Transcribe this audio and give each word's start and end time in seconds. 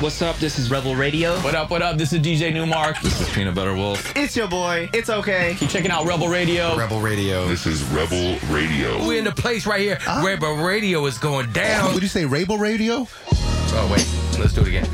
What's 0.00 0.22
up? 0.22 0.36
This 0.36 0.58
is 0.58 0.70
Rebel 0.70 0.96
Radio. 0.96 1.38
What 1.40 1.54
up, 1.54 1.68
what 1.68 1.82
up? 1.82 1.98
This 1.98 2.14
is 2.14 2.20
DJ 2.20 2.54
Newmark. 2.54 2.98
This 3.02 3.20
is 3.20 3.28
Peanut 3.34 3.54
Butter 3.54 3.74
Wolf. 3.74 4.16
It's 4.16 4.34
your 4.34 4.48
boy. 4.48 4.88
It's 4.94 5.10
okay. 5.10 5.54
Keep 5.58 5.68
checking 5.68 5.90
out 5.90 6.06
Rebel 6.06 6.28
Radio. 6.28 6.74
Rebel 6.74 7.00
Radio. 7.00 7.46
This 7.46 7.66
is 7.66 7.82
Rebel 7.84 8.38
Radio. 8.48 9.06
We're 9.06 9.18
in 9.18 9.24
the 9.24 9.32
place 9.32 9.66
right 9.66 9.82
here. 9.82 9.98
Ah. 10.06 10.22
Rebel 10.24 10.56
Radio 10.56 11.04
is 11.04 11.18
going 11.18 11.52
down. 11.52 11.92
Would 11.92 12.02
you 12.02 12.08
say 12.08 12.24
Rebel 12.24 12.56
Radio? 12.56 13.06
Oh, 13.30 13.88
wait. 13.92 14.08
Let's 14.40 14.54
do 14.54 14.62
it 14.62 14.68
again. 14.68 14.88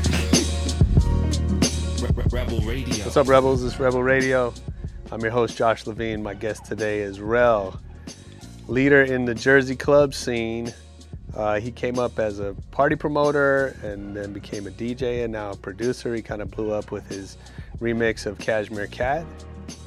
Rebel 2.29 2.59
Radio. 2.59 3.05
What's 3.05 3.15
up, 3.15 3.29
Rebels? 3.29 3.63
It's 3.63 3.79
Rebel 3.79 4.03
Radio. 4.03 4.53
I'm 5.09 5.21
your 5.21 5.31
host, 5.31 5.55
Josh 5.55 5.87
Levine. 5.87 6.21
My 6.21 6.33
guest 6.33 6.65
today 6.65 6.99
is 6.99 7.19
R3ll, 7.19 7.79
leader 8.67 9.03
in 9.03 9.23
the 9.23 9.35
Jersey 9.35 9.77
club 9.77 10.13
scene. 10.13 10.73
Uh, 11.37 11.59
he 11.59 11.69
came 11.69 11.99
up 11.99 12.17
as 12.17 12.39
a 12.39 12.55
party 12.71 12.95
promoter 12.95 13.77
and 13.83 14.15
then 14.15 14.33
became 14.33 14.65
a 14.65 14.71
DJ 14.71 15.23
and 15.23 15.31
now 15.31 15.51
a 15.51 15.55
producer. 15.55 16.15
He 16.15 16.23
kind 16.23 16.41
of 16.41 16.49
blew 16.49 16.71
up 16.71 16.89
with 16.89 17.07
his 17.07 17.37
remix 17.79 18.25
of 18.25 18.39
Cashmere 18.39 18.87
Cat, 18.87 19.23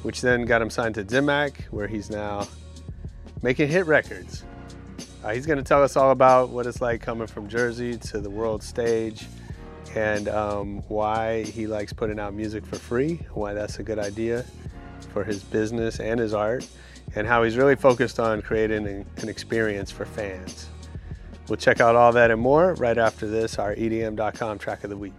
which 0.03 0.21
then 0.21 0.45
got 0.45 0.61
him 0.61 0.69
signed 0.69 0.95
to 0.95 1.03
Dim 1.03 1.25
Mak, 1.25 1.65
where 1.69 1.87
he's 1.87 2.09
now 2.09 2.47
making 3.41 3.67
hit 3.67 3.85
records. 3.85 4.45
Uh, 5.25 5.33
he's 5.33 5.45
going 5.45 5.57
to 5.57 5.63
tell 5.63 5.83
us 5.83 5.97
all 5.97 6.11
about 6.11 6.51
what 6.51 6.65
it's 6.65 6.79
like 6.79 7.01
coming 7.01 7.27
from 7.27 7.49
Jersey 7.49 7.97
to 7.97 8.21
the 8.21 8.29
world 8.29 8.63
stage 8.63 9.27
and 9.93 10.29
um, 10.29 10.77
why 10.87 11.43
he 11.43 11.67
likes 11.67 11.91
putting 11.91 12.17
out 12.17 12.33
music 12.33 12.65
for 12.65 12.77
free, 12.77 13.19
why 13.33 13.53
that's 13.53 13.77
a 13.77 13.83
good 13.83 13.99
idea 13.99 14.45
for 15.11 15.25
his 15.25 15.43
business 15.43 15.99
and 15.99 16.17
his 16.17 16.33
art, 16.33 16.65
and 17.15 17.27
how 17.27 17.43
he's 17.43 17.57
really 17.57 17.75
focused 17.75 18.21
on 18.21 18.41
creating 18.41 18.87
an, 18.87 19.05
an 19.17 19.27
experience 19.27 19.91
for 19.91 20.05
fans. 20.05 20.70
We'll 21.47 21.57
check 21.57 21.81
out 21.81 21.95
all 21.95 22.11
that 22.13 22.31
and 22.31 22.39
more 22.41 22.75
right 22.75 22.97
after 22.97 23.27
this, 23.27 23.59
our 23.59 23.75
EDM.com 23.75 24.59
track 24.59 24.83
of 24.83 24.89
the 24.89 24.97
week. 24.97 25.13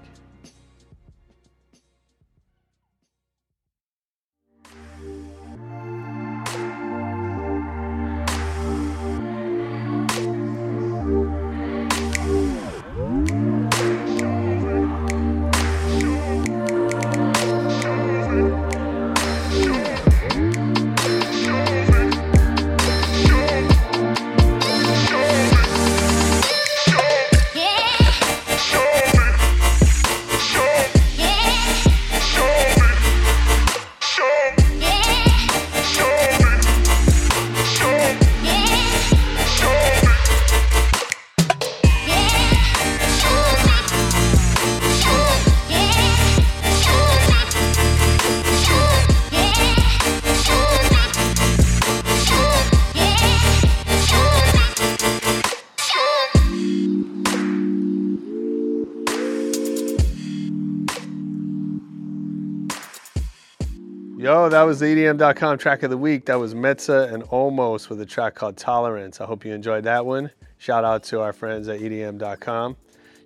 That 64.62 64.68
was 64.68 64.78
the 64.78 64.86
EDM.com 64.86 65.58
track 65.58 65.82
of 65.82 65.90
the 65.90 65.98
week. 65.98 66.26
That 66.26 66.38
was 66.38 66.54
Metza 66.54 67.12
and 67.12 67.24
Almost 67.24 67.90
with 67.90 68.00
a 68.00 68.06
track 68.06 68.36
called 68.36 68.56
Tolerance. 68.56 69.20
I 69.20 69.24
hope 69.24 69.44
you 69.44 69.52
enjoyed 69.52 69.82
that 69.82 70.06
one. 70.06 70.30
Shout 70.56 70.84
out 70.84 71.02
to 71.06 71.20
our 71.20 71.32
friends 71.32 71.66
at 71.66 71.80
EDM.com. 71.80 72.76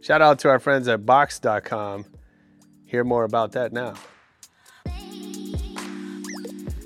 Shout 0.00 0.22
out 0.22 0.38
to 0.38 0.48
our 0.48 0.58
friends 0.58 0.88
at 0.88 1.04
Boxed.com. 1.04 2.06
Hear 2.86 3.04
more 3.04 3.24
about 3.24 3.52
that 3.52 3.74
now. 3.74 3.96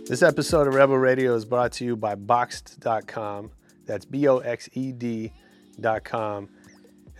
This 0.09 0.21
episode 0.21 0.67
of 0.67 0.75
Rebel 0.75 0.99
Radio 0.99 1.37
is 1.37 1.45
brought 1.45 1.71
to 1.75 1.85
you 1.85 1.95
by 1.95 2.17
Boxed.com. 2.17 3.53
That's 3.87 4.05
B 4.05 4.27
O 4.27 4.39
X 4.39 4.69
E 4.73 4.91
D.com. 4.91 6.49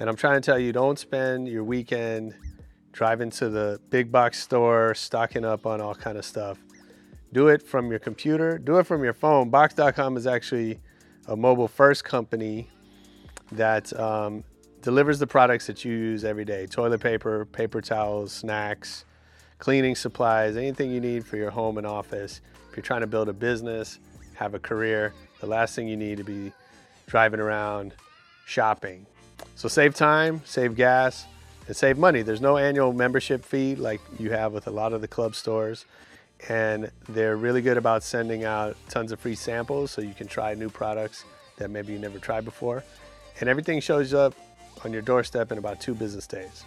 And 0.01 0.11
I'm 0.11 0.17
trying 0.17 0.35
to 0.35 0.45
tell 0.45 0.59
you, 0.59 0.73
don't 0.73 0.99
spend 0.99 1.47
your 1.47 1.63
weekend 1.63 2.35
driving 2.91 3.31
to 3.31 3.49
the 3.49 3.81
big 3.89 4.11
box 4.11 4.43
store, 4.43 4.97
stocking 4.97 5.45
up 5.45 5.65
on 5.65 5.81
all 5.81 5.95
kind 5.95 6.19
of 6.19 6.25
stuff. 6.25 6.59
Do 7.33 7.49
it 7.49 7.63
from 7.63 7.91
your 7.91 8.01
computer, 8.01 8.59
do 8.59 8.79
it 8.79 8.85
from 8.85 9.05
your 9.05 9.13
phone. 9.13 9.51
Boxed.com 9.51 10.17
is 10.17 10.27
actually 10.27 10.81
a 11.29 11.37
mobile 11.37 11.69
first 11.69 12.05
company 12.05 12.69
that 13.53 13.99
um, 13.99 14.43
delivers 14.83 15.19
the 15.19 15.27
products 15.27 15.67
that 15.69 15.85
you 15.85 15.93
use 15.93 16.25
every 16.25 16.45
day 16.45 16.67
toilet 16.67 17.01
paper, 17.01 17.45
paper 17.47 17.81
towels, 17.81 18.33
snacks, 18.33 19.05
cleaning 19.59 19.95
supplies, 19.95 20.57
anything 20.57 20.91
you 20.91 21.01
need 21.01 21.25
for 21.25 21.37
your 21.37 21.51
home 21.51 21.79
and 21.79 21.87
office. 21.87 22.41
If 22.69 22.77
you're 22.77 22.83
trying 22.83 23.03
to 23.03 23.07
build 23.07 23.29
a 23.29 23.33
business, 23.33 24.01
have 24.35 24.55
a 24.55 24.59
career, 24.59 25.13
the 25.41 25.47
last 25.47 25.75
thing 25.75 25.87
you 25.87 25.97
need 25.97 26.17
to 26.19 26.25
be 26.25 26.53
driving 27.07 27.41
around 27.41 27.95
shopping. 28.47 29.07
So 29.55 29.69
save 29.69 29.95
time, 29.95 30.43
save 30.45 30.75
gas, 30.75 31.27
and 31.67 31.77
save 31.77 31.99
money. 31.99 32.23
There's 32.23 32.41
no 32.41 32.57
annual 32.57 32.93
membership 32.93 33.45
fee 33.45 33.77
like 33.77 34.01
you 34.19 34.31
have 34.33 34.53
with 34.53 34.67
a 34.67 34.71
lot 34.71 34.93
of 34.93 35.01
the 35.01 35.09
club 35.09 35.35
stores. 35.35 35.85
And 36.49 36.91
they're 37.09 37.37
really 37.37 37.63
good 37.63 37.77
about 37.77 38.03
sending 38.03 38.45
out 38.45 38.77
tons 38.89 39.13
of 39.13 39.21
free 39.21 39.35
samples 39.35 39.91
so 39.91 40.01
you 40.01 40.15
can 40.15 40.27
try 40.27 40.55
new 40.55 40.71
products 40.71 41.25
that 41.57 41.71
maybe 41.71 41.93
you 41.93 41.99
never 41.99 42.19
tried 42.19 42.45
before. 42.45 42.83
And 43.41 43.49
everything 43.49 43.81
shows 43.81 44.15
up 44.15 44.35
on 44.85 44.93
your 44.93 45.03
doorstep 45.03 45.53
in 45.53 45.59
about 45.59 45.81
two 45.81 45.95
business 45.95 46.27
days. 46.27 46.65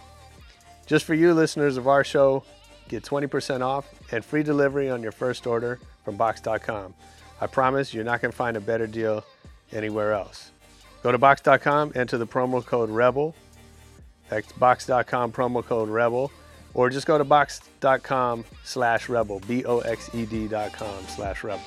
Just 0.86 1.04
for 1.04 1.14
you 1.14 1.34
listeners 1.34 1.76
of 1.76 1.88
our 1.88 2.04
show, 2.04 2.44
get 2.88 3.02
20% 3.02 3.62
off 3.62 3.86
and 4.12 4.24
free 4.24 4.42
delivery 4.42 4.90
on 4.90 5.02
your 5.02 5.12
first 5.12 5.46
order 5.46 5.80
from 6.04 6.16
Boxed.com. 6.16 6.94
I 7.40 7.46
promise 7.46 7.92
you're 7.92 8.04
not 8.04 8.20
going 8.20 8.30
to 8.30 8.36
find 8.36 8.56
a 8.56 8.60
better 8.60 8.86
deal 8.86 9.24
anywhere 9.72 10.12
else. 10.12 10.50
Go 11.02 11.10
to 11.10 11.18
Boxed.com, 11.18 11.92
enter 11.94 12.18
the 12.18 12.26
promo 12.26 12.64
code 12.64 12.90
REBEL. 12.90 13.34
That's 14.28 14.52
Boxed.com 14.52 15.32
promo 15.32 15.64
code 15.64 15.88
REBEL. 15.88 16.30
Or 16.74 16.90
just 16.90 17.06
go 17.06 17.16
to 17.18 17.24
Boxed.com 17.24 18.44
slash 18.64 19.08
REBEL. 19.08 19.40
B-O-X-E-D.com 19.46 21.04
slash 21.08 21.44
rebel. 21.44 21.62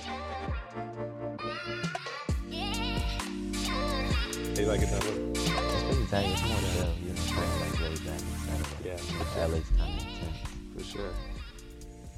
How 3.37 4.63
you 4.63 4.65
like 4.67 4.81
it 4.81 4.89
that 4.89 5.03
way? 5.03 5.09
It's 5.33 5.83
pretty 5.83 6.05
tight. 6.07 6.25
It's 6.25 6.41
more 6.43 6.59
chill, 6.59 6.93
you 7.03 7.13
know, 7.13 7.21
like 7.61 7.79
laid 7.81 8.05
back 8.05 8.19
instead 8.19 8.59
of 8.59 8.85
Yeah, 8.85 9.45
LA's 9.45 9.69
kind 9.77 10.01
of 10.01 10.07
intense. 10.07 10.37
for 10.75 10.83
sure. 10.83 11.13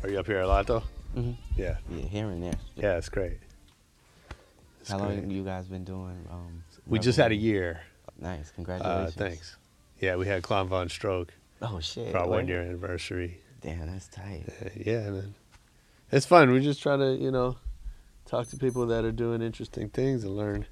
Are 0.03 0.09
you 0.09 0.19
up 0.19 0.25
here 0.25 0.41
a 0.41 0.47
lot 0.47 0.65
though? 0.67 0.83
Mm-hmm. 1.15 1.31
Yeah. 1.57 1.77
Yeah, 1.91 2.05
here 2.05 2.25
and 2.29 2.41
there. 2.41 2.53
Yeah, 2.75 2.97
it's 2.97 3.09
great. 3.09 3.39
It's 4.81 4.89
How 4.89 4.97
great. 4.99 5.19
long 5.19 5.29
you 5.31 5.43
guys 5.43 5.67
been 5.67 5.83
doing? 5.83 6.25
Um, 6.31 6.63
We 6.87 6.99
just 6.99 7.17
had 7.17 7.31
a 7.31 7.35
year. 7.35 7.81
Nice, 8.19 8.49
Uh, 8.49 8.55
congratulations. 8.55 9.15
thanks. 9.15 9.57
Yeah, 9.99 10.15
we 10.15 10.25
had 10.27 10.41
Claude 10.43 10.69
VonStroke 10.69 11.29
Oh 11.61 11.79
shit. 11.79 12.11
for 12.11 12.19
our 12.19 12.27
one 12.27 12.47
year 12.47 12.61
anniversary. 12.61 13.39
Damn, 13.61 13.91
that's 13.91 14.07
tight. 14.07 14.45
Uh, 14.63 14.69
yeah, 14.75 15.09
man. 15.09 15.35
It's 16.11 16.25
fun. 16.25 16.51
We 16.51 16.61
just 16.61 16.81
try 16.81 16.95
to, 16.97 17.15
you 17.15 17.29
know, 17.29 17.57
talk 18.25 18.47
to 18.47 18.57
people 18.57 18.87
that 18.87 19.03
are 19.03 19.11
doing 19.11 19.41
interesting 19.41 19.89
things 19.89 20.23
and 20.23 20.35
learn 20.35 20.65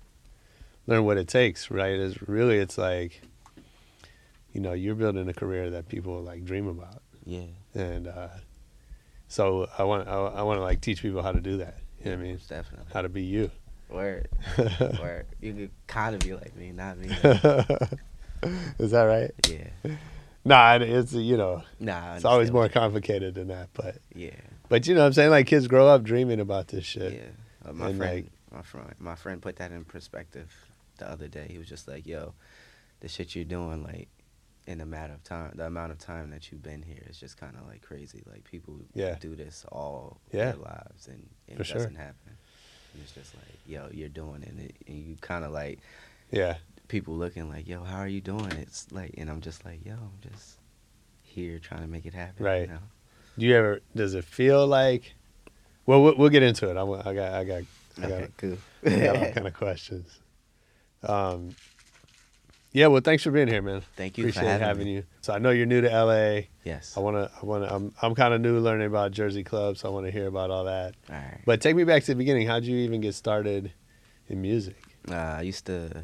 learn 0.86 1.04
what 1.04 1.18
it 1.18 1.28
takes, 1.28 1.70
right? 1.70 1.94
Is 1.94 2.22
really 2.28 2.58
it's 2.58 2.78
like 2.78 3.22
you 4.54 4.62
know, 4.62 4.74
you're 4.74 4.96
building 4.96 5.28
a 5.28 5.34
career 5.34 5.70
that 5.72 5.90
people 5.90 6.22
like 6.22 6.46
dream 6.46 6.68
about. 6.68 7.02
Yeah. 7.26 7.48
And 7.74 8.08
uh 8.08 8.30
so 9.28 9.68
I 9.78 9.84
want 9.84 10.08
I, 10.08 10.14
I 10.14 10.42
want 10.44 10.60
to 10.60 10.64
like 10.64 10.82
teach 10.82 11.02
people 11.02 11.22
how 11.22 11.34
to 11.34 11.42
do 11.42 11.58
that. 11.58 11.80
You 12.00 12.12
know 12.12 12.18
what 12.18 12.24
I 12.24 12.28
mean? 12.28 12.40
Definitely. 12.48 12.88
How 12.94 13.02
to 13.02 13.10
be 13.10 13.24
you. 13.24 13.52
Word. 13.90 14.30
Word. 15.02 15.26
You 15.42 15.54
could 15.54 15.72
kind 15.88 16.16
of 16.16 16.22
be 16.22 16.34
like 16.34 16.56
me, 16.56 16.72
not 16.72 16.98
me. 16.98 17.08
Is 18.80 18.92
that 18.92 19.04
right? 19.04 19.32
yeah. 19.50 19.96
Nah, 20.48 20.76
it's 20.76 21.12
you 21.14 21.36
know, 21.38 21.64
Nah. 21.80 22.16
It's 22.16 22.26
always 22.26 22.52
more 22.52 22.70
complicated 22.70 23.36
than 23.36 23.50
that, 23.50 23.70
but 23.74 23.98
you- 24.16 24.28
Yeah. 24.28 24.40
but 24.70 24.88
you 24.88 24.94
know 24.96 25.02
what 25.02 25.08
I'm 25.08 25.14
saying 25.14 25.30
like 25.32 25.46
kids 25.48 25.68
grow 25.68 25.88
up 25.88 26.04
dreaming 26.04 26.40
about 26.40 26.70
this 26.70 26.86
shit. 26.86 27.14
Yeah. 27.14 27.70
Uh, 27.70 27.74
my 27.74 27.90
And, 27.90 27.98
friend, 27.98 28.16
like- 28.16 28.32
my 28.52 28.62
friend, 28.62 28.96
my 29.00 29.16
friend 29.16 29.42
put 29.42 29.58
that 29.58 29.72
in 29.72 29.84
perspective 29.84 30.54
the 31.00 31.10
other 31.10 31.28
day. 31.28 31.48
He 31.50 31.58
was 31.58 31.68
just 31.68 31.88
like, 31.88 32.08
"Yo, 32.08 32.34
the 33.02 33.10
shit 33.10 33.36
you're 33.36 33.44
doing, 33.46 33.84
like, 33.84 34.08
in 34.66 34.78
the 34.78 34.86
matter 34.86 35.14
of 35.14 35.24
time, 35.24 35.52
the 35.56 35.66
amount 35.66 35.92
of 35.92 35.98
time 35.98 36.30
that 36.30 36.50
you've 36.52 36.64
been 36.64 36.82
here 36.82 37.04
is 37.10 37.20
just 37.20 37.38
kind 37.38 37.56
of 37.58 37.68
like 37.68 37.82
crazy. 37.82 38.24
Like 38.26 38.44
people 38.46 38.80
Yeah. 38.94 39.16
do 39.20 39.36
this 39.36 39.66
all 39.70 40.20
Yeah. 40.32 40.52
their 40.52 40.56
lives, 40.62 41.08
and, 41.08 41.30
and 41.50 41.60
it 41.60 41.64
sure. 41.66 41.78
doesn't 41.78 41.96
happen. 41.96 42.38
And 42.94 43.04
it's 43.04 43.12
just 43.14 43.36
like, 43.36 43.60
yo, 43.68 43.90
you're 43.92 44.10
doing 44.10 44.44
it, 44.44 44.50
and, 44.50 44.60
it, 44.62 44.76
and 44.88 44.98
you 44.98 45.16
kind 45.20 45.44
of 45.44 45.52
like 45.52 45.80
Yeah. 46.32 46.58
People 46.88 47.16
looking 47.16 47.50
like, 47.50 47.68
yo, 47.68 47.84
how 47.84 47.98
are 48.00 48.08
you 48.08 48.22
doing? 48.22 48.52
It's 48.54 48.88
like, 48.92 49.16
and 49.18 49.30
I'm 49.30 49.42
just 49.42 49.66
like, 49.66 49.86
yo, 49.86 49.94
I'm 49.94 50.32
just 50.32 50.58
here 51.22 51.60
trying 51.60 51.82
to 51.82 51.88
make 51.88 52.06
it 52.06 52.14
happen. 52.14 52.46
Right. 52.46 52.62
You 52.62 52.68
know? 52.68 52.80
Do 53.38 53.46
you 53.46 53.56
ever? 53.56 53.80
Does 53.96 54.14
it 54.16 54.24
feel 54.26 54.66
like? 54.66 55.14
Well, 55.86 56.02
we'll, 56.04 56.16
we'll 56.18 56.30
get 56.30 56.44
into 56.44 56.70
it. 56.70 56.78
I'm, 56.78 56.92
I 56.92 57.14
got, 57.14 57.34
I 57.34 57.44
got, 57.44 57.62
I 57.98 58.02
got, 58.02 58.12
Okay, 58.12 58.28
cool. 58.38 58.58
I 58.86 58.90
got 59.00 59.16
all 59.18 59.32
kind 59.32 59.48
of 59.48 59.54
questions. 59.54 60.20
Um, 61.04 61.56
yeah. 62.74 62.88
Well, 62.88 63.02
thanks 63.02 63.24
for 63.24 63.32
being 63.32 63.48
here, 63.48 63.62
man. 63.62 63.82
Thank 63.96 64.18
you 64.18 64.26
for 64.26 64.30
Appreciate 64.30 64.50
having 64.50 64.68
having 64.68 64.86
me. 64.86 64.94
you. 64.96 65.04
So 65.22 65.34
I 65.34 65.40
know 65.40 65.52
you're 65.52 65.66
new 65.66 65.82
to 65.82 65.88
LA. 65.90 66.42
Yes. 66.64 66.96
I 66.98 67.00
wanna, 67.00 67.30
I 67.42 67.46
wanna. 67.46 67.68
I'm, 67.74 67.94
I'm 68.02 68.16
kind 68.16 68.34
of 68.34 68.42
new 68.42 68.60
learning 68.60 68.88
about 68.88 69.12
Jersey 69.12 69.44
clubs. 69.44 69.82
So 69.82 69.90
I 69.90 69.92
want 69.92 70.06
to 70.06 70.12
hear 70.12 70.28
about 70.28 70.52
all 70.52 70.66
that. 70.66 70.96
All 71.10 71.16
right. 71.16 71.42
But 71.46 71.62
take 71.62 71.76
me 71.76 71.84
back 71.84 72.04
to 72.04 72.12
the 72.12 72.16
beginning. 72.16 72.48
How'd 72.48 72.64
you 72.66 72.78
even 72.78 73.02
get 73.02 73.16
started 73.16 73.72
in 74.28 74.42
music? 74.42 74.76
Uh, 75.10 75.16
I 75.16 75.42
used 75.44 75.66
to 75.68 76.04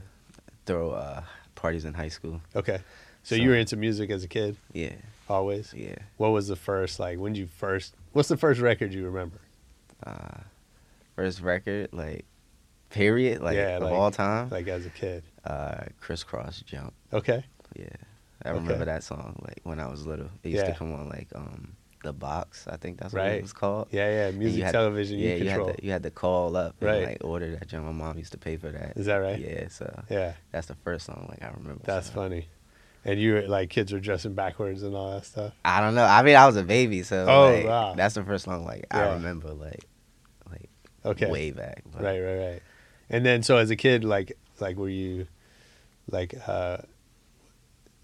throw 0.65 0.91
uh, 0.91 1.23
parties 1.55 1.85
in 1.85 1.93
high 1.93 2.07
school. 2.09 2.41
Okay. 2.55 2.77
So, 3.23 3.35
So- 3.35 3.41
you 3.41 3.49
were 3.49 3.55
into 3.55 3.75
music 3.77 4.09
as 4.09 4.23
a 4.23 4.27
kid, 4.27 4.57
Yeah. 4.73 4.95
always. 5.29 5.73
Yeah. 5.73 5.95
What 6.17 6.29
was 6.29 6.47
the 6.47 6.55
first 6.55 6.99
like? 6.99 7.19
When 7.19 7.33
did 7.33 7.39
you 7.39 7.47
first? 7.47 7.95
What's 8.11 8.27
the 8.29 8.37
first 8.37 8.59
record 8.61 8.93
you 8.93 9.05
remember? 9.05 9.37
Uh, 10.05 10.41
first 11.15 11.41
record, 11.41 11.89
like, 11.93 12.25
period, 12.89 13.41
like, 13.41 13.55
Yeah, 13.55 13.77
of 13.77 13.83
like- 13.83 13.93
all 13.93 14.11
time. 14.11 14.49
Like 14.49 14.67
as 14.67 14.85
a 14.85 14.89
kid. 14.89 15.23
uh, 15.45 15.85
Kris 15.99 16.23
Kross 16.23 16.63
Jump. 16.65 16.93
Okay. 17.11 17.43
Yeah, 17.75 17.85
I 18.45 18.49
Okay. 18.49 18.59
remember 18.59 18.85
that 18.85 19.03
song 19.03 19.35
like 19.45 19.59
when 19.63 19.79
I 19.79 19.87
was 19.87 20.05
little. 20.05 20.29
It 20.43 20.49
used 20.49 20.63
Yeah. 20.65 20.71
to 20.71 20.77
come 20.77 20.93
on 20.93 21.09
like 21.09 21.27
um 21.35 21.75
the 22.03 22.13
box. 22.13 22.67
I 22.67 22.77
think 22.77 22.99
that's 22.99 23.13
what 23.13 23.21
Right. 23.21 23.31
it 23.33 23.41
was 23.41 23.53
called. 23.53 23.87
Yeah, 23.91 24.09
yeah. 24.27 24.31
Music 24.31 24.71
television. 24.71 25.17
Yeah, 25.19 25.35
you 25.35 25.45
control. 25.45 25.67
had 25.67 25.77
to 25.77 25.85
you 25.85 25.91
had 25.91 26.03
to 26.03 26.11
call 26.11 26.55
up 26.55 26.75
and 26.81 26.89
Right. 26.89 27.07
like 27.07 27.17
order 27.23 27.51
that. 27.55 27.73
My 27.73 27.91
mom 27.91 28.17
used 28.17 28.31
to 28.33 28.37
pay 28.37 28.57
for 28.57 28.71
that. 28.71 28.95
Is 28.97 29.07
that 29.07 29.15
right? 29.17 29.39
Yeah, 29.39 29.67
so 29.69 30.03
Yeah, 30.09 30.33
that's 30.51 30.67
the 30.67 30.75
first 30.75 31.05
song 31.05 31.25
like 31.29 31.41
I 31.43 31.49
remember. 31.55 31.81
that's 31.85 32.07
so. 32.07 32.13
funny. 32.13 32.47
And 33.05 33.19
you 33.19 33.33
were 33.33 33.41
like 33.47 33.69
kids 33.69 33.91
were 33.91 33.99
dressing 33.99 34.33
backwards 34.33 34.83
and 34.83 34.95
all 34.95 35.11
that 35.11 35.25
stuff. 35.25 35.53
I 35.65 35.81
don't 35.81 35.95
know. 35.95 36.05
I 36.05 36.21
mean, 36.23 36.35
I 36.35 36.45
was 36.45 36.55
a 36.55 36.63
baby, 36.63 37.03
so 37.03 37.25
Oh, 37.27 37.51
like, 37.53 37.65
wow. 37.65 37.93
that's 37.95 38.15
the 38.15 38.23
first 38.23 38.45
song 38.45 38.63
like 38.65 38.85
Yeah. 38.93 39.09
I 39.09 39.13
remember 39.15 39.49
like 39.53 39.85
like 40.49 40.69
Okay. 41.05 41.29
way 41.29 41.51
back. 41.51 41.83
but- 41.91 42.01
Right, 42.01 42.19
right, 42.19 42.37
right. 42.37 42.61
And 43.09 43.25
then 43.25 43.43
so 43.43 43.57
as 43.57 43.69
a 43.71 43.75
kid, 43.75 44.03
like 44.05 44.37
like 44.59 44.77
were 44.77 44.87
you 44.89 45.27
like 46.09 46.35
uh 46.47 46.77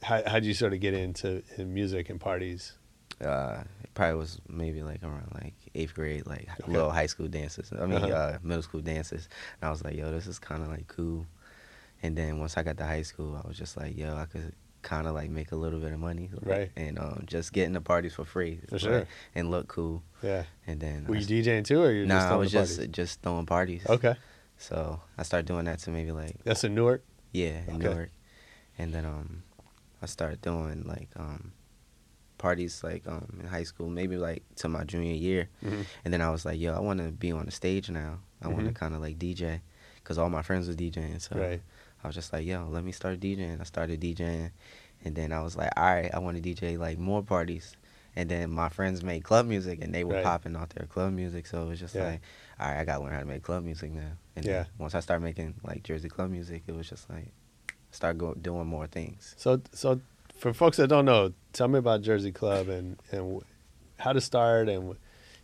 how 0.02 0.22
how'd 0.26 0.46
you 0.46 0.54
sort 0.54 0.74
of 0.74 0.80
get 0.80 0.94
into 0.94 1.44
in 1.58 1.74
music 1.74 2.10
and 2.10 2.20
parties? 2.20 2.74
Uh, 3.22 3.64
it 3.84 3.94
probably 3.94 4.16
was 4.16 4.40
maybe 4.48 4.82
like 4.84 5.04
around 5.04 5.30
like 5.34 5.54
eighth 5.76 5.94
grade, 5.94 6.26
like 6.26 6.48
Okay. 6.64 6.72
little 6.72 6.92
high 6.92 7.06
school 7.08 7.28
dances. 7.28 7.72
I 7.74 7.86
mean, 7.86 8.04
Uh-huh. 8.04 8.14
uh 8.14 8.38
middle 8.44 8.64
school 8.64 8.82
dances. 8.82 9.28
And 9.62 9.68
I 9.68 9.72
was 9.72 9.84
like, 9.84 9.96
yo, 9.96 10.12
this 10.12 10.28
is 10.28 10.40
kind 10.40 10.62
of 10.64 10.70
like 10.70 10.88
cool. 10.88 11.26
And 12.02 12.16
then 12.16 12.40
once 12.40 12.58
I 12.58 12.64
got 12.64 12.78
to 12.78 12.86
high 12.86 13.02
school, 13.04 13.40
I 13.44 13.48
was 13.48 13.58
just 13.58 13.76
like, 13.76 13.98
yo, 13.98 14.16
I 14.16 14.26
could 14.26 14.54
kind 14.82 15.06
of 15.08 15.14
like 15.14 15.30
make 15.30 15.52
a 15.52 15.58
little 15.58 15.80
bit 15.80 15.92
of 15.92 16.00
money, 16.00 16.30
like, 16.34 16.46
Right. 16.48 16.72
And 16.78 16.98
um, 16.98 17.24
just 17.28 17.52
getting 17.52 17.74
the 17.74 17.82
parties 17.82 18.14
for 18.14 18.24
free, 18.24 18.62
For 18.70 18.76
like, 18.76 18.82
sure. 18.82 19.08
and 19.36 19.52
look 19.52 19.68
cool. 19.68 20.02
Yeah. 20.24 20.44
And 20.66 20.80
then 20.80 21.06
Were 21.08 21.16
I 21.16 21.20
you 21.20 21.26
DJing 21.44 21.66
too, 21.66 21.82
or 21.84 21.92
you 21.92 22.06
nah, 22.06 22.16
just 22.20 22.32
I 22.32 22.36
was 22.36 22.52
just 22.52 22.78
parties? 22.78 22.92
just 22.96 23.22
throwing 23.22 23.46
parties. 23.46 23.86
okay. 23.90 24.16
So 24.58 25.02
I 25.18 25.24
started 25.24 25.46
doing 25.48 25.66
that 25.66 25.80
to 25.80 25.90
maybe 25.92 26.12
like 26.12 26.36
That's 26.46 26.64
in 26.64 26.76
Newark. 26.76 27.04
yeah, 27.34 27.62
in 27.68 27.76
Okay. 27.76 27.88
Newark. 27.90 28.12
And 28.78 28.94
then 28.94 29.06
um 29.06 29.44
I 30.02 30.06
started 30.06 30.42
doing 30.42 30.84
like 30.88 31.10
um 31.18 31.52
parties 32.40 32.84
like 32.84 33.08
um 33.08 33.38
in 33.40 33.46
high 33.48 33.64
school, 33.64 33.88
maybe 33.90 34.18
like 34.18 34.42
to 34.56 34.68
my 34.68 34.84
junior 34.84 35.14
year. 35.14 35.50
Mhm. 35.64 35.86
And 36.04 36.14
then 36.14 36.22
I 36.22 36.32
was 36.32 36.44
like, 36.46 36.60
yo, 36.60 36.74
I 36.74 36.80
want 36.80 37.00
to 37.00 37.12
be 37.12 37.32
on 37.32 37.46
the 37.46 37.52
stage 37.52 37.90
now. 37.92 38.20
I 38.42 38.48
want 38.48 38.66
to 38.66 38.72
kind 38.74 38.96
of 38.96 39.02
like 39.02 39.20
DJ 39.20 39.62
cuz 40.04 40.18
all 40.18 40.30
my 40.30 40.42
friends 40.42 40.68
were 40.68 40.74
DJing. 40.74 41.22
So 41.22 41.36
Right. 41.38 41.62
I 42.04 42.08
was 42.08 42.16
just 42.16 42.34
like, 42.34 42.46
yo, 42.48 42.68
let 42.68 42.84
me 42.84 42.92
start 42.92 43.20
DJing. 43.20 43.60
I 43.62 43.64
started 43.66 44.00
DJing 44.02 44.50
and 45.06 45.16
then 45.16 45.32
I 45.32 45.42
was 45.44 45.56
like, 45.56 45.72
all 45.78 45.84
right, 45.94 46.10
I 46.14 46.20
want 46.20 46.42
to 46.42 46.42
DJ 46.42 46.78
like 46.80 46.98
more 46.98 47.22
parties. 47.22 47.76
And 48.16 48.28
then 48.28 48.50
my 48.52 48.70
friends 48.70 49.04
made 49.04 49.24
club 49.24 49.46
music 49.46 49.80
and 49.84 49.94
they 49.94 50.04
were 50.04 50.16
Right. 50.16 50.24
popping 50.24 50.56
out 50.56 50.72
their 50.72 50.88
club 50.88 51.14
music. 51.14 51.46
So 51.46 51.62
it 51.64 51.68
was 51.70 51.80
just 51.80 51.94
Yeah. 51.96 52.06
like, 52.06 52.22
all 52.60 52.68
right, 52.72 52.80
I 52.80 52.84
got 52.86 52.98
to 52.98 53.04
learn 53.04 53.14
how 53.14 53.20
to 53.20 53.26
make 53.26 53.44
club 53.44 53.64
music 53.64 53.92
now. 53.92 54.14
And 54.36 54.46
Yeah. 54.46 54.64
then 54.64 54.66
once 54.80 54.96
I 54.96 55.00
started 55.02 55.24
making 55.24 55.56
like 55.64 55.84
Jersey 55.84 56.10
club 56.10 56.32
music, 56.32 56.64
it 56.68 56.74
was 56.74 56.90
just 56.90 57.10
like, 57.10 57.32
start 57.92 58.18
go, 58.18 58.34
doing 58.34 58.66
more 58.68 58.88
things. 58.88 59.36
So 59.38 59.62
so 59.74 60.02
for 60.40 60.54
folks 60.54 60.78
that 60.78 60.88
don't 60.88 61.06
know, 61.06 61.34
tell 61.54 61.68
me 61.68 61.80
about 61.80 62.02
Jersey 62.02 62.32
Club 62.32 62.68
and 62.70 62.98
and 63.12 63.42
how 63.98 64.14
to 64.14 64.22
start 64.22 64.70
and 64.70 64.96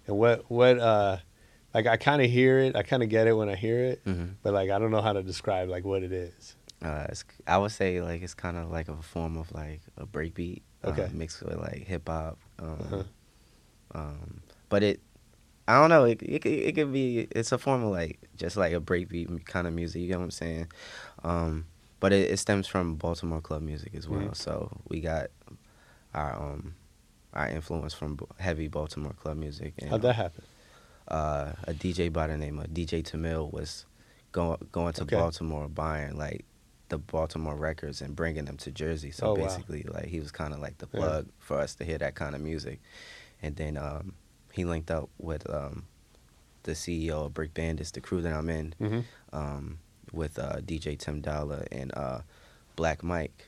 and 0.08 0.18
what 0.18 0.50
what 0.50 0.80
uh 0.80 1.18
like 1.74 1.88
I 1.88 1.98
kind 1.98 2.22
of 2.22 2.30
hear 2.32 2.60
it, 2.60 2.76
I 2.76 2.84
kind 2.84 3.04
of 3.04 3.10
get 3.10 3.28
it 3.28 3.34
when 3.34 3.50
I 3.50 3.56
hear 3.56 3.80
it, 3.84 4.02
hmm 4.06 4.26
but 4.44 4.54
like 4.54 4.70
I 4.70 4.80
don't 4.80 4.92
know 4.92 5.02
how 5.02 5.14
to 5.14 5.24
describe 5.24 5.70
like 5.70 5.84
what 5.86 6.04
it 6.04 6.12
is. 6.12 6.56
Uh, 6.82 7.06
it's, 7.10 7.24
I 7.48 7.58
would 7.58 7.72
say 7.72 8.02
like 8.02 8.22
it's 8.22 8.34
kind 8.36 8.58
of 8.58 8.70
like 8.70 8.88
a 8.90 8.96
form 9.02 9.38
of 9.38 9.52
like 9.52 9.82
a 9.98 10.06
breakbeat, 10.06 10.62
uh, 10.84 10.90
Okay. 10.90 11.10
mixed 11.12 11.42
with 11.44 11.58
like 11.58 11.86
hip 11.88 12.08
hop. 12.08 12.38
Um, 12.60 12.70
Uh-huh. 12.80 13.04
um, 13.96 14.42
but 14.70 14.84
it, 14.84 15.00
I 15.68 15.80
don't 15.80 15.90
know. 15.90 16.04
It, 16.04 16.22
it 16.22 16.42
could- 16.44 16.52
it 16.52 16.76
could 16.76 16.94
be. 16.94 17.28
It's 17.32 17.52
a 17.52 17.58
form 17.58 17.84
of 17.84 17.90
like 17.92 18.20
just 18.36 18.56
like 18.56 18.74
a 18.74 18.80
breakbeat 18.80 19.46
kind 19.46 19.66
of 19.68 19.74
music. 19.74 20.02
You 20.02 20.08
get 20.10 20.18
what 20.18 20.26
I'm 20.26 20.32
saying? 20.32 20.68
Um, 21.24 21.66
but 22.06 22.14
it, 22.14 22.30
it 22.32 22.38
stems 22.38 22.68
from 22.68 22.96
Baltimore 22.98 23.42
club 23.42 23.64
music 23.64 23.96
as 23.96 24.08
well. 24.08 24.20
Mhm. 24.30 24.36
So 24.36 24.54
we 24.88 25.02
got 25.02 25.28
our 26.14 26.34
um 26.42 26.76
our 27.34 27.48
influence 27.50 27.94
from 27.96 28.18
heavy 28.38 28.68
Baltimore 28.68 29.14
club 29.14 29.38
music. 29.38 29.74
And, 29.80 29.90
How'd 29.90 30.04
that 30.04 30.16
happen? 30.16 30.44
uh, 31.08 31.54
a 31.64 31.74
DJ 31.74 32.12
by 32.14 32.28
the 32.28 32.38
name 32.38 32.60
of 32.60 32.68
DJ 32.68 33.02
Tameil 33.04 33.52
was 33.52 33.86
going 34.32 34.58
going 34.72 34.94
to 34.94 35.02
Okay. 35.04 35.16
Baltimore 35.16 35.68
buying 35.68 36.16
like 36.16 36.46
the 36.90 36.98
Baltimore 37.00 37.56
records 37.56 38.02
and 38.02 38.16
bringing 38.16 38.46
them 38.46 38.58
to 38.58 38.72
Jersey. 38.72 39.12
So 39.12 39.26
Oh, 39.28 39.34
wow. 39.34 39.44
basically, 39.44 39.84
like 39.84 40.06
he 40.06 40.20
was 40.20 40.32
kind 40.32 40.54
of 40.54 40.60
like 40.60 40.78
the 40.78 40.88
Yeah. 40.94 41.00
plug 41.00 41.30
for 41.40 41.58
us 41.60 41.74
to 41.76 41.84
hear 41.84 41.98
that 41.98 42.14
kind 42.16 42.36
of 42.36 42.42
music. 42.42 42.80
And 43.42 43.56
then 43.56 43.78
um, 43.78 44.14
he 44.54 44.64
linked 44.66 44.92
up 44.92 45.10
with 45.18 45.50
um, 45.50 45.88
the 46.64 46.74
CEO 46.74 47.26
of 47.26 47.34
Brick 47.34 47.54
Bandits, 47.56 47.92
the 47.92 48.02
crew 48.02 48.22
that 48.22 48.34
I'm 48.34 48.50
in, 48.50 48.74
Mm-hmm. 48.80 49.02
um, 49.34 49.80
with 50.16 50.40
uh, 50.40 50.58
DJ 50.62 50.98
Tim 50.98 51.22
Dolla 51.22 51.66
and 51.72 51.94
uh, 51.96 52.22
Black 52.76 53.04
Mike 53.04 53.48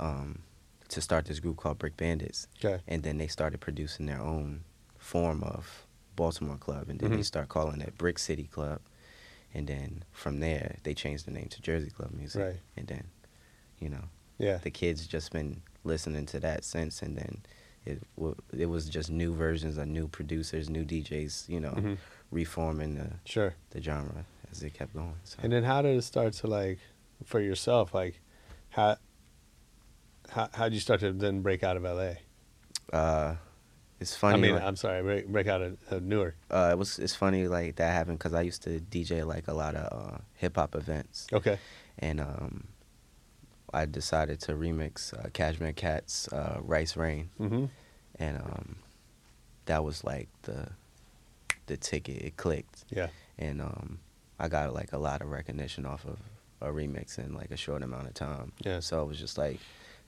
um, 0.00 0.40
to 0.88 1.00
start 1.00 1.26
this 1.26 1.40
group 1.40 1.56
called 1.56 1.78
Brick 1.78 1.96
Bandits 1.96 2.48
Okay. 2.64 2.82
and 2.88 3.02
then 3.02 3.18
they 3.18 3.26
started 3.26 3.60
producing 3.60 4.06
their 4.06 4.20
own 4.20 4.62
form 4.98 5.42
of 5.44 5.84
Baltimore 6.16 6.56
club, 6.56 6.88
and 6.88 6.98
then 6.98 7.10
Mhm. 7.10 7.16
they 7.16 7.22
start 7.22 7.48
calling 7.48 7.80
it 7.82 7.96
Brick 7.98 8.18
City 8.18 8.44
Club, 8.44 8.80
and 9.52 9.66
then 9.66 10.02
from 10.12 10.40
there 10.40 10.76
they 10.82 10.94
changed 10.94 11.26
the 11.26 11.30
name 11.30 11.48
to 11.48 11.60
Jersey 11.60 11.90
Club 11.90 12.10
Music, 12.12 12.42
Right. 12.42 12.60
and 12.76 12.86
then, 12.86 13.04
you 13.78 13.90
know, 13.90 14.04
Yeah. 14.38 14.56
the 14.58 14.70
kids 14.70 15.06
just 15.06 15.30
been 15.32 15.62
listening 15.84 16.24
to 16.26 16.40
that 16.40 16.64
since, 16.64 17.02
and 17.02 17.16
then 17.18 17.42
it 17.84 18.02
w- 18.16 18.34
it 18.52 18.66
was 18.66 18.88
just 18.88 19.10
new 19.10 19.34
versions 19.34 19.76
of 19.76 19.86
new 19.88 20.08
producers, 20.08 20.68
new 20.70 20.84
DJs, 20.84 21.48
you 21.48 21.60
know, 21.60 21.72
Mhm. 21.74 21.98
reforming 22.30 22.94
the 22.96 23.12
Sure. 23.24 23.54
the 23.70 23.80
genre 23.82 24.24
as 24.50 24.62
it 24.62 24.74
kept 24.74 24.94
going. 24.94 25.14
So. 25.24 25.38
And 25.42 25.52
then 25.52 25.62
how 25.64 25.82
did 25.82 25.96
it 25.96 26.02
start 26.02 26.32
to 26.34 26.46
like 26.46 26.78
for 27.24 27.40
yourself 27.40 27.94
like 27.94 28.20
how 28.70 28.96
how 30.30 30.48
how'd 30.52 30.72
you 30.72 30.80
start 30.80 31.00
to 31.00 31.12
then 31.12 31.40
break 31.42 31.62
out 31.62 31.76
of 31.76 31.82
LA? 31.84 32.14
uh, 32.92 33.36
it's 33.98 34.14
funny. 34.14 34.34
I 34.34 34.40
mean, 34.40 34.52
like- 34.54 34.62
I'm 34.62 34.76
sorry, 34.76 35.02
break, 35.02 35.28
break 35.28 35.46
out 35.46 35.62
of, 35.62 35.78
of 35.90 36.02
Newark. 36.02 36.36
uh, 36.50 36.68
it 36.72 36.78
was 36.78 36.98
it's 36.98 37.14
funny 37.14 37.48
like 37.48 37.76
that 37.76 37.92
happened 37.92 38.18
because 38.18 38.34
I 38.34 38.42
used 38.42 38.62
to 38.64 38.80
DJ 38.80 39.26
like 39.26 39.48
a 39.48 39.54
lot 39.54 39.74
of 39.74 39.86
uh, 40.14 40.18
hip 40.34 40.56
hop 40.56 40.74
events. 40.74 41.26
Okay. 41.32 41.58
and 41.98 42.20
um, 42.20 42.66
I 43.72 43.86
decided 43.86 44.40
to 44.42 44.52
remix 44.52 45.12
uh, 45.14 45.28
Cashmere 45.32 45.72
Cat's 45.72 46.28
uh, 46.32 46.58
"Rice 46.60 46.96
Rain," 46.96 47.30
Mm-hmm. 47.40 47.64
and 48.16 48.36
um, 48.38 48.76
that 49.64 49.82
was 49.82 50.04
like 50.04 50.28
the 50.42 50.68
the 51.66 51.76
ticket. 51.76 52.22
It 52.22 52.36
clicked, 52.36 52.84
Yeah. 52.90 53.08
and 53.38 53.60
um, 53.62 53.98
I 54.38 54.48
got 54.48 54.74
like 54.74 54.92
a 54.92 54.98
lot 54.98 55.22
of 55.22 55.30
recognition 55.30 55.86
off 55.86 56.04
of 56.04 56.18
a 56.60 56.72
remix 56.72 57.18
in 57.18 57.34
like 57.34 57.50
a 57.50 57.56
short 57.56 57.82
amount 57.82 58.06
of 58.06 58.14
time. 58.14 58.52
Yeah. 58.64 58.80
So 58.80 59.02
it 59.02 59.06
was 59.06 59.18
just 59.18 59.38
like 59.38 59.58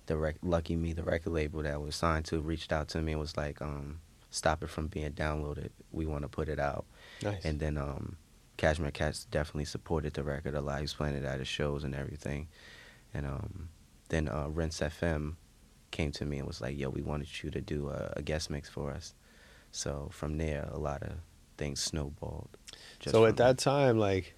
the 0.06 0.16
rec- 0.16 0.38
lucky 0.42 0.76
me, 0.76 0.92
the 0.92 1.02
record 1.02 1.32
label 1.32 1.62
that 1.62 1.74
I 1.74 1.76
was 1.76 1.94
signed 1.96 2.24
to 2.26 2.40
reached 2.40 2.72
out 2.72 2.88
to 2.88 3.02
me 3.02 3.12
and 3.12 3.20
was 3.20 3.36
like, 3.36 3.60
um, 3.62 4.00
"Stop 4.30 4.62
it 4.62 4.70
from 4.70 4.88
being 4.88 5.12
downloaded. 5.12 5.70
We 5.92 6.06
want 6.06 6.22
to 6.22 6.28
put 6.28 6.48
it 6.48 6.58
out." 6.58 6.84
Nice. 7.22 7.44
And 7.44 7.60
then 7.60 7.78
um, 7.78 8.16
Cashmere 8.56 8.90
Cats 8.90 9.24
definitely 9.30 9.66
supported 9.66 10.14
the 10.14 10.24
record 10.24 10.54
a 10.54 10.60
lot. 10.60 10.78
He 10.78 10.82
was 10.82 10.94
playing 10.94 11.16
it 11.16 11.24
at 11.24 11.38
his 11.38 11.48
shows 11.48 11.84
and 11.84 11.94
everything. 11.94 12.48
And 13.14 13.26
um, 13.26 13.68
then 14.08 14.28
uh, 14.28 14.48
Rinse 14.48 14.80
FM 14.80 15.34
came 15.90 16.12
to 16.12 16.24
me 16.24 16.38
and 16.38 16.46
was 16.46 16.60
like, 16.60 16.76
"Yo, 16.78 16.90
we 16.90 17.02
wanted 17.02 17.42
you 17.42 17.50
to 17.50 17.60
do 17.60 17.88
a, 17.88 18.12
a 18.16 18.22
guest 18.22 18.50
mix 18.50 18.68
for 18.68 18.90
us." 18.90 19.14
So 19.70 20.08
from 20.12 20.38
there, 20.38 20.68
a 20.70 20.78
lot 20.78 21.02
of 21.02 21.12
things 21.56 21.80
snowballed. 21.80 22.57
Just 23.00 23.14
so 23.14 23.24
at 23.26 23.36
that 23.36 23.58
time, 23.58 23.98
like, 23.98 24.34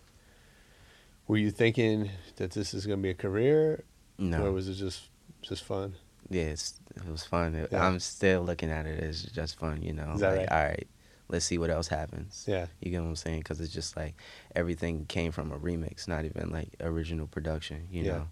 were 1.27 1.37
you 1.37 1.51
thinking 1.51 2.11
that 2.37 2.51
this 2.53 2.75
is 2.75 2.87
gonna 2.87 3.03
be 3.03 3.11
a 3.11 3.15
career, 3.15 3.85
no, 4.19 4.47
or 4.47 4.53
was 4.53 4.69
it 4.69 4.75
just 4.75 5.09
just 5.43 5.65
fun? 5.65 5.95
yeah, 6.29 6.43
it's, 6.45 6.79
it 6.95 7.09
was 7.09 7.25
fun. 7.25 7.55
It- 7.55 7.71
Yeah. 7.73 7.85
I'm 7.87 7.99
still 7.99 8.43
looking 8.43 8.71
at 8.71 8.87
it 8.87 9.03
as 9.03 9.23
just 9.25 9.59
fun, 9.59 9.83
you 9.83 9.93
know. 9.93 10.13
Is 10.15 10.21
that 10.21 10.37
like, 10.37 10.51
right? 10.51 10.53
all 10.53 10.65
right, 10.69 10.89
let's 11.29 11.45
see 11.45 11.59
what 11.59 11.71
else 11.71 11.89
happens. 11.89 12.45
Yeah. 12.47 12.67
You 12.81 12.91
get 12.93 13.01
what 13.01 13.09
I'm 13.09 13.17
saying? 13.17 13.41
Because 13.41 13.61
it's 13.61 13.73
just 13.73 13.97
like 13.97 14.15
everything 14.55 15.07
came 15.07 15.33
from 15.33 15.51
a 15.51 15.59
remix, 15.59 16.07
not 16.07 16.25
even 16.25 16.51
like 16.51 16.69
original 16.81 17.27
production. 17.27 17.89
You 17.91 18.05
Yeah. 18.05 18.13
know. 18.13 18.29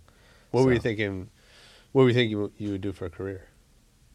What 0.52 0.64
were 0.64 0.72
you 0.72 0.78
thinking? 0.80 1.28
What 1.92 2.02
were 2.02 2.08
you 2.08 2.14
thinking 2.14 2.50
you, 2.58 2.70
would 2.72 2.80
do 2.82 2.92
for 2.92 3.06
a 3.06 3.10
career? 3.10 3.42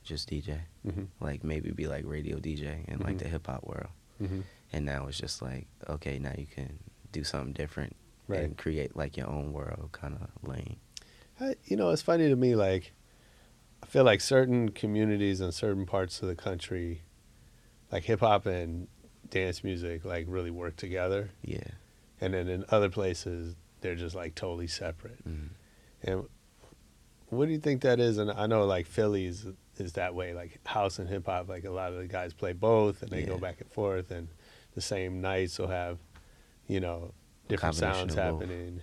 just 0.04 0.30
DJ. 0.30 0.60
Mhm. 0.86 1.08
Like 1.22 1.46
maybe 1.46 1.72
be 1.72 1.88
like 1.88 2.04
radio 2.06 2.38
DJ 2.38 2.84
in 2.90 3.00
like 3.00 3.16
Mhm. 3.16 3.20
the 3.20 3.28
hip 3.30 3.48
hop 3.48 3.64
world. 3.66 3.88
Mhm. 4.22 4.44
And 4.74 4.86
now 4.86 5.06
it's 5.08 5.18
just 5.20 5.42
like, 5.42 5.68
okay, 5.88 6.18
now 6.20 6.34
you 6.38 6.48
can 6.48 6.80
do 7.12 7.24
something 7.24 7.54
different 7.54 7.96
Right. 8.28 8.40
and 8.42 8.58
create 8.58 8.96
like 8.96 9.16
your 9.18 9.28
own 9.30 9.54
world 9.54 9.90
kind 9.92 10.16
of 10.20 10.50
lane. 10.50 10.78
I, 11.40 11.56
you 11.66 11.76
know, 11.78 11.90
it's 11.92 12.02
funny 12.02 12.28
to 12.30 12.36
me. 12.36 12.56
Like, 12.56 12.92
I 13.82 13.86
feel 13.86 14.04
like 14.04 14.22
certain 14.22 14.70
communities 14.70 15.42
in 15.42 15.52
certain 15.52 15.86
parts 15.86 16.22
of 16.22 16.28
the 16.30 16.36
country, 16.36 17.02
like 17.92 18.04
hip 18.06 18.22
hop 18.22 18.46
and 18.46 18.88
dance 19.30 19.64
music, 19.64 20.06
like 20.06 20.26
really 20.28 20.52
work 20.52 20.76
together, 20.78 21.30
Yeah. 21.44 21.68
and 22.22 22.34
then 22.34 22.48
in 22.48 22.66
other 22.70 22.90
places 22.90 23.56
they're 23.82 23.96
just 23.96 24.16
like 24.16 24.34
totally 24.36 24.68
separate. 24.68 25.22
Mhm. 25.28 25.50
And 26.04 26.24
what 27.30 27.46
do 27.48 27.52
you 27.52 27.60
think 27.60 27.82
that 27.82 28.00
is? 28.00 28.18
And 28.18 28.32
I 28.32 28.48
know 28.48 28.66
like 28.66 28.88
Philly's 28.88 29.46
is 29.78 29.94
that 29.94 30.16
way. 30.16 30.34
Like 30.34 30.66
house 30.66 30.98
and 31.00 31.10
hip 31.10 31.26
hop, 31.26 31.50
like 31.50 31.66
a 31.66 31.72
lot 31.72 31.92
of 31.92 31.98
the 31.98 32.08
guys 32.08 32.34
play 32.34 32.54
both, 32.54 33.02
and 33.04 33.12
they 33.12 33.24
go 33.24 33.38
back 33.38 33.60
and 33.60 33.70
forth, 33.72 34.12
and 34.12 34.30
the 34.76 34.82
same 34.82 35.22
nights 35.22 35.60
will 35.60 35.68
have, 35.68 35.98
you 36.68 36.80
know, 36.80 37.14
different 37.48 37.76
sounds 37.76 38.16
happening. 38.16 38.82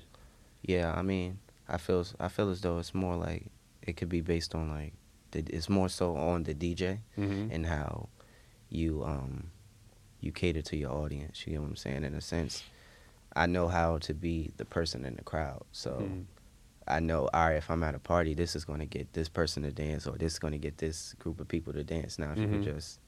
Yeah, 0.62 0.92
I 0.94 1.02
mean, 1.02 1.38
I 1.68 1.78
feel 1.78 2.06
I 2.18 2.28
feel 2.28 2.50
as 2.50 2.60
though 2.60 2.78
it's 2.78 2.94
more 2.94 3.16
like 3.16 3.46
it 3.82 3.96
could 3.96 4.08
be 4.08 4.20
based 4.20 4.54
on 4.54 4.68
like 4.68 4.92
the, 5.30 5.40
it's 5.48 5.68
more 5.68 5.88
so 5.88 6.16
on 6.16 6.42
the 6.44 6.54
DJ 6.54 6.98
Mm-hmm. 7.18 7.52
and 7.52 7.66
how 7.66 8.08
you 8.68 9.02
um 9.04 9.50
you 10.20 10.32
cater 10.32 10.62
to 10.62 10.76
your 10.76 10.92
audience. 10.92 11.46
You 11.46 11.52
get 11.54 11.60
what 11.62 11.68
I'm 11.70 11.76
saying? 11.76 12.04
In 12.04 12.14
a 12.14 12.20
sense, 12.20 12.62
I 13.34 13.46
know 13.46 13.68
how 13.68 13.98
to 13.98 14.12
be 14.14 14.50
the 14.58 14.64
person 14.64 15.04
in 15.04 15.16
the 15.16 15.22
crowd, 15.24 15.64
so. 15.72 15.90
Mhm. 15.92 16.24
I 16.88 16.98
know, 16.98 17.28
all 17.32 17.46
right, 17.46 17.56
if 17.56 17.70
I'm 17.70 17.84
at 17.84 17.94
a 17.94 18.00
party, 18.00 18.34
this 18.34 18.56
is 18.56 18.64
going 18.64 18.80
to 18.80 18.86
get 18.86 19.12
this 19.12 19.28
person 19.28 19.62
to 19.62 19.70
dance, 19.70 20.08
or 20.08 20.16
this 20.18 20.32
is 20.32 20.38
going 20.40 20.52
to 20.54 20.58
get 20.58 20.78
this 20.78 21.14
group 21.20 21.38
of 21.38 21.46
people 21.46 21.72
to 21.74 21.84
dance. 21.84 22.18
Now, 22.18 22.32
if 22.32 22.38
you 22.38 22.46
Mhm. 22.46 22.50
could 22.50 22.62
just, 22.64 22.98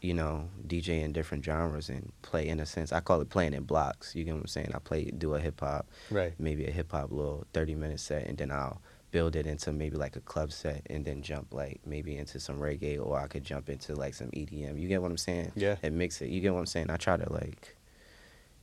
you 0.00 0.14
know, 0.14 0.48
DJ 0.66 1.02
in 1.02 1.12
different 1.12 1.44
genres 1.44 1.88
and 1.88 2.12
play 2.22 2.46
in 2.48 2.60
a 2.60 2.66
sense, 2.66 2.92
I 2.92 3.00
call 3.00 3.20
it 3.20 3.30
playing 3.30 3.52
in 3.54 3.64
blocks. 3.64 4.14
You 4.14 4.24
get 4.24 4.34
what 4.34 4.40
I'm 4.42 4.46
saying? 4.46 4.70
I 4.74 4.78
play, 4.78 5.04
do 5.06 5.34
a 5.34 5.40
hip 5.40 5.60
hop, 5.60 5.88
Right. 6.10 6.34
maybe 6.38 6.66
a 6.66 6.70
hip 6.70 6.92
hop 6.92 7.10
little 7.10 7.46
30 7.52 7.74
minute 7.74 7.98
set, 8.00 8.26
and 8.26 8.38
then 8.38 8.50
I'll 8.52 8.80
build 9.10 9.34
it 9.36 9.46
into 9.46 9.72
maybe 9.72 9.96
like 9.96 10.14
a 10.16 10.20
club 10.20 10.52
set, 10.52 10.82
and 10.90 11.04
then 11.04 11.22
jump 11.22 11.52
like 11.52 11.80
maybe 11.86 12.16
into 12.16 12.38
some 12.38 12.58
reggae, 12.60 13.04
or 13.04 13.18
I 13.18 13.26
could 13.26 13.42
jump 13.42 13.68
into 13.68 13.94
like 13.96 14.14
some 14.14 14.28
EDM. 14.30 14.78
You 14.78 14.86
get 14.86 15.02
what 15.02 15.10
I'm 15.10 15.16
saying? 15.16 15.52
Yeah. 15.56 15.76
And 15.82 15.96
mix 15.98 16.20
it. 16.22 16.28
You 16.28 16.40
get 16.40 16.52
what 16.52 16.60
I'm 16.60 16.66
saying? 16.66 16.90
I 16.90 16.96
try 16.96 17.16
to 17.16 17.32
like 17.32 17.74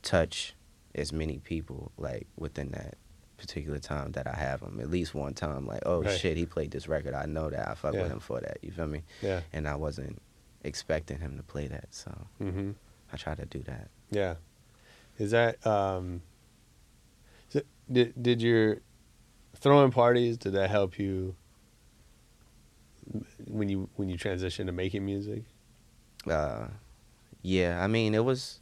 touch 0.02 0.54
as 0.94 1.12
many 1.12 1.38
people 1.38 1.92
like 1.98 2.26
within 2.36 2.70
that 2.70 2.94
particular 3.36 3.78
time 3.78 4.12
that 4.12 4.26
I 4.26 4.34
have 4.34 4.62
him. 4.62 4.80
At 4.80 4.90
least 4.90 5.14
one 5.14 5.34
time, 5.34 5.66
like, 5.66 5.82
oh 5.84 6.02
Right. 6.02 6.18
shit, 6.18 6.36
he 6.38 6.46
played 6.46 6.70
this 6.70 6.88
record. 6.88 7.12
I 7.12 7.26
know 7.26 7.50
that. 7.50 7.68
I 7.68 7.74
fuck 7.74 7.92
Yeah. 7.94 8.04
with 8.04 8.12
him 8.12 8.20
for 8.20 8.40
that. 8.40 8.58
You 8.62 8.70
feel 8.72 8.86
me? 8.86 9.02
Yeah. 9.20 9.40
And 9.52 9.68
I 9.68 9.74
wasn't 9.74 10.22
expecting 10.64 11.18
him 11.20 11.36
to 11.36 11.42
play 11.42 11.66
that, 11.68 11.88
so 11.90 12.26
Mm-hmm. 12.42 12.72
I 13.12 13.16
try 13.16 13.34
to 13.34 13.46
do 13.46 13.60
that. 13.64 13.88
Yeah. 14.10 14.34
Is 15.18 15.30
that 15.30 15.64
um 15.66 16.22
so 17.48 17.62
did 17.90 18.20
did 18.20 18.42
your 18.42 18.80
throwing 19.54 19.90
parties 19.90 20.36
did 20.36 20.52
that 20.52 20.68
help 20.70 20.98
you 20.98 21.34
when 23.46 23.68
you 23.68 23.88
when 23.96 24.08
you 24.08 24.16
transition 24.16 24.66
to 24.66 24.72
making 24.72 25.04
music? 25.04 25.44
uh, 26.28 26.66
yeah, 27.42 27.82
I 27.82 27.86
mean, 27.86 28.14
it 28.14 28.24
was. 28.24 28.60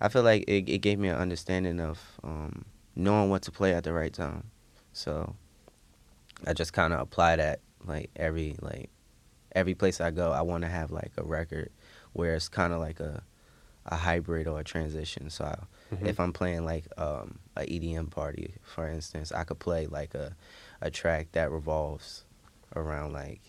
I 0.00 0.08
feel 0.08 0.22
like 0.22 0.44
it, 0.48 0.68
it 0.68 0.78
gave 0.78 0.98
me 0.98 1.08
an 1.08 1.16
understanding 1.16 1.80
of 1.80 2.00
um, 2.22 2.64
knowing 2.96 3.30
what 3.30 3.42
to 3.42 3.50
play 3.52 3.72
at 3.72 3.84
the 3.84 3.92
right 3.92 4.12
time. 4.12 4.50
So 4.92 5.36
I 6.46 6.52
just 6.52 6.72
kind 6.72 6.92
of 6.92 7.00
apply 7.00 7.36
that 7.36 7.60
like 7.86 8.10
every 8.16 8.56
like 8.60 8.90
every 9.54 9.74
place 9.74 10.00
I 10.00 10.10
go. 10.10 10.32
I 10.32 10.42
want 10.42 10.62
to 10.62 10.68
have 10.68 10.90
like 10.90 11.12
a 11.16 11.22
record 11.24 11.70
where 12.12 12.34
it's 12.34 12.48
kind 12.48 12.72
of 12.72 12.80
like 12.80 13.00
a 13.00 13.22
a 13.86 13.96
hybrid 13.96 14.46
or 14.46 14.60
a 14.60 14.64
transition. 14.64 15.28
So 15.28 15.44
I, 15.44 15.56
Mhm. 15.96 16.06
if 16.06 16.20
I'm 16.20 16.32
playing 16.32 16.64
like 16.64 16.86
um, 16.98 17.40
a 17.56 17.62
EDM 17.62 18.10
party, 18.10 18.54
for 18.62 18.86
instance, 18.88 19.32
I 19.32 19.42
could 19.44 19.58
play 19.58 19.86
like 19.86 20.14
a 20.14 20.36
a 20.80 20.90
track 20.90 21.28
that 21.32 21.50
revolves 21.50 22.24
around 22.76 23.12
like 23.12 23.40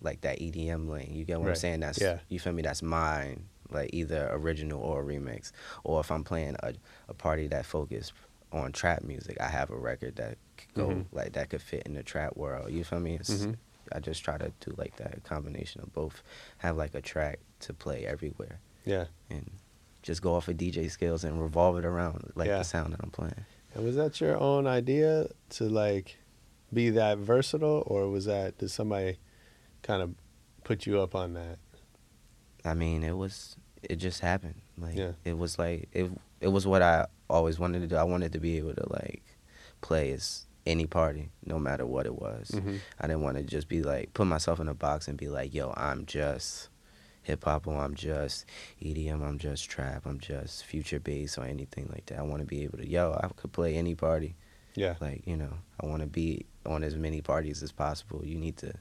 like 0.00 0.22
that 0.22 0.38
EDM 0.40 0.88
lane. 0.88 1.12
You 1.12 1.24
get 1.26 1.38
what 1.38 1.46
Right. 1.46 1.50
I'm 1.52 1.56
saying? 1.56 1.80
That's 1.80 2.00
Yeah. 2.00 2.20
you 2.28 2.38
feel 2.40 2.54
me? 2.54 2.62
That's 2.62 2.82
mine, 2.82 3.44
like 3.70 3.90
either 3.92 4.28
original 4.32 4.80
or 4.80 5.02
a 5.02 5.04
remix. 5.04 5.52
Or 5.84 6.00
if 6.00 6.10
I'm 6.10 6.24
playing 6.24 6.56
a, 6.62 6.72
a 7.08 7.14
party 7.14 7.46
that 7.48 7.66
focused 7.66 8.14
on 8.52 8.72
trap 8.72 9.02
music, 9.02 9.38
I 9.40 9.48
have 9.48 9.70
a 9.70 9.76
record 9.76 10.16
that 10.16 10.38
could 10.56 10.74
go 10.74 10.88
Mhm. 10.88 11.04
like 11.12 11.34
that 11.34 11.50
could 11.50 11.60
fit 11.62 11.82
in 11.84 11.92
the 11.94 12.02
trap 12.02 12.34
world. 12.36 12.70
You 12.72 12.82
feel 12.82 12.98
me? 13.00 13.16
It's, 13.16 13.30
Mhm. 13.30 13.56
I 13.92 14.00
just 14.00 14.22
try 14.24 14.38
to 14.38 14.52
do 14.60 14.74
like 14.76 14.96
that 14.96 15.22
combination 15.24 15.80
of 15.82 15.92
both. 15.92 16.22
Have 16.58 16.76
like 16.76 16.94
a 16.94 17.00
track 17.00 17.38
to 17.60 17.72
play 17.74 18.06
everywhere 18.06 18.60
Yeah. 18.84 19.06
and 19.28 19.50
just 20.02 20.22
go 20.22 20.34
off 20.34 20.48
of 20.48 20.56
DJ 20.56 20.90
skills 20.90 21.24
and 21.24 21.40
revolve 21.40 21.76
it 21.78 21.84
around 21.84 22.32
like 22.34 22.48
Yeah. 22.48 22.58
the 22.58 22.64
sound 22.64 22.92
that 22.94 23.00
I'm 23.02 23.10
playing. 23.10 23.44
And 23.74 23.84
was 23.84 23.96
that 23.96 24.20
your 24.20 24.36
own 24.38 24.66
idea 24.66 25.28
to 25.50 25.64
like 25.68 26.16
be 26.72 26.90
that 26.90 27.18
versatile 27.18 27.82
or 27.86 28.08
was 28.08 28.24
that 28.26 28.58
did 28.58 28.70
somebody 28.70 29.18
kind 29.82 30.02
of 30.02 30.14
put 30.64 30.86
you 30.86 31.00
up 31.00 31.14
on 31.14 31.34
that? 31.34 31.58
I 32.64 32.74
mean, 32.74 33.02
it 33.02 33.16
was 33.16 33.56
it 33.82 33.96
just 33.96 34.20
happened. 34.20 34.60
Like 34.78 34.96
Yeah. 34.96 35.12
it 35.24 35.36
was 35.38 35.58
like 35.58 35.88
it 35.92 36.10
it 36.40 36.48
was 36.48 36.66
what 36.66 36.82
I 36.82 37.06
always 37.28 37.58
wanted 37.58 37.80
to 37.80 37.86
do. 37.86 37.96
I 37.96 38.02
wanted 38.04 38.32
to 38.32 38.40
be 38.40 38.56
able 38.58 38.74
to 38.74 38.86
like 38.92 39.22
play 39.80 40.12
as 40.12 40.46
any 40.66 40.86
party, 40.86 41.30
no 41.44 41.58
matter 41.58 41.86
what 41.86 42.06
it 42.06 42.14
was. 42.14 42.50
Mhm. 42.50 42.78
I 43.00 43.06
didn't 43.06 43.22
want 43.22 43.36
to 43.38 43.42
just 43.42 43.68
be 43.68 43.82
like 43.82 44.12
put 44.14 44.26
myself 44.26 44.60
in 44.60 44.68
a 44.68 44.74
box 44.74 45.08
and 45.08 45.16
be 45.16 45.28
like, 45.28 45.54
yo, 45.54 45.72
I'm 45.76 46.06
just 46.06 46.68
hip 47.22 47.44
hop 47.44 47.66
or 47.66 47.78
I'm 47.80 47.94
just 47.94 48.46
EDM, 48.82 49.22
I'm 49.22 49.38
just 49.38 49.68
trap, 49.70 50.06
I'm 50.06 50.18
just 50.18 50.64
future 50.64 51.00
bass 51.00 51.38
or 51.38 51.44
anything 51.44 51.88
like 51.92 52.06
that. 52.06 52.18
I 52.18 52.22
want 52.22 52.40
to 52.40 52.46
be 52.46 52.62
able 52.64 52.78
to, 52.78 52.88
yo, 52.88 53.12
I 53.22 53.28
could 53.28 53.52
play 53.52 53.76
any 53.76 53.94
party. 53.94 54.36
Yeah. 54.74 54.94
Like, 55.00 55.26
you 55.26 55.36
know, 55.36 55.52
I 55.80 55.86
want 55.86 56.02
to 56.02 56.06
be 56.06 56.46
on 56.64 56.82
as 56.82 56.96
many 56.96 57.20
parties 57.20 57.62
as 57.62 57.72
possible. 57.72 58.22
You 58.24 58.36
need 58.38 58.56
to 58.58 58.72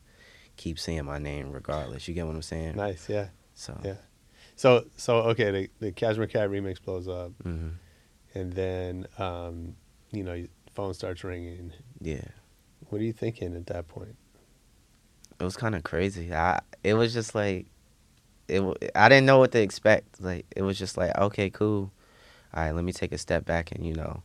keep 0.55 0.79
saying 0.79 1.05
my 1.05 1.17
name 1.17 1.51
regardless. 1.51 2.07
You 2.07 2.13
get 2.13 2.25
what 2.27 2.36
I'm 2.36 2.41
saying? 2.41 2.75
Nice, 2.75 3.09
yeah. 3.09 3.27
So, 3.55 3.79
Yeah. 3.83 3.95
So 4.55 4.86
so 4.98 5.19
okay, 5.31 5.51
the 5.51 5.69
the 5.79 5.91
Cashmere 5.93 6.27
Cat 6.27 6.50
remix 6.50 6.81
blows 6.83 7.07
up 7.07 7.31
mhm. 7.45 7.75
and 8.36 8.51
then 8.51 9.07
um 9.17 9.75
you 10.12 10.24
know, 10.24 10.45
phone 10.79 10.93
starts 10.93 11.24
ringing. 11.24 11.74
yeah. 12.00 12.21
What 12.89 13.01
are 13.01 13.03
you 13.03 13.13
thinking 13.13 13.55
at 13.55 13.67
that 13.67 13.88
point? 13.88 14.15
it 15.39 15.43
was 15.43 15.55
kind 15.55 15.75
of 15.75 15.83
crazy. 15.83 16.33
I 16.33 16.59
it 16.83 16.95
was 16.95 17.13
just 17.13 17.33
like 17.36 17.67
it. 18.48 18.91
I 18.95 19.09
didn't 19.09 19.25
know 19.25 19.38
what 19.39 19.51
to 19.53 19.62
expect. 19.62 20.21
Like 20.21 20.45
it 20.55 20.62
was 20.63 20.77
just 20.79 20.98
like 20.98 21.15
okay, 21.17 21.50
cool. 21.50 21.91
All 22.53 22.63
right, 22.63 22.71
let 22.71 22.83
me 22.83 22.91
take 22.93 23.12
a 23.12 23.17
step 23.17 23.45
back 23.45 23.71
and 23.71 23.86
you 23.86 23.93
know 23.93 24.24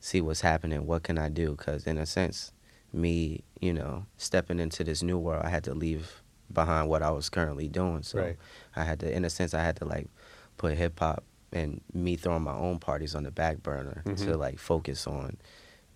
see 0.00 0.20
what's 0.20 0.40
happening. 0.40 0.86
What 0.86 1.02
can 1.02 1.18
I 1.18 1.28
do? 1.28 1.50
Because 1.56 1.86
in 1.86 1.98
a 1.98 2.06
sense, 2.06 2.52
me 2.92 3.42
you 3.60 3.72
know 3.72 4.06
stepping 4.16 4.58
into 4.60 4.84
this 4.84 5.02
new 5.02 5.18
world, 5.18 5.44
I 5.44 5.48
had 5.50 5.64
to 5.64 5.74
leave 5.74 6.22
behind 6.52 6.88
what 6.88 7.02
I 7.02 7.10
was 7.10 7.28
currently 7.28 7.68
doing. 7.68 8.02
So 8.02 8.20
Right. 8.20 8.36
I 8.74 8.84
had 8.84 9.00
to, 9.00 9.12
in 9.14 9.24
a 9.24 9.30
sense, 9.30 9.52
I 9.52 9.62
had 9.62 9.76
to 9.76 9.84
like 9.84 10.08
put 10.56 10.76
hip 10.78 10.98
hop 10.98 11.22
and 11.52 11.80
me 11.92 12.16
throwing 12.16 12.42
my 12.42 12.54
own 12.54 12.78
parties 12.78 13.14
on 13.14 13.22
the 13.24 13.30
back 13.30 13.62
burner 13.62 14.02
to 14.06 14.10
Mhm. 14.12 14.38
like 14.38 14.58
focus 14.58 15.06
on 15.06 15.36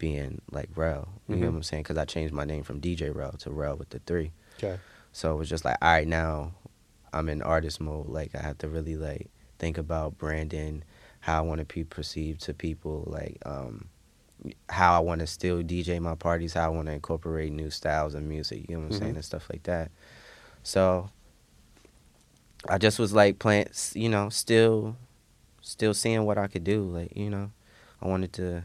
being 0.02 0.40
like 0.50 0.68
Rel. 0.75 1.09
You 1.28 1.37
know 1.37 1.42
Mhm. 1.47 1.50
what 1.50 1.56
I'm 1.59 1.62
saying? 1.62 1.82
Because 1.85 1.97
I 1.97 2.04
changed 2.04 2.35
my 2.35 2.44
name 2.44 2.64
from 2.64 2.80
DJ 2.80 3.09
R3ll 3.14 3.38
to 3.38 3.50
Rel 3.52 3.76
with 3.76 3.90
the 3.90 4.00
three. 4.00 4.32
Okay. 4.59 4.76
So 5.12 5.32
it 5.32 5.37
was 5.37 5.49
just 5.49 5.64
like, 5.64 5.76
all 5.80 5.92
right, 5.92 6.09
now 6.09 6.54
I'm 7.12 7.28
in 7.28 7.40
artist 7.40 7.80
mode. 7.80 8.09
Like 8.09 8.35
I 8.35 8.42
have 8.42 8.59
to 8.59 8.68
really 8.68 8.97
like 8.97 9.30
think 9.61 9.78
about 9.78 10.18
branding, 10.18 10.82
how 11.21 11.38
I 11.38 11.40
want 11.42 11.61
to 11.61 11.64
be 11.73 11.85
perceived 11.85 12.40
to 12.42 12.52
people, 12.52 13.04
like 13.06 13.38
um, 13.47 13.90
how 14.68 14.97
I 14.97 14.99
want 14.99 15.21
to 15.21 15.26
still 15.28 15.62
DJ 15.62 16.00
my 16.00 16.16
parties, 16.16 16.54
how 16.54 16.66
I 16.66 16.68
want 16.71 16.87
to 16.88 16.92
incorporate 16.94 17.52
new 17.52 17.71
styles 17.71 18.16
of 18.16 18.25
music. 18.25 18.68
You 18.68 18.75
know 18.75 18.80
what 18.80 18.94
I'm 18.94 18.99
saying 18.99 19.12
Mhm. 19.12 19.16
and 19.16 19.25
stuff 19.25 19.49
like 19.52 19.62
that. 19.62 19.92
So 20.64 21.11
I 22.68 22.78
just 22.78 22.99
was 22.99 23.12
like 23.12 23.38
playing, 23.38 23.68
you 23.94 24.09
know, 24.09 24.30
still, 24.30 24.97
still 25.61 25.94
seeing 25.94 26.25
what 26.25 26.38
I 26.38 26.49
could 26.49 26.64
do. 26.64 26.82
Like 26.82 27.16
you 27.16 27.30
know, 27.30 27.52
I 28.02 28.09
wanted 28.09 28.32
to. 28.32 28.64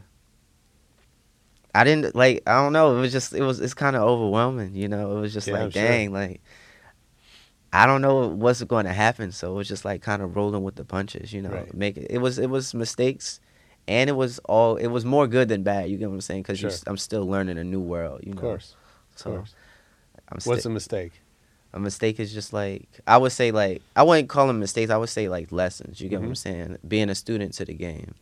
I 1.74 1.84
didn't 1.84 2.14
like. 2.14 2.42
I 2.46 2.54
don't 2.62 2.72
know. 2.72 2.96
It 2.96 3.00
was 3.00 3.12
just. 3.12 3.32
It 3.34 3.42
was. 3.42 3.60
It's 3.60 3.74
kind 3.74 3.94
of 3.96 4.02
overwhelming. 4.02 4.74
You 4.74 4.88
know. 4.88 5.16
It 5.16 5.20
was 5.20 5.32
just 5.32 5.46
Yeah, 5.46 5.56
I'm 5.56 5.62
like, 5.64 5.72
sure. 5.72 5.82
dang, 5.82 6.12
like. 6.12 6.40
I 7.70 7.84
don't 7.84 8.00
know 8.00 8.28
what's 8.28 8.62
going 8.64 8.86
to 8.86 8.94
happen, 8.94 9.30
so 9.30 9.52
it 9.52 9.54
was 9.54 9.68
just 9.68 9.84
like 9.84 10.00
kind 10.00 10.22
of 10.22 10.34
rolling 10.36 10.62
with 10.62 10.76
the 10.76 10.84
punches. 10.84 11.32
You 11.34 11.42
know, 11.42 11.50
Right. 11.50 11.74
make 11.74 11.96
it. 11.98 12.06
It 12.10 12.18
was. 12.18 12.38
It 12.38 12.48
was 12.48 12.72
mistakes, 12.74 13.40
and 13.86 14.08
it 14.08 14.14
was 14.14 14.38
all. 14.46 14.76
It 14.76 14.86
was 14.88 15.04
more 15.04 15.26
good 15.26 15.48
than 15.48 15.62
bad. 15.62 15.90
You 15.90 15.98
get 15.98 16.08
what 16.08 16.14
I'm 16.14 16.20
saying? 16.22 16.42
Because 16.42 16.58
Sure. 16.58 16.70
I'm 16.86 16.96
still 16.96 17.26
learning 17.26 17.58
a 17.58 17.64
new 17.64 17.80
world. 17.80 18.20
You 18.24 18.32
know. 18.32 18.38
Of 18.38 18.42
course. 18.42 18.74
Of 19.12 19.18
So 19.18 19.30
course. 19.32 19.54
I'm 20.30 20.38
What's 20.44 20.64
a 20.64 20.70
mistake? 20.70 21.12
A 21.74 21.78
mistake 21.78 22.18
is 22.18 22.32
just 22.32 22.52
like 22.52 22.88
I 23.06 23.18
would 23.18 23.32
say 23.32 23.50
like 23.50 23.82
I 23.94 24.02
wouldn't 24.02 24.28
call 24.28 24.46
them 24.46 24.58
mistakes. 24.60 24.90
I 24.90 24.96
would 24.96 25.08
say 25.10 25.28
like 25.28 25.52
lessons. 25.52 26.00
You 26.00 26.08
get 26.08 26.20
what 26.20 26.28
I'm 26.28 26.34
saying? 26.34 26.78
Being 26.86 27.10
a 27.10 27.14
student 27.14 27.52
to 27.54 27.64
the 27.64 27.74
game, 27.74 28.14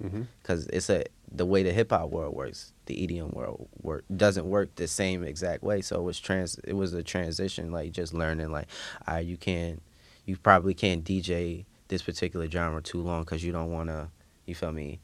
because 0.42 0.66
it's 0.66 0.90
a 0.90 1.04
the 1.32 1.44
way 1.46 1.62
the 1.62 1.72
hip 1.72 1.90
hop 1.90 2.10
world 2.10 2.34
works. 2.34 2.72
The 2.86 2.94
EDM 3.06 3.34
world 3.34 3.68
work 3.82 4.04
doesn't 4.16 4.46
work 4.46 4.74
the 4.76 4.86
same 4.88 5.24
exact 5.24 5.62
way. 5.62 5.80
So 5.80 5.96
it 5.96 6.02
was 6.02 6.18
trans. 6.20 6.58
It 6.64 6.74
was 6.74 6.92
a 6.92 7.02
transition, 7.02 7.70
like 7.72 7.92
just 7.92 8.14
learning 8.14 8.50
like, 8.52 8.68
ah, 9.08 9.18
you 9.18 9.36
can't, 9.36 9.82
you 10.24 10.36
probably 10.36 10.74
can't 10.74 11.04
DJ 11.04 11.64
this 11.88 12.02
particular 12.02 12.48
genre 12.50 12.80
too 12.82 13.00
long 13.00 13.22
because 13.22 13.44
you 13.44 13.52
don't 13.52 13.70
want 13.70 13.88
to. 13.90 14.08
You 14.46 14.54
feel 14.54 14.72
me? 14.72 15.00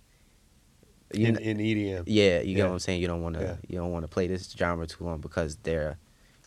You 1.15 1.27
in, 1.27 1.37
in 1.39 1.59
EDM. 1.59 2.05
yeah, 2.07 2.41
you 2.41 2.55
get 2.55 2.61
Yeah. 2.61 2.65
what 2.67 2.73
I'm 2.73 2.79
saying. 2.79 3.01
You 3.03 3.07
don't 3.09 3.23
want 3.23 3.35
to. 3.37 3.43
Yeah. 3.43 3.57
You 3.69 3.79
don't 3.79 3.91
want 3.93 4.05
to 4.05 4.09
play 4.09 4.27
this 4.29 4.51
genre 4.51 4.87
too 4.87 5.05
long 5.05 5.19
because 5.21 5.57
they're 5.63 5.99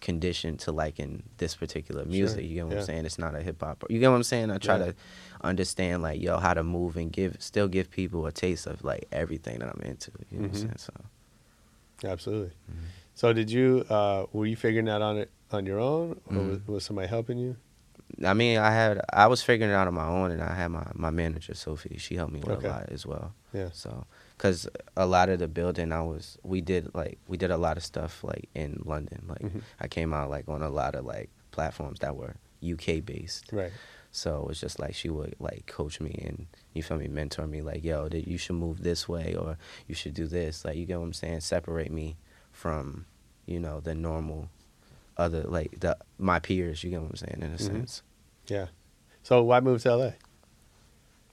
conditioned 0.01 0.59
to 0.61 0.71
liking 0.71 1.23
this 1.37 1.55
particular 1.55 2.05
music. 2.05 2.43
You 2.45 2.55
get 2.55 2.65
what 2.65 2.73
yeah. 2.73 2.79
I'm 2.79 2.85
saying? 2.85 3.05
It's 3.05 3.17
not 3.19 3.35
a 3.35 3.41
hip 3.41 3.61
hop. 3.61 3.83
You 3.89 3.99
get 3.99 4.09
what 4.09 4.15
I'm 4.17 4.23
saying? 4.23 4.51
I 4.51 4.57
try 4.57 4.77
Yeah. 4.77 4.85
to 4.87 4.95
understand 5.41 6.01
like 6.03 6.21
yo 6.21 6.37
how 6.37 6.53
to 6.53 6.63
move 6.63 6.97
and 6.97 7.11
give 7.11 7.37
still 7.39 7.67
give 7.67 7.89
people 7.91 8.25
a 8.25 8.31
taste 8.31 8.67
of 8.67 8.83
like 8.83 9.07
everything 9.11 9.59
that 9.59 9.69
I'm 9.69 9.81
into. 9.81 10.11
You 10.31 10.39
know 10.39 10.47
Mhm. 10.47 10.51
what 10.51 10.61
I'm 10.71 10.77
saying? 10.77 10.77
So 10.77 10.93
Absolutely. 12.03 12.49
Mm-hmm. 12.69 12.85
So 13.13 13.31
did 13.33 13.49
you? 13.49 13.85
Uh, 13.89 14.25
were 14.33 14.45
you 14.45 14.55
figuring 14.55 14.85
that 14.87 15.01
on 15.01 15.17
it 15.17 15.31
on 15.51 15.65
your 15.65 15.79
own, 15.79 16.19
or 16.25 16.37
was, 16.43 16.57
Mhm. 16.59 16.67
was 16.67 16.83
somebody 16.83 17.07
helping 17.07 17.37
you? 17.37 17.55
I 18.25 18.33
mean, 18.33 18.57
I 18.57 18.71
had 18.71 19.01
I 19.11 19.27
was 19.27 19.41
figuring 19.41 19.71
it 19.71 19.75
out 19.75 19.87
on 19.87 19.93
my 19.93 20.07
own, 20.07 20.31
and 20.31 20.41
I 20.41 20.53
had 20.53 20.67
my 20.71 20.85
my 20.93 21.09
manager 21.09 21.53
Sophie. 21.53 21.97
She 21.97 22.15
helped 22.15 22.33
me 22.33 22.39
with 22.41 22.57
Okay. 22.57 22.67
a 22.67 22.71
lot 22.71 22.89
as 22.89 23.05
well. 23.05 23.33
Yeah. 23.53 23.69
So, 23.71 24.05
cause 24.37 24.67
a 24.97 25.05
lot 25.05 25.29
of 25.29 25.39
the 25.39 25.47
building 25.47 25.91
I 25.91 26.01
was, 26.01 26.37
we 26.43 26.61
did 26.61 26.93
like 26.93 27.17
we 27.27 27.37
did 27.37 27.51
a 27.51 27.57
lot 27.57 27.77
of 27.77 27.83
stuff 27.83 28.23
like 28.23 28.49
in 28.53 28.81
London. 28.85 29.25
Like 29.27 29.41
Mhm. 29.41 29.61
I 29.79 29.87
came 29.87 30.13
out 30.13 30.29
like 30.29 30.47
on 30.49 30.61
a 30.61 30.69
lot 30.69 30.95
of 30.95 31.05
like 31.05 31.29
platforms 31.51 31.99
that 31.99 32.15
were 32.15 32.35
UK 32.61 32.99
based. 33.05 33.51
Right. 33.51 33.71
So 34.11 34.41
it 34.41 34.47
was 34.47 34.59
just 34.61 34.79
like 34.79 34.95
she 34.95 35.09
would 35.09 35.35
like 35.39 35.65
coach 35.67 35.99
me 35.99 36.11
and 36.25 36.47
you 36.73 36.81
feel 36.83 36.97
me, 36.97 37.07
mentor 37.07 37.45
me 37.47 37.61
like, 37.61 37.83
yo, 37.83 38.07
that 38.09 38.27
you 38.27 38.37
should 38.37 38.55
move 38.55 38.81
this 38.81 39.07
way 39.09 39.35
or 39.35 39.57
you 39.87 39.95
should 39.95 40.13
do 40.13 40.25
this. 40.27 40.63
Like 40.65 40.77
you 40.77 40.85
get 40.85 40.97
what 40.99 41.05
I'm 41.05 41.13
saying? 41.13 41.41
Separate 41.41 41.91
me 41.91 42.15
from, 42.51 43.05
you 43.45 43.59
know, 43.59 43.81
the 43.81 43.93
normal 43.93 44.49
other 45.17 45.43
like 45.43 45.79
the 45.81 45.97
my 46.17 46.39
peers, 46.39 46.83
you 46.83 46.89
get 46.91 47.01
what 47.01 47.09
I'm 47.11 47.15
saying, 47.17 47.39
in 47.41 47.51
a 47.51 47.55
Mhm. 47.55 47.59
sense. 47.59 48.03
Yeah. 48.47 48.67
So 49.23 49.43
why 49.43 49.59
move 49.59 49.81
to 49.83 49.89
LA? 49.95 50.11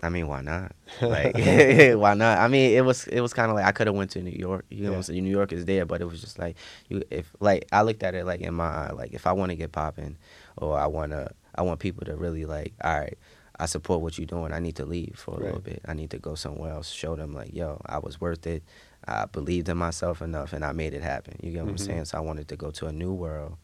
I 0.02 0.08
mean, 0.08 0.26
why 0.26 0.40
not? 0.42 0.72
Like, 1.00 1.34
why 1.96 2.14
not? 2.14 2.38
I 2.38 2.48
mean, 2.48 2.72
it 2.76 2.84
was 2.84 3.06
it 3.06 3.20
was 3.20 3.32
kind 3.32 3.50
of 3.50 3.56
like 3.56 3.64
I 3.66 3.72
could 3.72 3.86
have 3.86 3.94
went 3.96 4.10
to 4.12 4.22
New 4.22 4.30
York. 4.36 4.64
You 4.70 4.78
know, 4.84 4.88
what 4.88 4.92
Yeah. 4.92 4.96
I'm 4.98 5.02
saying? 5.04 5.24
New 5.24 5.30
York 5.30 5.52
is 5.52 5.64
there, 5.64 5.84
but 5.86 6.00
it 6.00 6.06
was 6.06 6.20
just 6.20 6.38
like 6.38 6.56
you 6.88 7.02
if 7.10 7.30
like 7.40 7.66
I 7.72 7.82
looked 7.82 8.02
at 8.02 8.14
it 8.14 8.24
like 8.26 8.40
in 8.40 8.54
my 8.54 8.66
eye, 8.66 8.90
like 8.92 9.12
if 9.12 9.26
I 9.26 9.32
want 9.32 9.50
to 9.50 9.56
get 9.56 9.70
popping, 9.72 10.16
or 10.56 10.76
I 10.78 10.86
wanna 10.86 11.30
I 11.54 11.62
want 11.62 11.80
people 11.80 12.04
to 12.06 12.16
really 12.16 12.44
like, 12.46 12.72
all 12.82 12.98
right, 12.98 13.16
I 13.60 13.66
support 13.66 14.00
what 14.00 14.18
you're 14.18 14.26
doing. 14.26 14.52
I 14.52 14.58
need 14.58 14.76
to 14.76 14.84
leave 14.84 15.14
for 15.16 15.34
a 15.36 15.40
little 15.40 15.60
bit. 15.60 15.80
I 15.86 15.94
need 15.94 16.10
to 16.10 16.18
go 16.18 16.34
somewhere 16.34 16.72
else. 16.72 16.90
Show 16.90 17.14
them 17.14 17.32
like, 17.34 17.54
yo, 17.54 17.80
I 17.86 17.98
was 17.98 18.20
worth 18.20 18.46
it. 18.46 18.62
I 19.06 19.26
believed 19.26 19.68
in 19.68 19.76
myself 19.76 20.20
enough, 20.22 20.52
and 20.52 20.64
I 20.64 20.72
made 20.72 20.94
it 20.94 21.02
happen. 21.02 21.36
You 21.42 21.50
get 21.52 21.60
what 21.64 21.68
Mhm. 21.68 21.70
I'm 21.72 21.78
saying? 21.78 22.04
So 22.06 22.18
I 22.18 22.20
wanted 22.20 22.48
to 22.48 22.56
go 22.56 22.70
to 22.72 22.86
a 22.86 22.92
new 22.92 23.12
world, 23.12 23.56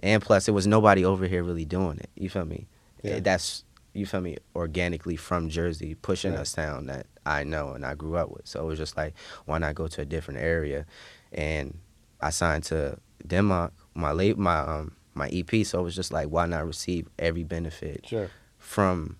and 0.00 0.22
plus, 0.22 0.48
it 0.48 0.52
was 0.52 0.66
nobody 0.66 1.04
over 1.04 1.26
here 1.26 1.42
really 1.42 1.64
doing 1.66 1.98
it. 1.98 2.10
You 2.14 2.28
feel 2.30 2.44
me? 2.46 2.68
Yeah. 3.02 3.20
That's 3.20 3.64
you 3.94 4.04
feel 4.06 4.20
me 4.20 4.36
organically 4.54 5.16
from 5.16 5.48
Jersey, 5.48 5.94
pushing 5.94 6.32
Right. 6.32 6.42
a 6.42 6.44
sound 6.44 6.88
that 6.88 7.06
I 7.24 7.44
know 7.44 7.72
and 7.72 7.86
I 7.86 7.94
grew 7.94 8.16
up 8.16 8.30
with. 8.30 8.46
So 8.46 8.60
it 8.62 8.66
was 8.66 8.78
just 8.78 8.96
like, 8.96 9.14
why 9.46 9.58
not 9.58 9.74
go 9.76 9.86
to 9.88 10.00
a 10.02 10.04
different 10.04 10.40
area? 10.40 10.84
And 11.32 11.78
I 12.20 12.30
signed 12.30 12.64
to 12.64 12.98
Dim 13.26 13.48
Mak, 13.48 13.72
my 13.94 14.12
late 14.12 14.36
my 14.36 14.58
um 14.58 14.96
my 15.14 15.28
EP. 15.28 15.64
So 15.64 15.78
it 15.80 15.84
was 15.84 15.94
just 15.94 16.12
like, 16.12 16.28
why 16.28 16.44
not 16.46 16.66
receive 16.66 17.08
every 17.18 17.44
benefit 17.44 18.04
Sure. 18.06 18.28
from 18.58 19.16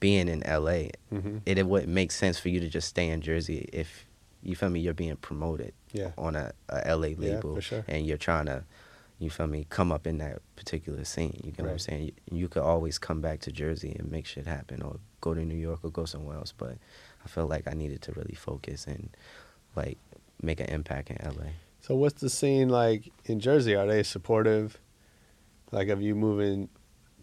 being 0.00 0.28
in 0.28 0.40
LA? 0.40 0.88
hmm 1.10 1.38
It, 1.46 1.58
it 1.58 1.66
wouldn't 1.66 1.92
make 1.92 2.10
sense 2.10 2.38
for 2.40 2.48
you 2.48 2.58
to 2.60 2.68
just 2.68 2.88
stay 2.88 3.08
in 3.08 3.20
Jersey 3.20 3.68
if 3.72 4.04
you 4.42 4.56
feel 4.56 4.68
me. 4.68 4.80
You're 4.80 4.94
being 4.94 5.14
promoted 5.16 5.72
Yeah. 5.92 6.10
on 6.18 6.34
a, 6.34 6.52
a 6.68 6.96
LA 6.96 7.10
label, 7.16 7.54
for 7.54 7.60
sure. 7.60 7.84
and 7.86 8.04
you're 8.04 8.18
trying 8.18 8.46
to, 8.46 8.64
you 9.22 9.30
feel 9.30 9.46
me, 9.46 9.66
come 9.68 9.92
up 9.92 10.06
in 10.06 10.18
that 10.18 10.40
particular 10.56 11.04
scene. 11.04 11.40
You 11.44 11.52
get 11.52 11.64
what 11.64 11.72
I'm 11.72 11.78
saying? 11.78 12.04
You, 12.04 12.12
you 12.38 12.48
could 12.48 12.62
always 12.62 12.98
come 12.98 13.20
back 13.20 13.40
to 13.40 13.52
Jersey 13.52 13.94
and 13.98 14.10
make 14.10 14.26
shit 14.26 14.46
happen, 14.46 14.82
or 14.82 14.98
go 15.20 15.34
to 15.34 15.44
New 15.44 15.56
York 15.56 15.80
or 15.82 15.90
go 15.90 16.04
somewhere 16.04 16.36
else. 16.36 16.52
But 16.52 16.78
I 17.24 17.28
felt 17.28 17.48
like 17.48 17.68
I 17.68 17.74
needed 17.74 18.02
to 18.02 18.12
really 18.12 18.34
focus 18.34 18.86
and 18.86 19.10
like 19.76 19.98
make 20.42 20.60
an 20.60 20.66
impact 20.66 21.10
in 21.10 21.18
LA. 21.24 21.50
So 21.80 21.94
what's 21.94 22.20
the 22.20 22.30
scene 22.30 22.68
like 22.68 23.10
in 23.24 23.40
Jersey? 23.40 23.74
Are 23.74 23.86
they 23.86 24.02
supportive? 24.02 24.78
Like 25.70 25.88
of 25.88 26.02
you 26.02 26.14
moving 26.14 26.68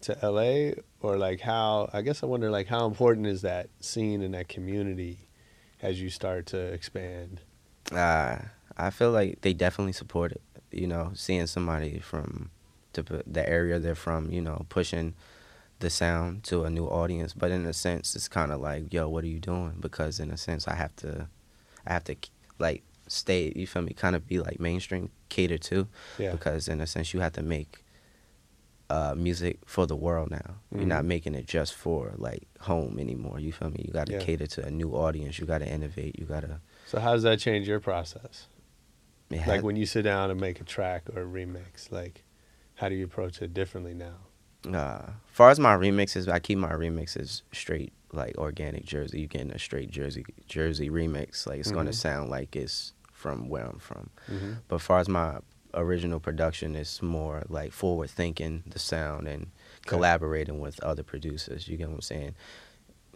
to 0.01 0.17
LA 0.23 0.81
or 1.01 1.17
like 1.17 1.41
how 1.41 1.89
I 1.93 2.01
guess 2.01 2.23
I 2.23 2.25
wonder 2.25 2.49
like 2.49 2.67
how 2.67 2.85
important 2.85 3.27
is 3.27 3.41
that 3.41 3.69
scene 3.79 4.21
and 4.21 4.33
that 4.33 4.47
community 4.47 5.29
as 5.81 6.01
you 6.01 6.09
start 6.09 6.47
to 6.47 6.57
expand? 6.57 7.41
Uh, 7.91 8.37
I 8.77 8.89
feel 8.91 9.11
like 9.11 9.41
they 9.41 9.53
definitely 9.53 9.93
support 9.93 10.31
it. 10.31 10.41
You 10.71 10.87
know, 10.87 11.11
seeing 11.13 11.47
somebody 11.47 11.99
from 11.99 12.49
the 12.93 13.23
the 13.25 13.47
area 13.49 13.79
they're 13.79 13.95
from, 13.95 14.31
you 14.31 14.41
know, 14.41 14.65
pushing 14.69 15.13
the 15.79 15.89
sound 15.89 16.43
to 16.43 16.63
a 16.65 16.69
new 16.69 16.85
audience. 16.85 17.33
But 17.33 17.51
in 17.51 17.65
a 17.65 17.73
sense, 17.73 18.15
it's 18.15 18.27
kind 18.27 18.51
of 18.51 18.59
like, 18.61 18.93
yo, 18.93 19.07
what 19.09 19.23
are 19.23 19.27
you 19.27 19.39
doing? 19.39 19.75
Because 19.79 20.19
in 20.19 20.29
a 20.31 20.37
sense, 20.37 20.67
I 20.67 20.75
have 20.75 20.95
to, 20.97 21.27
I 21.87 21.93
have 21.93 22.03
to 22.05 22.15
like 22.59 22.83
stay. 23.07 23.51
You 23.55 23.65
feel 23.65 23.81
me? 23.83 23.93
Kind 23.93 24.15
of 24.15 24.27
be 24.27 24.39
like 24.39 24.59
mainstream, 24.59 25.09
cater 25.29 25.57
to. 25.57 25.87
Yeah. 26.17 26.31
Because 26.31 26.67
in 26.67 26.81
a 26.81 26.87
sense, 26.87 27.13
you 27.13 27.21
have 27.21 27.33
to 27.33 27.41
make 27.41 27.83
uh, 28.89 29.13
music 29.15 29.59
for 29.65 29.85
the 29.85 29.95
world 29.95 30.31
now. 30.31 30.55
You're 30.73 30.83
not 30.85 31.03
Mhm. 31.03 31.07
making 31.07 31.35
it 31.35 31.45
just 31.45 31.73
for 31.75 32.13
like 32.17 32.47
home 32.61 32.97
anymore. 32.99 33.39
You 33.39 33.51
feel 33.53 33.69
me? 33.69 33.85
You 33.87 33.93
got 33.93 34.07
to 34.07 34.13
Yeah. 34.13 34.19
cater 34.19 34.47
to 34.47 34.65
a 34.65 34.71
new 34.71 34.91
audience. 34.95 35.37
You 35.39 35.45
got 35.45 35.59
to 35.59 35.67
innovate. 35.69 36.17
You 36.19 36.25
got 36.25 36.41
to. 36.41 36.59
So 36.87 36.99
how 36.99 37.13
does 37.13 37.23
that 37.23 37.39
change 37.39 37.67
your 37.67 37.79
process? 37.79 38.47
Like 39.31 39.63
when 39.63 39.75
you 39.75 39.85
sit 39.85 40.03
down 40.03 40.31
and 40.31 40.39
make 40.39 40.59
a 40.59 40.63
track 40.63 41.03
or 41.15 41.21
a 41.21 41.25
remix, 41.25 41.91
like 41.91 42.23
how 42.75 42.89
do 42.89 42.95
you 42.95 43.05
approach 43.05 43.41
it 43.41 43.53
differently 43.53 43.93
now? 43.93 44.15
Uh, 44.77 45.11
far 45.31 45.49
as 45.49 45.59
my 45.59 45.75
remixes, 45.75 46.27
I 46.27 46.39
keep 46.39 46.57
my 46.57 46.71
remixes 46.71 47.43
straight, 47.53 47.93
like 48.11 48.37
organic 48.37 48.85
Jersey. 48.85 49.21
You 49.21 49.27
getting 49.27 49.51
a 49.51 49.59
straight 49.59 49.89
Jersey 49.89 50.25
Jersey 50.47 50.89
remix, 50.89 51.45
like 51.47 51.59
it's 51.59 51.71
gonna 51.71 51.91
Mhm. 51.91 51.95
sound 51.95 52.29
like 52.29 52.55
it's 52.55 52.93
from 53.13 53.49
where 53.49 53.65
I'm 53.65 53.79
from. 53.79 54.09
Mm-hmm. 54.29 54.53
But 54.67 54.81
far 54.81 54.99
as 54.99 55.07
my 55.09 55.39
original 55.73 56.19
production, 56.19 56.75
it's 56.75 57.01
more 57.01 57.43
like 57.49 57.71
forward 57.71 58.09
thinking 58.09 58.63
the 58.65 58.79
sound 58.79 59.27
and 59.27 59.51
collaborating 59.85 60.59
with 60.59 60.81
other 60.83 61.03
producers. 61.03 61.67
You 61.67 61.77
get 61.77 61.87
what 61.89 61.95
I'm 61.95 62.01
saying? 62.01 62.35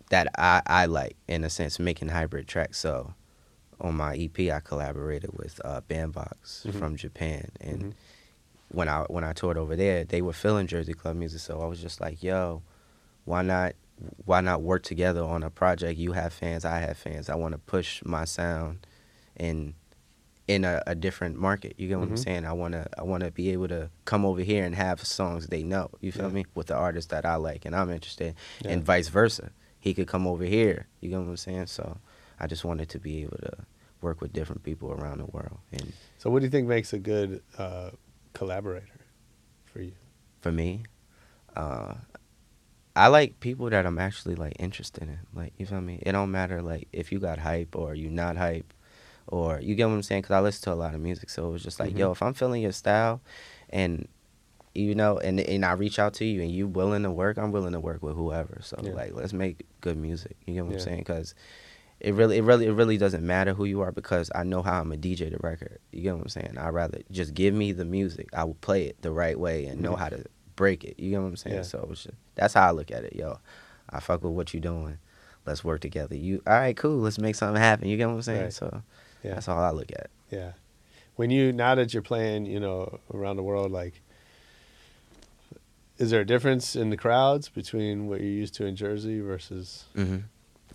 That 0.09 0.27
I 0.37 0.61
I 0.67 0.85
like 0.85 1.15
in 1.27 1.43
a 1.43 1.49
sense 1.49 1.79
making 1.79 2.09
hybrid 2.09 2.47
tracks. 2.47 2.77
So 2.77 3.15
on 3.81 3.95
my 3.95 4.15
EP, 4.15 4.51
I 4.51 4.59
collaborated 4.59 5.31
with 5.37 5.59
uh, 5.65 5.81
Banvox 5.89 6.65
Mhm. 6.65 6.73
from 6.79 6.95
Japan 6.95 7.49
and 7.61 7.81
Mhm. 7.83 7.93
when 8.69 8.89
I 8.89 9.01
when 9.03 9.23
I 9.23 9.33
toured 9.33 9.57
over 9.57 9.75
there, 9.75 10.03
they 10.03 10.21
were 10.21 10.33
feeling 10.33 10.67
Jersey 10.67 10.93
club 10.93 11.15
music, 11.15 11.41
so 11.41 11.61
I 11.61 11.65
was 11.65 11.79
just 11.79 12.01
like, 12.01 12.23
"Yo, 12.23 12.63
why 13.25 13.41
not 13.43 13.73
why 14.25 14.41
not 14.41 14.61
work 14.63 14.81
together 14.83 15.23
on 15.23 15.43
a 15.43 15.49
project? 15.51 15.99
You 15.99 16.13
have 16.13 16.33
fans, 16.33 16.65
I 16.65 16.79
have 16.79 16.97
fans. 16.97 17.29
I 17.29 17.35
want 17.35 17.51
to 17.53 17.59
push 17.59 18.03
my 18.03 18.25
sound 18.25 18.85
in 19.37 19.75
in 20.47 20.65
a, 20.65 20.81
a 20.87 20.93
different 20.95 21.37
market. 21.37 21.73
You 21.77 21.87
get 21.87 21.99
what 21.99 22.09
I'm 22.09 22.15
Mhm. 22.15 22.19
saying? 22.23 22.45
I 22.45 22.51
want 22.53 22.73
to 22.73 22.87
I 22.97 23.03
want 23.03 23.23
to 23.23 23.31
be 23.31 23.51
able 23.51 23.67
to 23.69 23.89
come 24.05 24.25
over 24.25 24.41
here 24.41 24.65
and 24.65 24.75
have 24.75 25.05
songs 25.05 25.47
they 25.47 25.63
know. 25.63 25.89
You 26.01 26.11
feel 26.11 26.27
Yeah. 26.27 26.33
me? 26.33 26.45
With 26.55 26.67
the 26.67 26.75
artists 26.75 27.09
that 27.11 27.25
I 27.25 27.35
like 27.35 27.65
and 27.65 27.75
I'm 27.75 27.89
interested, 27.91 28.35
Yeah. 28.61 28.71
and 28.71 28.83
vice 28.83 29.07
versa. 29.07 29.51
He 29.79 29.93
could 29.93 30.07
come 30.07 30.25
over 30.27 30.43
here. 30.45 30.87
You 30.99 31.09
get 31.11 31.19
what 31.19 31.27
I'm 31.29 31.37
saying? 31.37 31.67
So 31.67 31.97
I 32.43 32.47
just 32.47 32.65
wanted 32.65 32.89
to 32.89 32.99
be 32.99 33.21
able 33.23 33.37
to 33.37 33.53
work 34.01 34.19
with 34.19 34.33
different 34.33 34.63
people 34.63 34.91
around 34.91 35.19
the 35.19 35.25
world 35.25 35.59
and 35.71 35.93
So 36.17 36.29
what 36.29 36.39
do 36.39 36.45
you 36.45 36.51
think 36.51 36.67
makes 36.67 36.91
a 36.91 36.99
good 36.99 37.41
uh, 37.57 37.91
collaborator 38.33 38.99
for 39.65 39.81
you? 39.81 39.93
for 40.41 40.51
me, 40.51 40.83
uh, 41.55 41.93
I 42.97 43.07
like 43.07 43.39
people 43.39 43.69
that 43.69 43.85
I'm 43.85 43.97
actually 43.97 44.35
like 44.35 44.57
interested 44.59 45.03
in. 45.03 45.19
Like 45.33 45.53
you 45.57 45.65
feel 45.65 45.79
me? 45.79 45.99
It 46.05 46.11
don't 46.11 46.31
matter 46.31 46.61
like 46.61 46.89
if 46.91 47.13
you 47.13 47.19
got 47.19 47.39
hype 47.39 47.75
or 47.77 47.95
you 47.95 48.09
not 48.09 48.35
hype, 48.35 48.73
or 49.27 49.61
you 49.61 49.73
get 49.75 49.87
what 49.87 49.93
I'm 49.93 50.03
saying? 50.03 50.23
Because 50.23 50.35
I 50.35 50.41
listen 50.41 50.63
to 50.65 50.73
a 50.73 50.75
lot 50.75 50.93
of 50.95 50.99
music, 50.99 51.29
so 51.29 51.47
it 51.47 51.51
was 51.51 51.63
just 51.63 51.79
like, 51.79 51.93
Mhm. 51.93 51.97
yo, 51.99 52.11
if 52.11 52.21
I'm 52.21 52.33
feeling 52.33 52.61
your 52.61 52.73
style, 52.73 53.21
and 53.69 54.07
you 54.75 54.95
know, 54.95 55.17
and 55.17 55.39
and 55.39 55.63
I 55.63 55.71
reach 55.73 55.97
out 55.97 56.13
to 56.15 56.25
you 56.25 56.41
and 56.41 56.51
you 56.51 56.67
willing 56.67 57.03
to 57.03 57.11
work, 57.11 57.37
I'm 57.37 57.51
willing 57.53 57.71
to 57.73 57.79
work 57.79 58.03
with 58.03 58.15
whoever. 58.15 58.59
So 58.61 58.75
Yeah. 58.83 58.93
like, 58.93 59.13
let's 59.15 59.33
make 59.33 59.65
good 59.79 59.97
music. 59.97 60.35
You 60.45 60.55
get 60.55 60.65
what 60.65 60.71
Yeah. 60.73 60.79
I'm 60.79 60.83
saying? 60.83 60.99
Because 60.99 61.33
it 62.03 62.13
really, 62.13 62.37
it 62.37 62.43
really, 62.43 62.65
it 62.67 62.73
really 62.73 62.97
doesn't 62.97 63.25
matter 63.25 63.53
who 63.53 63.63
you 63.63 63.79
are 63.81 63.91
because 63.91 64.29
I 64.35 64.43
know 64.43 64.61
how 64.61 64.81
I'm 64.81 64.91
a 64.91 64.97
DJ 64.97 65.31
the 65.31 65.37
record. 65.39 65.79
You 65.91 66.01
get 66.01 66.13
what 66.13 66.23
I'm 66.23 66.29
saying? 66.29 66.57
I 66.57 66.67
rather 66.69 66.99
just 67.09 67.33
give 67.33 67.53
me 67.53 67.71
the 67.71 67.85
music. 67.85 68.27
I 68.33 68.43
will 68.43 68.55
play 68.55 68.83
it 68.85 69.01
the 69.01 69.11
right 69.11 69.39
way 69.39 69.65
and 69.65 69.81
know 69.81 69.95
how 69.95 70.09
to 70.09 70.25
break 70.57 70.83
it. 70.83 70.99
You 70.99 71.11
get 71.11 71.21
what 71.21 71.27
I'm 71.27 71.35
saying? 71.37 71.55
Yeah. 71.55 71.61
So 71.61 71.87
it's 71.91 72.03
just, 72.03 72.15
that's 72.35 72.53
how 72.53 72.67
I 72.67 72.71
look 72.71 72.91
at 72.91 73.05
it, 73.05 73.15
yo. 73.15 73.39
I 73.89 74.01
fuck 74.01 74.21
with 74.23 74.33
what 74.33 74.53
you 74.53 74.59
doing. 74.59 74.97
Let's 75.45 75.63
work 75.63 75.79
together. 75.81 76.15
You 76.15 76.41
all 76.45 76.53
right? 76.53 76.75
Cool. 76.75 76.97
Let's 76.99 77.19
make 77.19 77.35
something 77.35 77.61
happen. 77.61 77.87
You 77.87 77.95
get 77.97 78.07
what 78.07 78.15
I'm 78.15 78.21
saying? 78.21 78.43
Right. 78.43 78.53
So 78.53 78.81
Yeah. 79.23 79.35
that's 79.35 79.47
all 79.47 79.61
I 79.61 79.71
look 79.71 79.91
at. 79.91 80.09
Yeah. 80.29 80.53
When 81.15 81.29
you 81.29 81.53
now 81.53 81.75
that 81.75 81.93
you're 81.93 82.03
playing, 82.03 82.47
you 82.47 82.59
know, 82.59 82.99
around 83.13 83.37
the 83.37 83.43
world, 83.43 83.71
like, 83.71 84.01
is 85.97 86.09
there 86.09 86.21
a 86.21 86.25
difference 86.25 86.75
in 86.75 86.89
the 86.89 86.97
crowds 86.97 87.49
between 87.49 88.07
what 88.07 88.19
you're 88.19 88.29
used 88.29 88.55
to 88.55 88.65
in 88.65 88.75
Jersey 88.75 89.19
versus? 89.21 89.85
hmm 89.95 90.17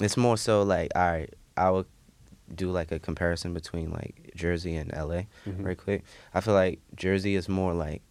It's 0.01 0.17
more 0.17 0.37
so 0.37 0.63
like, 0.63 0.91
all 0.95 1.11
right, 1.11 1.33
I 1.57 1.71
would 1.71 1.87
do 2.55 2.71
like 2.71 2.93
a 2.93 2.99
comparison 2.99 3.53
between 3.53 3.91
like 3.91 4.33
Jersey 4.35 4.75
and 4.77 4.91
LA, 4.93 5.23
Mhm. 5.47 5.65
right 5.65 5.77
quick. 5.77 6.03
I 6.35 6.41
feel 6.41 6.55
like 6.55 6.81
Jersey 6.97 7.35
is 7.35 7.49
more 7.49 7.75
like 7.75 8.03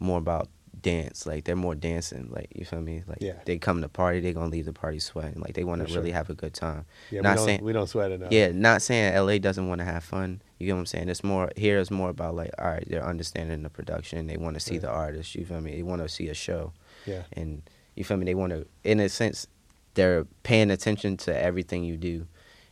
more 0.00 0.18
about 0.18 0.48
dance. 0.82 1.26
Like 1.26 1.44
they're 1.44 1.54
more 1.56 1.74
dancing. 1.76 2.28
Like 2.30 2.48
you 2.54 2.64
feel 2.64 2.80
me? 2.80 3.02
Like 3.06 3.18
Yeah. 3.20 3.34
they 3.46 3.56
come 3.58 3.80
to 3.82 3.88
party, 3.88 4.20
they 4.20 4.32
gonna 4.32 4.50
leave 4.50 4.64
the 4.66 4.72
party 4.72 4.98
sweating. 4.98 5.40
Like 5.40 5.54
they 5.54 5.64
want 5.64 5.80
to 5.82 5.88
sure. 5.88 5.98
really 5.98 6.10
have 6.10 6.28
a 6.28 6.34
good 6.34 6.52
time. 6.54 6.84
Yeah, 7.10 7.20
Not 7.20 7.30
we 7.30 7.36
don't 7.36 7.44
saying- 7.46 7.64
we 7.64 7.72
don't 7.72 7.86
sweat 7.86 8.10
enough. 8.10 8.32
Yeah, 8.32 8.50
not 8.52 8.82
saying 8.82 9.14
LA 9.14 9.38
doesn't 9.38 9.68
want 9.68 9.78
to 9.78 9.84
have 9.84 10.02
fun. 10.04 10.42
You 10.58 10.66
get 10.66 10.72
what 10.74 10.80
I'm 10.80 10.86
saying? 10.86 11.08
It's 11.08 11.22
more 11.24 11.50
here 11.56 11.78
is 11.78 11.90
more 11.90 12.10
about 12.10 12.34
like, 12.34 12.50
all 12.58 12.66
right, 12.66 12.84
they're 12.88 13.04
understanding 13.06 13.62
the 13.62 13.70
production. 13.70 14.26
They 14.26 14.36
want 14.36 14.54
to 14.54 14.60
see 14.60 14.74
Right. 14.74 14.82
the 14.82 14.90
artist. 14.90 15.34
You 15.36 15.46
feel 15.46 15.60
me? 15.60 15.72
They 15.76 15.82
want 15.82 16.02
to 16.02 16.08
see 16.08 16.28
a 16.28 16.34
show, 16.34 16.72
yeah, 17.06 17.22
and 17.32 17.62
you 17.94 18.02
feel 18.04 18.16
me? 18.16 18.24
They 18.24 18.34
want 18.34 18.52
to, 18.52 18.66
in 18.82 18.98
a 19.00 19.08
sense, 19.08 19.46
they're 19.94 20.24
paying 20.42 20.70
attention 20.70 21.16
to 21.18 21.36
everything 21.42 21.84
you 21.84 21.96
do, 21.96 22.26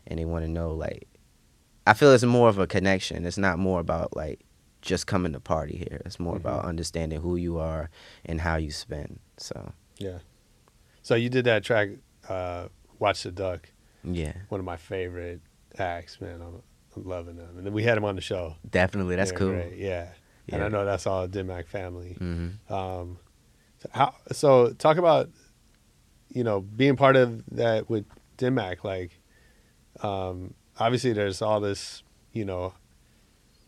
and 0.07 0.19
they 0.19 0.25
want 0.25 0.45
to 0.45 0.51
know 0.51 0.73
like. 0.73 1.09
I 1.85 1.95
feel 1.95 2.13
it's 2.13 2.23
more 2.23 2.49
of 2.49 2.59
a 2.59 2.67
connection. 2.69 3.27
It's 3.27 3.39
not 3.39 3.59
more 3.59 3.81
about 3.81 4.15
like 4.17 4.41
just 4.83 5.07
coming 5.09 5.33
to 5.33 5.41
party 5.41 5.77
here. 5.77 6.01
It's 6.05 6.21
more 6.21 6.37
about 6.37 6.63
Mhm. 6.65 6.69
understanding 6.69 7.21
who 7.21 7.35
you 7.37 7.59
are 7.59 7.91
and 8.25 8.41
how 8.41 8.57
you 8.57 8.71
spend. 8.71 9.19
So 9.37 9.73
yeah. 9.99 10.19
So 11.03 11.17
you 11.17 11.29
did 11.29 11.45
that 11.47 11.65
track, 11.65 11.89
uh, 12.29 12.69
"Watch 13.01 13.25
the 13.25 13.33
Duck." 13.33 13.69
yeah, 14.05 14.33
One 14.49 14.61
of 14.61 14.65
my 14.65 14.77
favorite 14.77 15.41
acts, 15.79 16.21
man. 16.21 16.41
I'm, 16.41 16.63
I'm 16.97 17.05
loving 17.05 17.37
them, 17.37 17.57
and 17.57 17.67
then 17.67 17.73
we 17.73 17.83
had 17.83 17.97
them 17.97 18.05
on 18.05 18.15
the 18.17 18.21
show. 18.21 18.55
definitely 18.69 19.17
that's 19.17 19.31
They're 19.33 19.39
cool. 19.39 19.51
great, 19.51 19.79
Yeah. 19.79 20.09
and 20.53 20.63
I 20.63 20.69
know 20.69 20.85
that's 20.85 21.07
all 21.07 21.27
Dim 21.29 21.47
Mak 21.49 21.67
family. 21.69 22.15
hmm 22.15 22.49
Um, 22.69 23.19
so 23.79 23.89
how? 23.93 24.15
So 24.31 24.73
talk 24.73 24.97
about, 24.99 25.31
you 26.33 26.45
know, 26.45 26.61
being 26.61 26.97
part 26.97 27.16
of 27.16 27.45
that 27.57 27.88
with 27.90 28.05
Dim 28.37 28.55
Mak. 28.55 28.85
Like, 28.85 29.18
um, 30.03 30.55
obviously, 30.79 31.12
there's 31.12 31.42
all 31.42 31.61
this. 31.61 32.03
You 32.33 32.45
know, 32.47 32.73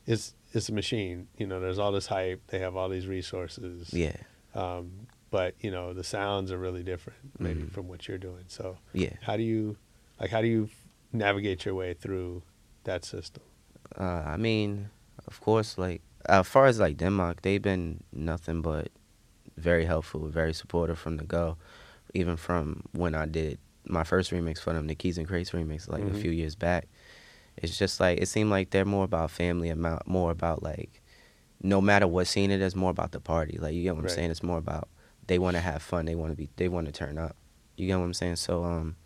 it's 0.06 0.34
it's 0.52 0.68
a 0.68 0.72
machine. 0.72 1.28
You 1.38 1.46
know, 1.46 1.60
there's 1.60 1.78
all 1.78 1.92
this 1.92 2.06
hype. 2.06 2.40
They 2.48 2.58
have 2.60 2.76
all 2.76 2.88
these 2.88 3.06
resources. 3.06 3.92
Yeah, 3.92 4.16
Um, 4.54 5.06
but 5.30 5.54
you 5.60 5.70
know, 5.70 5.92
the 5.92 6.04
sounds 6.04 6.50
are 6.52 6.58
really 6.58 6.82
different, 6.82 7.18
maybe 7.38 7.62
Mhm. 7.62 7.72
from 7.72 7.88
what 7.88 8.06
you're 8.08 8.18
doing. 8.18 8.44
So 8.48 8.78
yeah. 8.92 9.14
how 9.22 9.36
do 9.36 9.42
you, 9.42 9.76
like, 10.20 10.30
how 10.30 10.40
do 10.40 10.46
you 10.48 10.68
navigate 11.12 11.64
your 11.64 11.74
way 11.74 11.92
through 11.94 12.42
that 12.84 13.04
system? 13.04 13.42
Uh, 13.98 14.22
I 14.26 14.36
mean, 14.36 14.90
of 15.26 15.40
course, 15.40 15.76
like 15.76 16.00
as 16.26 16.46
far 16.48 16.66
as 16.66 16.78
like 16.80 16.96
Dim 16.96 17.16
Mak, 17.16 17.42
they've 17.42 17.60
been 17.60 18.02
nothing 18.12 18.62
but 18.62 18.88
very 19.56 19.84
helpful, 19.84 20.26
very 20.28 20.54
supportive 20.54 20.98
from 20.98 21.16
the 21.18 21.24
go. 21.24 21.56
Even 22.12 22.36
from 22.36 22.82
when 22.92 23.14
I 23.14 23.26
did 23.26 23.58
my 23.86 24.04
first 24.04 24.30
remix 24.30 24.58
for 24.58 24.72
them, 24.72 24.86
the 24.86 24.94
Keys 24.94 25.18
N 25.18 25.26
Krates 25.26 25.50
remix, 25.50 25.88
like 25.88 26.02
Mhm. 26.04 26.10
a 26.10 26.14
few 26.14 26.30
years 26.30 26.54
back. 26.54 26.86
It's 27.56 27.78
just 27.78 28.00
like 28.00 28.20
it 28.20 28.26
seemed 28.26 28.50
like 28.50 28.70
they're 28.70 28.84
more 28.84 29.04
about 29.04 29.30
family, 29.30 29.68
amount 29.68 30.06
more 30.06 30.30
about 30.30 30.62
like 30.62 31.00
no 31.62 31.80
matter 31.80 32.06
what 32.06 32.26
scene 32.26 32.50
it 32.50 32.60
is, 32.60 32.74
more 32.76 32.90
about 32.90 33.12
the 33.12 33.20
party. 33.20 33.58
Like 33.58 33.74
you 33.74 33.82
get 33.82 33.94
what 33.96 34.02
I'm 34.02 34.08
saying? 34.10 34.30
It's 34.30 34.42
more 34.42 34.58
about 34.58 34.88
they 35.26 35.38
want 35.38 35.56
to 35.56 35.60
have 35.60 35.82
fun, 35.82 36.04
they 36.04 36.14
want 36.14 36.32
to 36.32 36.36
be, 36.36 36.50
they 36.56 36.68
want 36.68 36.86
to 36.86 36.92
turn 36.92 37.16
up. 37.18 37.36
You 37.76 37.86
get 37.86 37.96
what 37.96 38.04
I'm 38.04 38.14
saying? 38.14 38.36
So 38.36 38.64
um, 38.64 38.96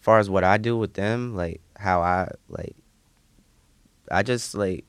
far 0.00 0.18
as 0.18 0.30
what 0.30 0.44
I 0.44 0.56
do 0.58 0.76
with 0.76 0.94
them, 0.94 1.34
like 1.34 1.60
how 1.76 2.00
I 2.02 2.30
like 2.48 2.76
I 4.10 4.22
just 4.22 4.54
like 4.54 4.84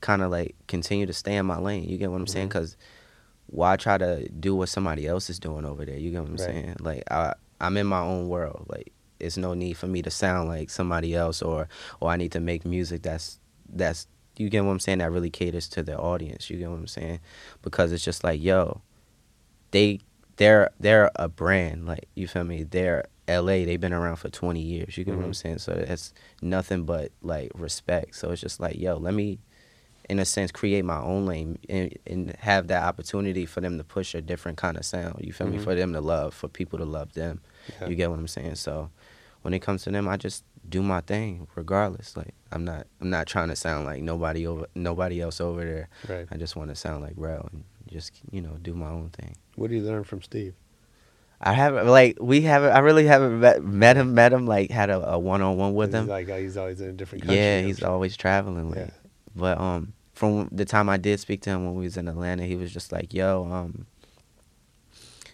kind 0.00 0.22
of 0.22 0.30
like 0.30 0.54
continue 0.66 1.06
to 1.06 1.12
stay 1.12 1.36
in 1.36 1.46
my 1.46 1.58
lane. 1.58 1.88
You 1.88 1.98
get 1.98 2.10
what 2.10 2.16
I'm 2.20 2.26
saying? 2.26 2.46
Mhm. 2.48 2.50
Because 2.50 2.76
why 3.46 3.76
try 3.76 3.98
to 3.98 4.28
do 4.28 4.54
what 4.56 4.68
somebody 4.68 5.06
else 5.06 5.30
is 5.30 5.38
doing 5.38 5.64
over 5.64 5.84
there? 5.84 5.96
You 5.98 6.10
get 6.10 6.20
what 6.20 6.30
I'm 6.30 6.32
Right. 6.36 6.40
saying? 6.46 6.76
Like 6.80 7.04
I 7.10 7.34
I'm 7.60 7.76
in 7.76 7.86
my 7.86 8.00
own 8.00 8.28
world. 8.28 8.66
Like 8.68 8.92
it's 9.20 9.36
no 9.36 9.54
need 9.54 9.74
for 9.76 9.86
me 9.86 10.02
to 10.02 10.10
sound 10.10 10.48
like 10.48 10.70
somebody 10.70 11.14
else 11.14 11.42
or 11.42 11.68
or 12.00 12.10
I 12.10 12.16
need 12.16 12.32
to 12.32 12.40
make 12.40 12.64
music 12.64 13.02
that's 13.02 13.38
that's 13.68 14.06
you 14.36 14.48
get 14.48 14.64
what 14.64 14.72
I'm 14.72 14.80
saying 14.80 14.98
that 14.98 15.12
really 15.12 15.30
caters 15.30 15.68
to 15.70 15.82
the 15.82 15.96
audience. 15.96 16.50
You 16.50 16.58
get 16.58 16.68
what 16.70 16.76
I'm 16.78 16.86
saying? 16.88 17.20
Because 17.62 17.92
it's 17.92 18.04
just 18.04 18.24
like 18.24 18.42
yo, 18.42 18.80
they 19.70 20.00
they're 20.36 20.70
they're 20.80 21.10
a 21.16 21.28
brand. 21.28 21.86
Like 21.86 22.08
you 22.14 22.26
feel 22.26 22.44
me? 22.44 22.64
They're 22.64 23.04
L.A. 23.28 23.64
They've 23.64 23.80
been 23.80 23.94
around 23.94 24.16
for 24.16 24.28
20 24.28 24.60
years. 24.60 24.98
You 24.98 25.04
get 25.04 25.16
what 25.16 25.24
I'm 25.24 25.30
Mhm. 25.30 25.36
saying? 25.36 25.58
So 25.58 25.72
it's 25.72 26.12
nothing 26.42 26.84
but 26.84 27.12
like 27.22 27.50
respect. 27.54 28.16
So 28.16 28.30
it's 28.30 28.40
just 28.40 28.60
like 28.60 28.78
yo, 28.78 28.96
let 28.96 29.14
me 29.14 29.38
in 30.10 30.18
a 30.18 30.24
sense 30.24 30.50
create 30.52 30.84
my 30.84 31.00
own 31.00 31.26
lane 31.26 31.58
and, 31.68 31.96
and 32.06 32.36
have 32.40 32.66
that 32.68 32.82
opportunity 32.84 33.46
for 33.46 33.60
them 33.60 33.78
to 33.78 33.84
push 33.84 34.14
a 34.14 34.20
different 34.20 34.58
kind 34.58 34.76
of 34.76 34.84
sound 34.84 35.16
you 35.24 35.32
feel 35.32 35.46
me 35.46 35.58
Mhm. 35.58 35.64
for 35.64 35.74
them 35.74 35.92
to 35.92 36.00
love 36.00 36.34
for 36.34 36.48
people 36.48 36.78
to 36.78 36.84
love 36.84 37.12
them 37.14 37.40
Yeah. 37.80 37.88
you 37.88 37.94
get 37.94 38.10
what 38.10 38.18
i'm 38.18 38.28
saying 38.28 38.56
so 38.56 38.90
when 39.42 39.54
it 39.54 39.60
comes 39.60 39.82
to 39.84 39.90
them 39.90 40.06
i 40.08 40.16
just 40.16 40.44
do 40.68 40.82
my 40.82 41.00
thing 41.00 41.46
regardless 41.54 42.16
like 42.16 42.34
i'm 42.52 42.64
not 42.64 42.86
i'm 43.00 43.10
not 43.10 43.26
trying 43.26 43.48
to 43.48 43.56
sound 43.56 43.86
like 43.86 44.02
nobody 44.02 44.46
over 44.46 44.66
nobody 44.74 45.20
else 45.20 45.40
over 45.40 45.64
there 45.64 45.88
Right. 46.08 46.26
i 46.30 46.36
just 46.36 46.54
want 46.56 46.70
to 46.70 46.76
sound 46.76 47.02
like 47.02 47.14
real 47.16 47.48
and 47.52 47.64
just 47.90 48.12
you 48.30 48.40
know 48.42 48.56
do 48.62 48.74
my 48.74 48.88
own 48.88 49.10
thing 49.10 49.36
What 49.56 49.70
do 49.70 49.76
you 49.76 49.82
learn 49.82 50.04
from 50.04 50.20
Steve? 50.22 50.54
i 51.40 51.52
haven't 51.52 51.86
like 51.88 52.16
we 52.20 52.40
haven't 52.42 52.72
i 52.72 52.78
really 52.78 53.06
haven't 53.06 53.40
met, 53.40 53.62
met 53.62 53.96
him 53.96 54.14
met 54.14 54.32
him 54.32 54.46
like 54.46 54.70
had 54.70 54.88
a, 54.90 55.12
a 55.14 55.18
one-on-one 55.18 55.74
with 55.74 55.90
He's 55.92 56.00
him 56.02 56.06
like 56.08 56.28
he's 56.28 56.56
always 56.56 56.80
in 56.80 56.88
a 56.90 56.92
different 56.92 57.24
country. 57.24 57.36
yeah 57.38 57.60
he's 57.62 57.78
sure. 57.78 57.88
always 57.90 58.16
traveling 58.16 58.68
like 58.70 58.78
Yeah. 58.78 58.90
But 59.34 59.58
um, 59.60 59.94
from 60.12 60.48
the 60.52 60.64
time 60.64 60.88
I 60.88 60.96
did 60.96 61.20
speak 61.20 61.42
to 61.42 61.50
him 61.50 61.64
when 61.64 61.74
we 61.74 61.84
was 61.84 61.96
in 61.96 62.08
Atlanta, 62.08 62.44
he 62.44 62.56
was 62.56 62.72
just 62.72 62.92
like, 62.92 63.12
"Yo, 63.12 63.48
um, 63.50 63.86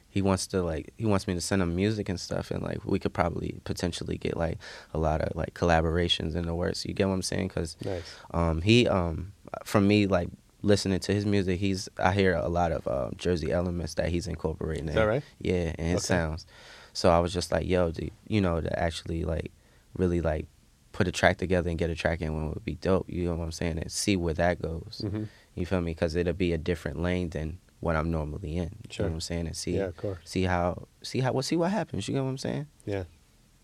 he 0.09 0.23
wants 0.23 0.47
to 0.49 0.63
like 0.63 0.93
he 0.99 1.07
wants 1.07 1.27
me 1.29 1.35
to 1.35 1.41
send 1.41 1.63
him 1.63 1.77
music 1.77 2.09
and 2.09 2.19
stuff, 2.19 2.51
and 2.51 2.63
like 2.63 2.85
we 2.85 2.99
could 2.99 3.13
probably 3.13 3.61
potentially 3.65 4.19
get 4.19 4.37
like 4.37 4.59
a 4.93 4.99
lot 4.99 5.21
of 5.21 5.37
like 5.37 5.55
collaborations 5.55 6.35
in 6.35 6.47
the 6.47 6.55
works. 6.55 6.85
You 6.85 6.95
get 6.95 7.09
what 7.09 7.15
I'm 7.15 7.23
saying? 7.23 7.49
Because 7.49 7.77
nice. 7.85 8.17
um, 8.33 8.63
he 8.63 8.89
um, 8.89 9.33
from 9.65 9.87
me 9.87 10.07
like 10.07 10.29
listening 10.63 10.99
to 11.01 11.15
his 11.15 11.25
music, 11.25 11.61
he's 11.61 11.89
I 11.99 12.13
hear 12.13 12.35
a 12.35 12.49
lot 12.49 12.73
of 12.73 12.87
uh, 12.89 13.11
Jersey 13.17 13.53
elements 13.53 13.95
that 13.95 14.09
he's 14.09 14.27
incorporating. 14.27 14.89
Is 14.89 14.95
that 14.97 15.07
right? 15.07 15.23
Yeah, 15.41 15.73
and 15.79 15.93
his 15.93 16.05
Okay. 16.05 16.15
sounds. 16.15 16.47
So 16.93 17.11
I 17.11 17.21
was 17.21 17.33
just 17.33 17.53
like, 17.53 17.69
yo, 17.69 17.93
to, 17.93 18.11
you 18.27 18.41
know, 18.41 18.61
to 18.61 18.79
actually 18.79 19.25
like 19.25 19.53
really 19.97 20.21
like 20.21 20.47
put 20.93 21.07
a 21.09 21.13
track 21.13 21.39
together 21.39 21.71
and 21.71 21.79
get 21.79 21.91
a 21.91 21.95
track 21.95 22.21
in 22.21 22.35
one 22.35 22.49
would 22.51 22.65
be 22.65 22.75
dope. 22.75 23.09
You 23.09 23.25
know 23.27 23.37
what 23.37 23.45
I'm 23.45 23.53
saying? 23.53 23.79
And 23.79 23.91
see 23.91 24.17
where 24.17 24.35
that 24.35 24.61
goes. 24.61 25.03
hmm 25.09 25.25
You 25.55 25.67
feel 25.67 25.81
me? 25.81 25.93
Because 25.93 26.15
it'll 26.17 26.33
be 26.33 26.53
a 26.53 26.59
different 26.59 27.01
lane 27.01 27.31
than 27.31 27.59
what 27.81 27.97
I'm 27.97 28.11
normally 28.11 28.57
in. 28.57 28.65
You 28.65 28.91
Sure. 28.91 29.07
know 29.07 29.11
what 29.11 29.15
I'm 29.17 29.21
saying? 29.21 29.47
And 29.47 29.57
see, 29.57 29.77
Yeah, 29.77 29.85
of 29.85 29.97
course. 29.97 30.19
see 30.25 30.43
how, 30.45 30.89
see 31.03 31.21
how, 31.21 31.33
well, 31.33 31.43
see 31.43 31.57
what 31.57 31.71
happens. 31.71 32.07
You 32.09 32.15
get 32.15 32.23
what 32.23 32.29
I'm 32.31 32.39
saying? 32.39 32.67
Yeah. 32.85 33.05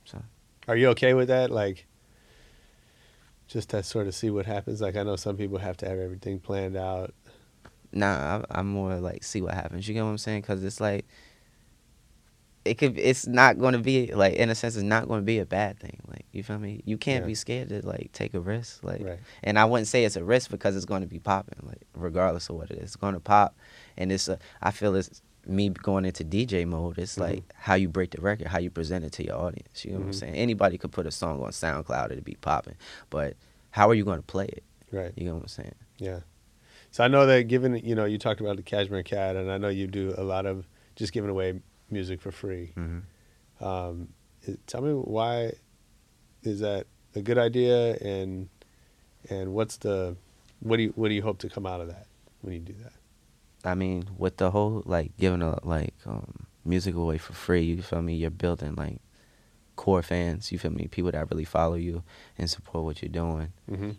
So 0.05 0.23
Are 0.69 0.77
you 0.77 0.89
okay 0.91 1.15
with 1.15 1.29
that? 1.29 1.51
Like, 1.51 1.87
just 3.49 3.71
to 3.71 3.83
sort 3.83 4.07
of 4.07 4.15
see 4.15 4.31
what 4.31 4.47
happens. 4.47 4.81
Like, 4.81 4.97
I 4.97 5.03
know 5.03 5.17
some 5.17 5.37
people 5.37 5.59
have 5.59 5.77
to 5.79 5.89
have 5.89 5.99
everything 5.99 6.41
planned 6.41 6.77
out. 6.77 7.15
nah, 7.93 8.43
I'm 8.51 8.69
more 8.69 8.97
like 8.97 9.23
see 9.25 9.41
what 9.41 9.55
happens. 9.55 9.87
You 9.87 9.95
get 9.95 10.03
what 10.03 10.11
I'm 10.11 10.19
saying? 10.19 10.43
Because 10.43 10.63
it's 10.65 10.81
like. 10.81 11.07
It 12.67 12.79
could. 12.79 12.99
It's 12.99 13.27
not 13.27 13.59
going 13.59 13.73
to 13.73 13.79
be 13.79 14.13
like, 14.13 14.35
in 14.35 14.51
a 14.51 14.55
sense, 14.55 14.75
it's 14.77 14.83
not 14.83 15.09
going 15.09 15.21
to 15.21 15.25
be 15.25 15.39
a 15.39 15.47
bad 15.47 15.79
thing. 15.79 15.99
Like, 16.09 16.25
you 16.33 16.43
feel 16.43 16.59
me? 16.59 16.83
You 16.85 16.99
can't 16.99 17.23
Yeah. 17.23 17.29
be 17.29 17.35
scared 17.35 17.69
to 17.71 17.87
like 17.87 18.11
take 18.13 18.35
a 18.35 18.41
risk. 18.41 18.83
Like, 18.85 19.03
Right. 19.05 19.19
And 19.43 19.59
I 19.59 19.65
wouldn't 19.65 19.89
say 19.89 20.05
it's 20.05 20.17
a 20.17 20.25
risk 20.25 20.51
because 20.51 20.77
it's 20.77 20.85
going 20.85 21.03
to 21.03 21.07
be 21.09 21.19
popping, 21.19 21.59
like 21.63 21.83
regardless 21.95 22.49
of 22.51 22.57
what 22.57 22.71
it 22.71 22.79
is, 22.79 22.83
it's 22.85 22.97
going 22.97 23.15
to 23.15 23.21
pop. 23.21 23.57
And 23.97 24.11
it's 24.13 24.29
a, 24.29 24.39
I 24.61 24.71
feel 24.73 24.95
it's 24.97 25.23
me 25.47 25.69
going 25.71 26.05
into 26.05 26.25
DJ 26.25 26.67
mode. 26.67 26.99
It's 26.99 27.17
Mhm. 27.17 27.21
like 27.21 27.45
how 27.55 27.75
you 27.75 27.89
break 27.89 28.11
the 28.11 28.21
record, 28.21 28.49
how 28.49 28.59
you 28.59 28.69
present 28.71 29.05
it 29.05 29.13
to 29.13 29.25
your 29.25 29.37
audience. 29.37 29.85
You 29.85 29.93
know 29.93 29.99
what 30.01 30.07
I'm 30.07 30.11
Mhm. 30.13 30.15
saying? 30.17 30.35
Anybody 30.35 30.77
could 30.77 30.91
put 30.93 31.07
a 31.07 31.11
song 31.13 31.41
on 31.43 31.51
SoundCloud 31.53 32.11
and 32.11 32.19
it 32.19 32.25
be 32.25 32.37
popping, 32.41 32.75
but 33.11 33.37
how 33.71 33.89
are 33.89 33.95
you 33.95 34.05
going 34.05 34.19
to 34.19 34.27
play 34.27 34.47
it? 34.47 34.65
Right. 34.91 35.13
You 35.17 35.27
know 35.27 35.35
what 35.35 35.43
I'm 35.43 35.49
saying? 35.49 35.75
Yeah. 35.99 36.21
So 36.91 37.05
I 37.05 37.09
know 37.09 37.27
that 37.27 37.45
given, 37.45 37.77
you 37.77 37.95
know, 37.95 38.07
you 38.07 38.19
talked 38.19 38.41
about 38.41 38.57
the 38.57 38.63
Cashmere 38.63 39.03
Cat, 39.03 39.37
and 39.37 39.51
I 39.53 39.59
know 39.59 39.69
you 39.69 39.87
do 39.87 40.15
a 40.17 40.25
lot 40.25 40.47
of 40.47 40.67
just 40.97 41.13
giving 41.13 41.29
away 41.31 41.61
music 41.91 42.21
for 42.21 42.33
free. 42.33 42.73
Mm-hmm. 42.77 43.65
Um, 43.65 44.09
tell 44.67 44.83
me 44.83 44.93
why 44.93 45.53
is 46.43 46.61
that 46.61 46.87
a 47.15 47.23
good 47.23 47.39
idea, 47.39 47.97
and 47.97 48.49
and 49.29 49.53
what's 49.53 49.79
the 49.79 50.17
what 50.61 50.77
do 50.77 50.85
you 50.85 50.93
what 50.97 51.09
do 51.09 51.15
you 51.15 51.23
hope 51.23 51.39
to 51.39 51.49
come 51.49 51.67
out 51.67 51.81
of 51.81 51.89
that 51.89 52.07
when 52.43 52.55
you 52.55 52.61
do 52.61 52.75
that? 52.83 52.93
I 53.65 53.75
mean, 53.75 54.09
with 54.17 54.37
the 54.37 54.51
whole 54.51 54.83
like 54.87 55.17
giving 55.17 55.43
a 55.43 55.59
like 55.67 55.95
um, 56.07 56.47
music 56.65 56.95
away 56.95 57.19
for 57.19 57.33
free, 57.33 57.63
you 57.63 57.83
feel 57.83 58.03
me? 58.03 58.15
You're 58.15 58.31
building 58.31 58.75
like 58.75 59.01
core 59.75 60.03
fans. 60.03 60.53
You 60.53 60.59
feel 60.59 60.71
me? 60.71 60.87
People 60.89 61.13
that 61.13 61.31
really 61.31 61.45
follow 61.45 61.75
you 61.75 62.03
and 62.39 62.49
support 62.49 62.85
what 62.85 63.03
you're 63.03 63.09
doing. 63.09 63.53
Mm-hmm. 63.71 63.91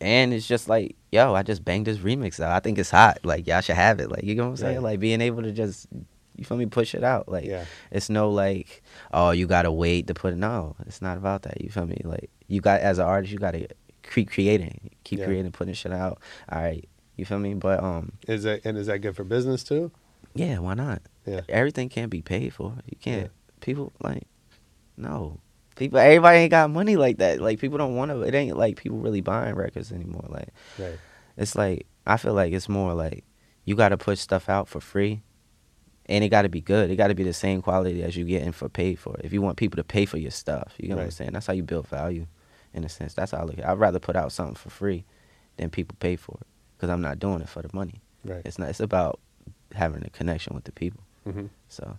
And 0.00 0.34
it's 0.34 0.46
just 0.46 0.68
like, 0.68 0.96
yo, 1.12 1.34
I 1.34 1.42
just 1.42 1.64
banged 1.64 1.86
this 1.86 1.98
remix 1.98 2.40
out. 2.40 2.50
I 2.50 2.60
think 2.60 2.78
it's 2.78 2.90
hot. 2.90 3.20
Like 3.22 3.46
y'all 3.46 3.60
should 3.60 3.76
have 3.76 4.00
it. 4.00 4.10
Like 4.10 4.24
you 4.24 4.34
know 4.34 4.44
what 4.44 4.50
I'm 4.50 4.56
saying? 4.56 4.76
Right. 4.76 4.84
Like 4.84 5.00
being 5.00 5.20
able 5.20 5.42
to 5.42 5.52
just 5.52 5.86
you 6.36 6.44
feel 6.44 6.56
me 6.56 6.66
push 6.66 6.94
it 6.94 7.04
out. 7.04 7.28
Like 7.28 7.44
Yeah. 7.44 7.64
it's 7.90 8.08
no 8.10 8.30
like, 8.30 8.82
oh, 9.12 9.30
you 9.30 9.46
gotta 9.46 9.70
wait 9.72 10.06
to 10.08 10.14
put 10.14 10.32
it. 10.32 10.36
No, 10.36 10.76
it's 10.86 11.00
not 11.02 11.16
about 11.18 11.42
that. 11.42 11.60
You 11.60 11.70
feel 11.70 11.86
me? 11.86 12.00
Like 12.04 12.30
you 12.48 12.60
got 12.60 12.80
as 12.80 12.98
an 12.98 13.06
artist, 13.06 13.32
you 13.32 13.38
gotta 13.38 13.68
keep 14.02 14.30
creating, 14.30 14.90
keep 15.04 15.18
Yeah. 15.20 15.26
creating, 15.26 15.52
putting 15.52 15.74
shit 15.74 15.92
out. 15.92 16.20
All 16.50 16.60
right, 16.60 16.86
you 17.16 17.24
feel 17.24 17.38
me? 17.38 17.54
But 17.54 17.82
um, 17.82 18.12
Is 18.28 18.42
that 18.44 18.62
and 18.64 18.76
is 18.78 18.86
that 18.88 18.98
good 18.98 19.16
for 19.16 19.24
business 19.24 19.62
too? 19.64 19.90
Yeah, 20.34 20.58
why 20.58 20.74
not? 20.74 21.00
Yeah. 21.26 21.42
Everything 21.48 21.88
can't 21.88 22.10
be 22.10 22.20
paid 22.22 22.52
for. 22.52 22.74
You 22.90 22.96
can't. 23.00 23.22
Yeah. 23.22 23.28
People 23.60 23.92
like, 24.02 24.26
no. 24.96 25.40
People, 25.76 25.98
everybody 25.98 26.38
ain't 26.38 26.50
got 26.52 26.70
money 26.70 26.96
like 26.96 27.18
that. 27.18 27.40
Like 27.40 27.58
people 27.58 27.78
don't 27.78 27.96
want 27.96 28.10
to. 28.12 28.22
It 28.22 28.34
ain't 28.34 28.56
like 28.56 28.76
people 28.76 28.98
really 28.98 29.20
buying 29.20 29.54
records 29.56 29.90
anymore. 29.90 30.24
Like 30.28 30.48
Right. 30.78 30.98
it's 31.36 31.56
like 31.56 31.86
I 32.06 32.16
feel 32.16 32.34
like 32.34 32.52
it's 32.52 32.68
more 32.68 32.94
like 32.94 33.24
you 33.64 33.74
got 33.74 33.88
to 33.88 33.96
push 33.96 34.20
stuff 34.20 34.48
out 34.48 34.68
for 34.68 34.80
free, 34.80 35.22
and 36.06 36.22
it 36.24 36.28
got 36.28 36.42
to 36.42 36.48
be 36.48 36.60
good. 36.60 36.90
It 36.90 36.96
got 36.96 37.08
to 37.08 37.14
be 37.14 37.22
the 37.24 37.32
same 37.32 37.62
quality 37.62 38.02
as 38.02 38.16
you 38.16 38.24
getting 38.24 38.52
for 38.52 38.68
paid 38.68 38.98
for. 38.98 39.16
it. 39.16 39.24
If 39.24 39.32
you 39.32 39.40
want 39.42 39.56
people 39.56 39.76
to 39.78 39.84
pay 39.84 40.04
for 40.04 40.18
your 40.18 40.30
stuff, 40.30 40.74
you 40.78 40.88
know 40.88 40.96
what 40.96 41.04
I'm 41.04 41.10
saying. 41.10 41.30
That's 41.32 41.46
how 41.46 41.52
you 41.54 41.62
build 41.62 41.86
value, 41.88 42.26
in 42.72 42.84
a 42.84 42.88
sense. 42.88 43.14
That's 43.14 43.32
how 43.32 43.38
I 43.38 43.42
look. 43.44 43.54
at 43.54 43.60
it. 43.60 43.64
I'd 43.66 43.78
rather 43.78 43.98
put 43.98 44.16
out 44.16 44.32
something 44.32 44.54
for 44.56 44.70
free 44.70 45.04
than 45.56 45.70
people 45.70 45.96
pay 46.00 46.16
for 46.16 46.36
it 46.40 46.46
because 46.76 46.90
I'm 46.90 47.00
not 47.00 47.18
doing 47.18 47.40
it 47.40 47.48
for 47.48 47.62
the 47.62 47.70
money. 47.72 48.02
Right. 48.24 48.42
It's 48.44 48.58
not. 48.58 48.68
It's 48.68 48.80
about 48.80 49.20
having 49.74 50.04
a 50.04 50.10
connection 50.10 50.54
with 50.54 50.64
the 50.64 50.72
people. 50.72 51.00
hmm 51.24 51.46
So 51.68 51.96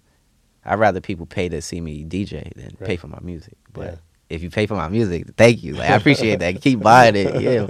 I'd 0.66 0.80
rather 0.80 1.02
people 1.02 1.26
pay 1.26 1.50
to 1.50 1.62
see 1.62 1.82
me 1.82 2.04
DJ 2.06 2.54
than 2.56 2.76
pay 2.78 2.96
for 2.98 3.08
my 3.08 3.20
music. 3.22 3.56
But 3.74 3.86
Yeah. 3.86 3.96
If 4.30 4.42
you 4.42 4.50
pay 4.50 4.66
for 4.66 4.76
my 4.76 4.90
music, 4.90 5.28
thank 5.38 5.64
you. 5.64 5.74
Like 5.74 5.90
I 5.90 5.96
appreciate 5.96 6.40
that. 6.40 6.62
Keep 6.62 6.80
buying 6.82 7.16
it. 7.16 7.42
Yeah. 7.42 7.68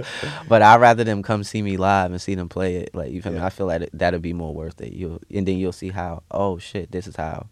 But 0.48 0.62
I'd 0.62 0.80
rather 0.80 1.04
them 1.04 1.22
come 1.22 1.44
see 1.44 1.60
me 1.60 1.76
live 1.76 2.10
and 2.10 2.20
see 2.20 2.34
them 2.34 2.48
play 2.48 2.76
it. 2.76 2.94
Like 2.94 3.12
you 3.12 3.20
feel 3.20 3.32
me? 3.32 3.40
I 3.40 3.50
feel 3.50 3.66
like 3.66 3.88
that'll 3.92 4.20
be 4.20 4.32
more 4.32 4.54
worth 4.54 4.80
it. 4.80 4.92
You'll 4.92 5.20
and 5.32 5.46
then 5.46 5.58
you'll 5.58 5.72
see 5.72 5.90
how, 5.90 6.22
oh 6.30 6.58
shit, 6.58 6.92
this 6.92 7.06
is 7.06 7.16
how 7.16 7.48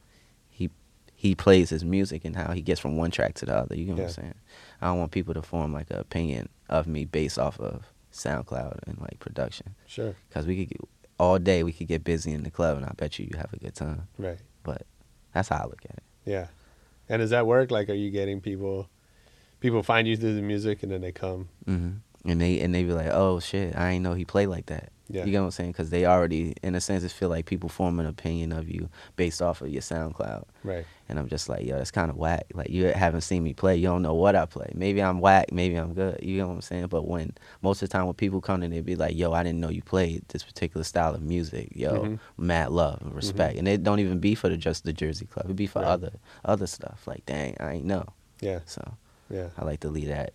he 0.48 0.70
he 1.14 1.34
plays 1.34 1.70
his 1.70 1.84
music 1.84 2.24
and 2.24 2.34
how 2.34 2.52
he 2.52 2.62
gets 2.62 2.80
from 2.80 2.96
one 2.96 3.10
track 3.10 3.34
to 3.34 3.46
the 3.46 3.54
other. 3.54 3.76
You 3.76 3.86
know 3.86 3.94
what 3.94 4.04
I'm 4.04 4.10
saying? 4.10 4.34
I 4.80 4.86
don't 4.86 4.98
want 4.98 5.12
people 5.12 5.34
to 5.34 5.42
form 5.42 5.72
like 5.72 5.90
an 5.90 5.98
opinion 5.98 6.48
of 6.70 6.86
me 6.86 7.04
based 7.04 7.38
off 7.38 7.60
of 7.60 7.92
SoundCloud 8.12 8.80
and 8.86 8.98
like 9.00 9.18
production. 9.20 9.74
Sure. 9.86 10.14
Cause 10.30 10.46
we 10.46 10.64
could 10.64 10.70
get, 10.70 10.88
all 11.18 11.38
day 11.38 11.62
we 11.62 11.72
could 11.72 11.88
get 11.88 12.04
busy 12.04 12.32
in 12.32 12.42
the 12.42 12.50
club 12.50 12.78
and 12.78 12.86
I 12.86 12.92
bet 12.96 13.18
you 13.18 13.28
you 13.30 13.36
have 13.36 13.52
a 13.52 13.58
good 13.58 13.74
time. 13.74 14.08
Right. 14.18 14.38
But 14.62 14.86
that's 15.34 15.50
how 15.50 15.56
I 15.56 15.64
look 15.64 15.82
at 15.84 15.98
it. 15.98 16.02
Yeah. 16.24 16.46
And 17.08 17.20
does 17.20 17.30
that 17.30 17.46
work? 17.46 17.70
Like, 17.70 17.90
are 17.90 17.94
you 17.94 18.10
getting 18.10 18.40
people? 18.40 18.88
People 19.64 19.82
find 19.82 20.06
you 20.06 20.14
through 20.14 20.34
the 20.34 20.42
music, 20.42 20.82
and 20.82 20.92
then 20.92 21.00
they 21.00 21.10
come. 21.10 21.48
hmm 21.64 21.92
And 22.26 22.38
they 22.38 22.60
and 22.60 22.74
they 22.74 22.84
be 22.84 22.92
like, 22.92 23.08
oh 23.10 23.40
shit, 23.40 23.74
I 23.74 23.92
ain't 23.92 24.02
know 24.04 24.12
he 24.12 24.26
played 24.26 24.48
like 24.48 24.66
that. 24.66 24.90
Yeah. 25.08 25.24
You 25.24 25.30
get 25.32 25.38
what 25.40 25.44
I'm 25.46 25.50
saying? 25.52 25.72
Because 25.72 25.88
they 25.88 26.04
already, 26.04 26.52
in 26.62 26.74
a 26.74 26.82
sense, 26.82 27.02
it 27.02 27.10
feel 27.12 27.30
like 27.30 27.46
people 27.46 27.70
form 27.70 27.98
an 27.98 28.04
opinion 28.04 28.52
of 28.52 28.68
you 28.68 28.90
based 29.16 29.40
off 29.40 29.62
of 29.62 29.68
your 29.70 29.80
SoundCloud. 29.80 30.44
Right. 30.64 30.84
And 31.08 31.18
I'm 31.18 31.28
just 31.28 31.48
like, 31.48 31.64
yo, 31.64 31.78
that's 31.78 31.90
kind 31.90 32.10
of 32.10 32.16
whack. 32.18 32.44
Like 32.52 32.68
you 32.68 32.84
haven't 32.88 33.22
seen 33.22 33.42
me 33.42 33.54
play, 33.54 33.76
you 33.76 33.86
don't 33.86 34.02
know 34.02 34.12
what 34.12 34.36
I 34.36 34.44
play. 34.44 34.70
Maybe 34.74 35.02
I'm 35.02 35.20
whack, 35.20 35.50
maybe 35.50 35.76
I'm 35.76 35.94
good. 35.94 36.18
You 36.22 36.36
know 36.42 36.48
what 36.48 36.54
I'm 36.56 36.60
saying? 36.60 36.88
But 36.88 37.08
when 37.08 37.32
most 37.62 37.80
of 37.80 37.88
the 37.88 37.92
time 37.94 38.04
when 38.04 38.14
people 38.16 38.42
come 38.42 38.62
in, 38.62 38.70
they 38.70 38.82
be 38.82 38.96
like, 38.96 39.16
yo, 39.16 39.32
I 39.32 39.42
didn't 39.42 39.60
know 39.60 39.70
you 39.70 39.80
played 39.82 40.24
this 40.28 40.42
particular 40.42 40.84
style 40.84 41.14
of 41.14 41.22
music. 41.22 41.68
Yo, 41.74 42.02
Mhm. 42.04 42.18
mad 42.36 42.70
love 42.70 43.00
and 43.00 43.14
respect. 43.14 43.56
And 43.58 43.66
it 43.66 43.82
don't 43.82 44.00
even 44.00 44.18
be 44.18 44.34
for 44.34 44.50
the 44.50 44.58
just 44.58 44.84
the 44.84 44.92
Jersey 44.92 45.24
Club. 45.24 45.48
It 45.48 45.56
be 45.56 45.66
for 45.66 45.78
Right. 45.80 45.88
other 45.88 46.12
other 46.44 46.66
stuff. 46.66 47.06
Like, 47.06 47.24
dang, 47.24 47.56
I 47.60 47.72
ain't 47.76 47.86
know. 47.86 48.04
Yeah. 48.40 48.60
So 48.66 48.82
Yeah. 49.30 49.48
I 49.56 49.64
like 49.64 49.80
to 49.80 49.88
leave 49.88 50.08
that. 50.08 50.32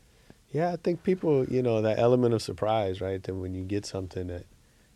Yeah. 0.51 0.71
I 0.73 0.77
think 0.77 1.03
people, 1.03 1.45
you 1.45 1.61
know, 1.61 1.81
that 1.81 1.99
element 1.99 2.33
of 2.33 2.41
surprise, 2.41 3.01
right? 3.01 3.21
That 3.23 3.35
when 3.35 3.53
you 3.53 3.63
get 3.63 3.85
something 3.85 4.27
that 4.27 4.45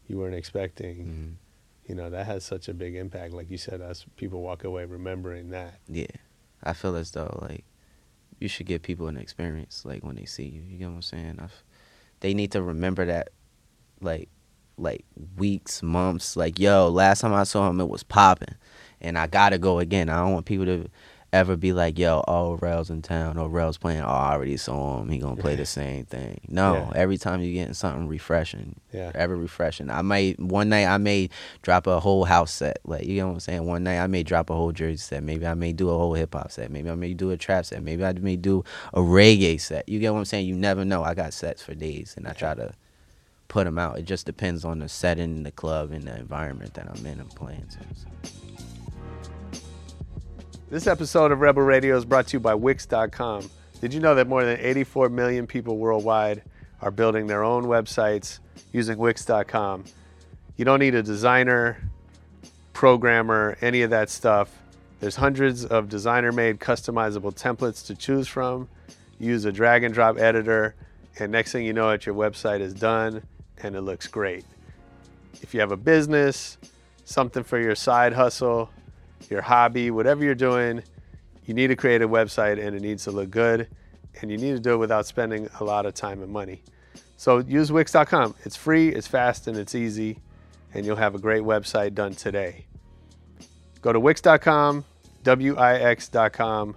you 0.07 0.17
weren't 0.17 0.35
expecting, 0.35 1.05
Mhm. 1.05 1.89
you 1.89 1.95
know, 1.95 2.09
that 2.09 2.25
has 2.25 2.43
such 2.43 2.67
a 2.67 2.73
big 2.73 2.95
impact. 2.95 3.33
Like 3.33 3.49
you 3.49 3.57
said, 3.57 3.81
us 3.81 4.05
people 4.17 4.41
walk 4.41 4.63
away 4.63 4.85
remembering 4.85 5.49
that. 5.51 5.79
Yeah. 5.87 6.07
I 6.63 6.73
feel 6.73 6.95
as 6.95 7.11
though 7.11 7.37
like 7.41 7.65
you 8.39 8.47
should 8.47 8.65
give 8.65 8.81
people 8.81 9.07
an 9.07 9.17
experience 9.17 9.85
like 9.85 10.03
when 10.03 10.15
they 10.15 10.25
see 10.25 10.45
you. 10.47 10.61
You 10.63 10.77
get 10.77 10.87
what 10.89 10.95
I'm 10.95 11.01
saying? 11.01 11.39
I've, 11.41 11.63
they 12.21 12.33
need 12.33 12.51
to 12.53 12.61
remember 12.61 13.05
that 13.05 13.29
like 14.01 14.29
like 14.75 15.05
weeks, 15.37 15.83
months, 15.83 16.35
like, 16.35 16.57
yo, 16.57 16.89
last 16.89 17.21
time 17.21 17.31
I 17.31 17.43
saw 17.43 17.69
him 17.69 17.79
it 17.79 17.87
was 17.89 18.01
popping. 18.01 18.55
And 18.99 19.19
I 19.19 19.27
gotta 19.27 19.59
go 19.59 19.77
again. 19.77 20.09
I 20.09 20.15
don't 20.23 20.33
want 20.33 20.47
people 20.47 20.65
to 20.65 20.87
ever 21.33 21.57
be 21.57 21.73
like, 21.73 21.97
yo, 21.97 22.23
oh 22.27 22.53
Rel's 22.57 22.91
in 22.91 23.01
town 23.01 23.37
oh, 23.37 23.45
or 23.45 23.49
R3ll's 23.49 23.77
playing, 23.77 24.01
oh 24.01 24.07
I 24.07 24.33
already 24.33 24.55
saw 24.55 25.01
him, 25.01 25.09
he 25.09 25.17
gonna 25.17 25.35
play 25.35 25.55
the 25.55 25.65
same 25.65 26.05
thing. 26.05 26.39
No. 26.47 26.75
Yeah. 26.75 26.91
Every 26.95 27.17
time 27.17 27.41
you're 27.41 27.53
getting 27.53 27.73
something 27.73 28.07
refreshing. 28.07 28.79
Yeah. 28.93 29.11
Ever 29.15 29.35
refreshing. 29.35 29.89
I 29.89 30.03
might 30.03 30.39
one 30.39 30.69
night 30.69 30.85
I 30.85 30.97
may 30.97 31.29
drop 31.63 31.87
a 31.87 31.99
whole 31.99 32.25
house 32.25 32.53
set. 32.53 32.79
Like 32.85 33.05
you 33.05 33.17
know 33.17 33.27
what 33.27 33.33
I'm 33.33 33.39
saying? 33.39 33.65
One 33.65 33.83
night 33.83 33.99
I 33.99 34.07
may 34.07 34.21
drop 34.21 34.51
a 34.51 34.53
whole 34.53 34.71
Jersey 34.71 34.97
set. 34.97 35.23
Maybe 35.23 35.47
I 35.47 35.55
may 35.55 35.73
do 35.73 35.89
a 35.89 35.97
whole 35.97 36.13
hip 36.13 36.35
hop 36.35 36.51
set. 36.51 36.69
Maybe 36.69 36.89
I 36.89 36.95
may 36.95 37.15
do 37.15 37.31
a 37.31 37.37
trap 37.37 37.65
set. 37.65 37.81
Maybe 37.81 38.05
I 38.05 38.13
may 38.13 38.35
do 38.35 38.63
a 38.93 38.99
reggae 38.99 39.59
set. 39.59 39.89
You 39.89 39.99
get 39.99 40.13
what 40.13 40.19
I'm 40.19 40.25
saying? 40.25 40.47
You 40.47 40.55
never 40.55 40.85
know. 40.85 41.03
I 41.03 41.15
got 41.15 41.33
sets 41.33 41.63
for 41.63 41.73
days 41.73 42.13
and 42.15 42.27
I 42.27 42.33
try 42.33 42.53
to 42.53 42.73
put 43.47 43.65
them 43.65 43.79
out. 43.79 43.97
It 43.97 44.05
just 44.05 44.27
depends 44.27 44.63
on 44.63 44.79
the 44.79 44.89
setting, 44.89 45.43
the 45.43 45.51
club, 45.51 45.91
and 45.91 46.03
the 46.03 46.15
environment 46.15 46.75
that 46.75 46.87
I'm 46.87 47.05
in 47.05 47.19
and 47.19 47.29
playing 47.35 47.67
to. 47.71 47.79
So. 47.99 48.33
This 50.73 50.87
episode 50.87 51.31
of 51.31 51.39
Rebel 51.39 51.61
Radio 51.61 51.95
is 51.95 52.03
brought 52.03 52.25
to 52.29 52.37
you 52.37 52.39
by 52.39 52.55
Wix.com. 52.55 53.47
Did 53.79 53.93
you 53.93 53.99
know 53.99 54.15
that 54.15 54.27
more 54.27 54.43
than 54.43 54.59
84 54.59 55.09
million 55.09 55.45
people 55.45 55.77
worldwide 55.77 56.41
are 56.81 56.89
building 56.89 57.27
their 57.27 57.43
own 57.43 57.65
websites 57.65 58.39
using 58.71 58.97
Wix.com? 58.97 59.83
You 60.57 60.65
don't 60.65 60.79
need 60.79 60.95
a 60.95 61.03
designer, 61.03 61.77
programmer, 62.73 63.55
any 63.61 63.83
of 63.83 63.91
that 63.91 64.09
stuff. 64.09 64.49
There's 64.99 65.15
hundreds 65.15 65.63
of 65.63 65.89
designer 65.89 66.31
made 66.31 66.59
customizable 66.59 67.35
templates 67.39 67.85
to 67.85 67.93
choose 67.93 68.27
from. 68.27 68.67
Use 69.19 69.45
a 69.45 69.51
drag 69.51 69.83
and 69.83 69.93
drop 69.93 70.17
editor, 70.17 70.73
and 71.19 71.31
next 71.31 71.51
thing 71.51 71.65
you 71.65 71.73
know 71.73 71.91
it, 71.91 72.07
your 72.07 72.15
website 72.15 72.61
is 72.61 72.73
done 72.73 73.21
and 73.61 73.75
it 73.75 73.81
looks 73.81 74.07
great. 74.07 74.43
If 75.39 75.53
you 75.53 75.59
have 75.59 75.71
a 75.71 75.77
business, 75.77 76.57
something 77.05 77.43
for 77.43 77.59
your 77.59 77.75
side 77.75 78.13
hustle, 78.13 78.71
your 79.29 79.41
hobby, 79.41 79.91
whatever 79.91 80.23
you're 80.23 80.35
doing, 80.35 80.83
you 81.45 81.53
need 81.53 81.67
to 81.67 81.75
create 81.75 82.01
a 82.01 82.07
website 82.07 82.63
and 82.65 82.75
it 82.75 82.81
needs 82.81 83.03
to 83.05 83.11
look 83.11 83.29
good. 83.29 83.67
And 84.21 84.29
you 84.29 84.37
need 84.37 84.51
to 84.51 84.59
do 84.59 84.73
it 84.73 84.77
without 84.77 85.05
spending 85.05 85.49
a 85.59 85.63
lot 85.63 85.85
of 85.85 85.93
time 85.93 86.21
and 86.21 86.31
money. 86.31 86.61
So 87.17 87.39
use 87.39 87.71
Wix.com. 87.71 88.35
It's 88.43 88.55
free, 88.55 88.89
it's 88.89 89.07
fast, 89.07 89.47
and 89.47 89.57
it's 89.57 89.75
easy. 89.75 90.19
And 90.73 90.85
you'll 90.85 90.97
have 90.97 91.15
a 91.15 91.19
great 91.19 91.41
website 91.43 91.93
done 91.93 92.13
today. 92.13 92.65
Go 93.81 93.91
to 93.91 93.99
Wix.com, 93.99 94.85
W 95.23 95.57
I 95.57 95.75
X.com. 95.75 96.75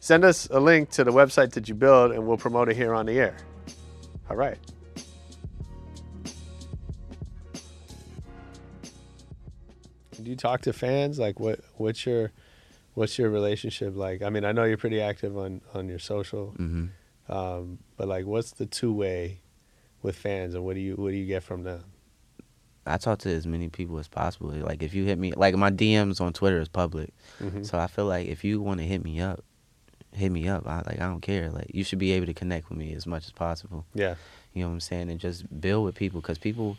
Send 0.00 0.24
us 0.24 0.48
a 0.50 0.60
link 0.60 0.90
to 0.90 1.04
the 1.04 1.12
website 1.12 1.52
that 1.52 1.68
you 1.68 1.74
build, 1.74 2.12
and 2.12 2.26
we'll 2.26 2.36
promote 2.36 2.68
it 2.68 2.76
here 2.76 2.94
on 2.94 3.06
the 3.06 3.18
air. 3.18 3.36
All 4.30 4.36
right. 4.36 4.58
Do 10.26 10.30
you 10.30 10.36
talk 10.36 10.62
to 10.62 10.72
fans? 10.72 11.20
Like, 11.20 11.38
what 11.38 11.60
what's 11.76 12.04
your 12.04 12.32
what's 12.94 13.16
your 13.16 13.30
relationship 13.30 13.94
like? 13.94 14.22
I 14.22 14.28
mean, 14.30 14.44
I 14.44 14.50
know 14.50 14.64
you're 14.64 14.76
pretty 14.76 15.00
active 15.00 15.38
on 15.38 15.60
on 15.72 15.88
your 15.88 16.00
social, 16.00 16.48
hmm 16.56 16.86
um, 17.28 17.78
but 17.96 18.08
like, 18.08 18.26
what's 18.26 18.50
the 18.50 18.66
two 18.66 18.92
way 18.92 19.38
with 20.02 20.16
fans, 20.16 20.56
and 20.56 20.64
what 20.64 20.74
do 20.74 20.80
you 20.80 20.96
what 20.96 21.10
do 21.12 21.16
you 21.16 21.26
get 21.26 21.44
from 21.44 21.62
them? 21.62 21.84
I 22.84 22.96
talk 22.96 23.20
to 23.20 23.30
as 23.30 23.46
many 23.46 23.68
people 23.68 24.00
as 24.00 24.08
possible. 24.08 24.48
Like 24.50 24.82
if 24.82 24.94
you 24.94 25.04
hit 25.04 25.16
me, 25.16 25.30
like 25.30 25.54
my 25.54 25.70
DMs 25.70 26.20
on 26.20 26.32
Twitter 26.32 26.58
is 26.60 26.68
public, 26.68 27.14
Mhm. 27.40 27.64
so 27.64 27.78
I 27.78 27.86
feel 27.86 28.06
like 28.06 28.26
if 28.26 28.42
you 28.42 28.60
want 28.60 28.80
to 28.80 28.84
hit 28.84 29.04
me 29.04 29.20
up, 29.20 29.44
hit 30.12 30.32
me 30.32 30.48
up. 30.48 30.66
I 30.66 30.78
like 30.78 31.00
I 31.00 31.06
don't 31.06 31.20
care. 31.20 31.50
Like 31.52 31.70
you 31.72 31.84
should 31.84 32.00
be 32.00 32.10
able 32.10 32.26
to 32.26 32.34
connect 32.34 32.68
with 32.68 32.78
me 32.78 32.92
as 32.94 33.06
much 33.06 33.26
as 33.26 33.32
possible. 33.32 33.86
Yeah, 33.94 34.16
You 34.54 34.62
know 34.62 34.70
what 34.70 34.74
I'm 34.74 34.80
saying? 34.80 35.08
And 35.08 35.20
just 35.20 35.44
build 35.60 35.84
with 35.84 35.94
people 35.94 36.20
because 36.20 36.38
people 36.38 36.76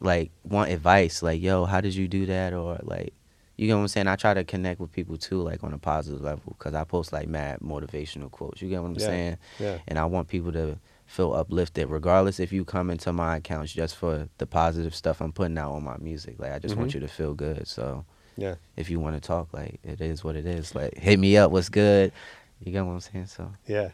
like 0.00 0.30
want 0.44 0.70
advice. 0.70 1.22
Like, 1.22 1.40
yo, 1.42 1.64
how 1.64 1.80
did 1.80 1.94
you 1.94 2.08
do 2.08 2.26
that? 2.26 2.52
Or 2.52 2.78
like, 2.82 3.12
you 3.56 3.68
know 3.68 3.76
what 3.76 3.82
I'm 3.82 3.88
saying? 3.88 4.06
I 4.08 4.16
try 4.16 4.32
to 4.34 4.44
connect 4.44 4.80
with 4.80 4.90
people 4.92 5.16
too, 5.18 5.42
like 5.42 5.62
on 5.62 5.72
a 5.74 5.78
positive 5.78 6.20
level, 6.22 6.54
because 6.58 6.74
I 6.74 6.84
post 6.84 7.12
like 7.12 7.28
mad 7.28 7.60
motivational 7.60 8.30
quotes. 8.30 8.62
You 8.62 8.68
get 8.70 8.80
what 8.82 8.88
I'm 8.88 8.94
Yeah. 8.98 9.06
saying? 9.06 9.36
yeah, 9.58 9.78
And 9.86 9.98
I 9.98 10.04
want 10.06 10.28
people 10.28 10.52
to 10.52 10.78
feel 11.06 11.34
uplifted, 11.34 11.90
regardless 11.90 12.38
if 12.40 12.52
you 12.52 12.64
come 12.64 12.88
into 12.88 13.12
my 13.12 13.36
accounts 13.36 13.72
just 13.72 13.96
for 13.96 14.28
the 14.38 14.46
positive 14.46 14.94
stuff 14.94 15.20
I'm 15.20 15.32
putting 15.32 15.58
out 15.58 15.72
on 15.72 15.84
my 15.84 15.96
music. 15.98 16.36
Like, 16.38 16.52
I 16.52 16.58
just 16.58 16.76
want 16.76 16.90
Mhm. 16.90 16.94
you 16.94 17.00
to 17.00 17.08
feel 17.08 17.34
good. 17.34 17.66
So, 17.66 18.04
yeah. 18.36 18.54
if 18.76 18.88
you 18.88 19.00
want 19.00 19.16
to 19.16 19.20
talk, 19.20 19.52
like, 19.52 19.80
it 19.82 20.00
is 20.00 20.22
what 20.24 20.36
it 20.36 20.46
is. 20.46 20.74
Like, 20.74 20.96
hit 20.96 21.18
me 21.18 21.36
up. 21.36 21.50
What's 21.50 21.68
good? 21.68 22.12
You 22.60 22.72
get 22.72 22.86
what 22.86 22.92
I'm 22.92 23.00
saying? 23.00 23.26
So, 23.26 23.52
Yeah, 23.66 23.90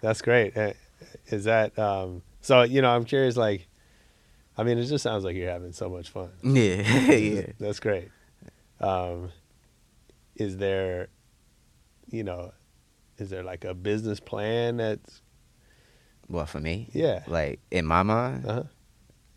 that's 0.00 0.22
great. 0.22 0.56
Uh, 0.56 0.72
Is 1.26 1.44
that 1.44 1.78
um, 1.78 2.22
so? 2.40 2.62
You 2.62 2.82
know, 2.82 2.90
I'm 2.90 3.04
curious. 3.04 3.36
Like, 3.36 3.68
I 4.60 4.62
mean, 4.62 4.76
it 4.78 4.84
just 4.84 5.02
sounds 5.02 5.24
like 5.24 5.36
you're 5.36 5.50
having 5.50 5.72
so 5.72 5.88
much 5.88 6.10
fun. 6.10 6.30
yeah, 6.42 6.82
yeah. 7.12 7.46
That's 7.58 7.80
great. 7.80 8.10
Um, 8.78 9.30
is 10.36 10.58
there, 10.58 11.08
you 12.10 12.24
know, 12.24 12.52
is 13.16 13.30
there 13.30 13.42
like 13.42 13.64
a 13.64 13.72
business 13.72 14.20
plan 14.20 14.76
that's 14.76 15.22
Well, 16.28 16.44
for 16.46 16.60
me, 16.60 16.90
yeah? 16.92 17.22
like 17.26 17.60
in 17.70 17.86
my 17.86 18.02
mind, 18.02 18.44
Uh 18.46 18.52
huh. 18.54 18.62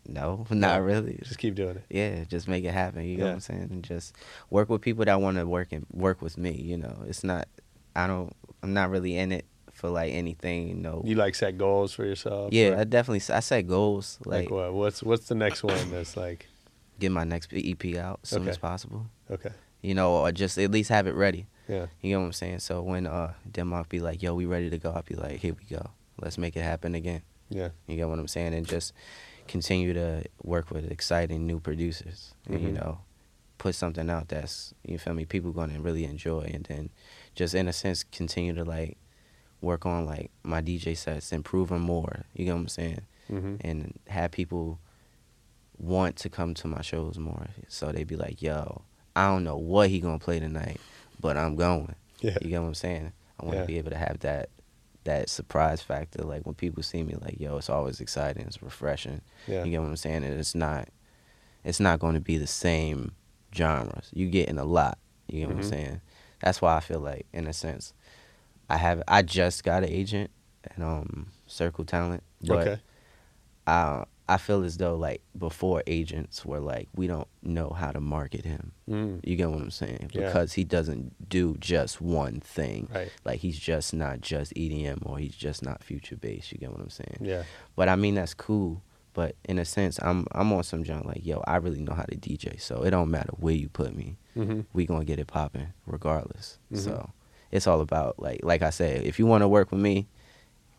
no, 0.06 0.46
not 0.50 0.82
really. 0.82 1.18
Just 1.22 1.38
keep 1.38 1.54
doing 1.54 1.76
it. 1.76 1.84
yeah, 1.88 2.24
just 2.24 2.46
make 2.46 2.64
it 2.64 2.72
happen. 2.74 3.04
You 3.04 3.16
know 3.16 3.24
Yeah. 3.24 3.30
what 3.30 3.34
I'm 3.34 3.40
saying? 3.40 3.68
And 3.70 3.82
just 3.84 4.14
work 4.50 4.68
with 4.68 4.82
people 4.82 5.04
that 5.06 5.20
want 5.20 5.38
to 5.38 5.46
work 5.46 5.72
and 5.72 5.86
work 5.90 6.20
with 6.20 6.36
me. 6.36 6.52
You 6.52 6.76
know, 6.76 7.02
it's 7.06 7.24
not. 7.24 7.48
I 7.96 8.06
don't. 8.06 8.34
I'm 8.62 8.74
not 8.74 8.90
really 8.90 9.16
in 9.16 9.32
it 9.32 9.46
for 9.74 9.90
like 9.90 10.12
anything. 10.12 10.68
You 10.68 10.74
know. 10.74 11.02
You 11.04 11.14
like 11.16 11.34
set 11.34 11.58
goals 11.58 11.92
for 11.92 12.04
yourself? 12.04 12.52
yeah, 12.52 12.68
or, 12.70 12.78
I 12.78 12.84
definitely. 12.84 13.34
I 13.34 13.40
set 13.40 13.62
goals. 13.66 14.18
like, 14.24 14.44
Like, 14.44 14.50
what? 14.50 14.72
What's 14.74 15.02
what's 15.02 15.26
the 15.28 15.34
next 15.34 15.62
one 15.62 15.90
that's 15.90 16.16
like? 16.16 16.46
get 17.00 17.10
my 17.10 17.24
next 17.24 17.50
EP 17.52 17.96
out 17.96 18.20
as 18.22 18.28
soon 18.30 18.42
Okay. 18.42 18.50
as 18.50 18.58
possible. 18.58 19.06
Okay. 19.28 19.50
You 19.82 19.94
know, 19.94 20.12
or 20.14 20.30
just 20.30 20.56
at 20.58 20.70
least 20.70 20.90
have 20.90 21.08
it 21.08 21.14
ready. 21.16 21.46
Yeah. 21.68 21.86
You 22.00 22.12
know 22.14 22.20
what 22.20 22.26
I'm 22.26 22.32
saying? 22.32 22.60
So 22.60 22.82
when 22.82 23.06
uh 23.06 23.32
Dim 23.50 23.70
Mak 23.70 23.88
be 23.88 23.98
like, 24.00 24.22
"Yo, 24.22 24.34
we 24.34 24.46
ready 24.46 24.70
to 24.70 24.78
go," 24.78 24.92
I'll 24.92 25.02
be 25.02 25.16
like, 25.16 25.40
"Here 25.40 25.54
we 25.58 25.64
go. 25.76 25.90
Let's 26.20 26.38
make 26.38 26.56
it 26.56 26.62
happen 26.62 26.94
again." 26.94 27.22
Yeah. 27.50 27.70
You 27.88 27.96
get 27.96 28.08
what 28.08 28.18
I'm 28.18 28.28
saying? 28.28 28.54
And 28.54 28.66
just 28.66 28.92
continue 29.48 29.92
to 29.92 30.24
work 30.42 30.70
with 30.70 30.90
exciting 30.90 31.46
new 31.46 31.60
producers. 31.60 32.34
And, 32.48 32.62
you 32.62 32.68
Mhm. 32.70 32.74
know, 32.80 32.98
put 33.58 33.74
something 33.74 34.08
out 34.08 34.28
that's 34.28 34.72
you 34.86 34.98
feel 34.98 35.14
me, 35.14 35.24
people 35.26 35.52
gonna 35.52 35.80
really 35.80 36.04
enjoy 36.04 36.42
and 36.52 36.64
then 36.64 36.90
just 37.34 37.54
in 37.54 37.66
a 37.68 37.72
sense 37.72 38.04
continue 38.04 38.54
to 38.54 38.64
like 38.64 38.96
work 39.64 39.86
on 39.86 40.06
like 40.06 40.30
my 40.42 40.60
DJ 40.62 40.96
sets, 40.96 41.32
improve 41.32 41.68
them 41.70 41.82
more. 41.82 42.24
You 42.34 42.44
get 42.44 42.52
what 42.52 42.60
I'm 42.60 42.68
saying? 42.68 43.00
Mm-hmm. 43.30 43.56
And 43.60 43.98
have 44.08 44.30
people 44.30 44.78
want 45.78 46.16
to 46.16 46.28
come 46.28 46.54
to 46.54 46.68
my 46.68 46.82
shows 46.82 47.18
more. 47.18 47.46
So 47.68 47.90
they'd 47.92 48.06
be 48.06 48.16
like, 48.16 48.40
yo, 48.42 48.82
I 49.16 49.26
don't 49.28 49.44
know 49.44 49.56
what 49.56 49.90
he 49.90 50.00
gonna 50.00 50.18
play 50.18 50.38
tonight, 50.40 50.80
but 51.20 51.36
I'm 51.36 51.56
going. 51.56 51.94
Yeah. 52.20 52.36
You 52.42 52.50
get 52.50 52.60
what 52.60 52.68
I'm 52.68 52.74
saying? 52.74 53.12
I 53.40 53.44
want 53.44 53.56
to 53.56 53.60
Yeah. 53.62 53.66
be 53.66 53.78
able 53.78 53.90
to 53.90 53.96
have 53.98 54.20
that 54.20 54.50
that 55.04 55.28
surprise 55.28 55.82
factor. 55.82 56.22
Like 56.22 56.46
when 56.46 56.54
people 56.54 56.82
see 56.82 57.02
me, 57.02 57.14
like 57.20 57.38
yo, 57.38 57.58
it's 57.58 57.68
always 57.68 58.00
exciting. 58.00 58.46
It's 58.46 58.62
refreshing. 58.62 59.20
Yeah. 59.46 59.64
You 59.64 59.70
get 59.72 59.80
what 59.82 59.88
I'm 59.88 59.96
saying? 59.96 60.24
And 60.24 60.38
it's 60.40 60.54
not, 60.54 60.88
it's 61.62 61.78
not 61.80 61.98
going 61.98 62.14
to 62.14 62.20
be 62.20 62.38
the 62.38 62.46
same 62.46 63.12
genres. 63.54 64.08
You 64.14 64.28
getting 64.30 64.56
a 64.58 64.64
lot. 64.64 64.96
You 65.28 65.40
get 65.40 65.48
what 65.48 65.56
Mhm. 65.58 65.60
I'm 65.64 65.68
saying? 65.68 66.00
That's 66.40 66.62
why 66.62 66.76
I 66.76 66.80
feel 66.80 67.00
like, 67.00 67.26
in 67.34 67.46
a 67.46 67.52
sense, 67.52 67.92
I 68.70 68.76
have. 68.78 69.02
I 69.08 69.22
just 69.22 69.64
got 69.64 69.82
an 69.84 69.90
agent 69.90 70.30
and 70.74 70.84
um 70.84 71.26
Circle 71.46 71.84
Talent, 71.84 72.22
but 72.42 72.58
okay. 72.66 72.80
I 73.66 74.04
I 74.26 74.38
feel 74.38 74.64
as 74.64 74.78
though 74.78 74.96
like 74.96 75.20
before 75.36 75.82
agents 75.86 76.46
were 76.46 76.60
like 76.60 76.88
we 76.96 77.06
don't 77.06 77.28
know 77.42 77.70
how 77.70 77.90
to 77.92 78.00
market 78.00 78.44
him. 78.44 78.72
Mm. 78.88 79.20
You 79.22 79.36
get 79.36 79.50
what 79.50 79.60
I'm 79.60 79.70
saying? 79.70 80.10
Yeah. 80.14 80.26
Because 80.26 80.54
he 80.54 80.64
doesn't 80.64 81.28
do 81.28 81.56
just 81.60 82.00
one 82.00 82.40
thing. 82.40 82.88
Right. 82.94 83.10
Like 83.24 83.40
he's 83.40 83.58
just 83.58 83.92
not 83.92 84.22
just 84.22 84.54
EDM 84.54 85.04
or 85.04 85.18
he's 85.18 85.34
just 85.36 85.62
not 85.62 85.84
future 85.84 86.16
bass. 86.16 86.50
You 86.52 86.58
get 86.58 86.70
what 86.72 86.80
I'm 86.80 86.88
saying? 86.90 87.18
Yeah. 87.20 87.42
But 87.76 87.88
I 87.90 87.96
mean 87.96 88.14
that's 88.14 88.32
cool. 88.34 88.82
But 89.12 89.36
in 89.44 89.58
a 89.58 89.64
sense, 89.64 89.98
I'm 90.02 90.26
I'm 90.32 90.52
on 90.54 90.64
some 90.64 90.82
junk 90.84 91.04
like 91.04 91.24
yo, 91.24 91.42
I 91.46 91.56
really 91.56 91.80
know 91.80 91.92
how 91.94 92.02
to 92.04 92.16
DJ, 92.16 92.58
so 92.60 92.82
it 92.82 92.90
don't 92.90 93.10
matter 93.10 93.32
where 93.36 93.54
you 93.54 93.68
put 93.68 93.94
me, 93.94 94.16
Mm-hmm. 94.36 94.62
we 94.72 94.86
gonna 94.86 95.04
get 95.04 95.18
it 95.20 95.26
popping 95.28 95.68
regardless. 95.86 96.58
Mhm. 96.72 96.78
So 96.78 97.10
it's 97.54 97.66
all 97.66 97.80
about 97.80 98.18
like 98.20 98.40
like 98.42 98.62
I 98.62 98.70
said, 98.70 99.04
if 99.06 99.18
you 99.18 99.26
want 99.26 99.42
to 99.42 99.48
work 99.48 99.70
with 99.70 99.80
me, 99.80 100.06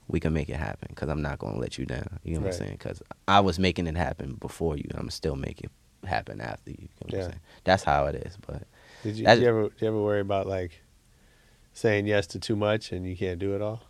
we 0.07 0.19
can 0.19 0.33
make 0.33 0.49
it 0.49 0.57
happen 0.57 0.89
because 0.89 1.09
I'm 1.09 1.21
not 1.21 1.39
gonna 1.39 1.57
let 1.57 1.77
you 1.79 1.85
down. 1.85 2.19
You 2.23 2.35
know 2.35 2.41
what 2.41 2.45
Right. 2.47 2.53
I'm 2.53 2.59
saying? 2.59 2.77
Because 2.77 3.01
I 3.27 3.39
was 3.39 3.57
making 3.57 3.87
it 3.87 3.95
happen 3.97 4.33
before 4.35 4.77
you, 4.77 4.85
and 4.91 4.99
I'm 4.99 5.09
still 5.09 5.35
making 5.35 5.69
it 6.03 6.07
happen 6.07 6.41
after 6.41 6.71
you. 6.71 6.77
you 6.79 6.87
know 6.87 6.89
what 7.05 7.13
Yeah. 7.13 7.19
I'm 7.19 7.29
saying? 7.31 7.41
That's 7.63 7.83
how 7.83 8.05
it 8.07 8.15
is. 8.15 8.37
But 8.45 8.63
Did 9.03 9.15
you, 9.17 9.25
did 9.25 9.41
you 9.41 9.47
ever 9.47 9.63
did 9.69 9.81
you 9.81 9.87
ever 9.87 10.01
worry 10.01 10.19
about 10.19 10.47
like 10.47 10.81
saying 11.73 12.07
yes 12.07 12.27
to 12.27 12.39
too 12.39 12.55
much 12.55 12.91
and 12.91 13.07
you 13.07 13.15
can't 13.15 13.39
do 13.39 13.55
it 13.55 13.61
all? 13.61 13.81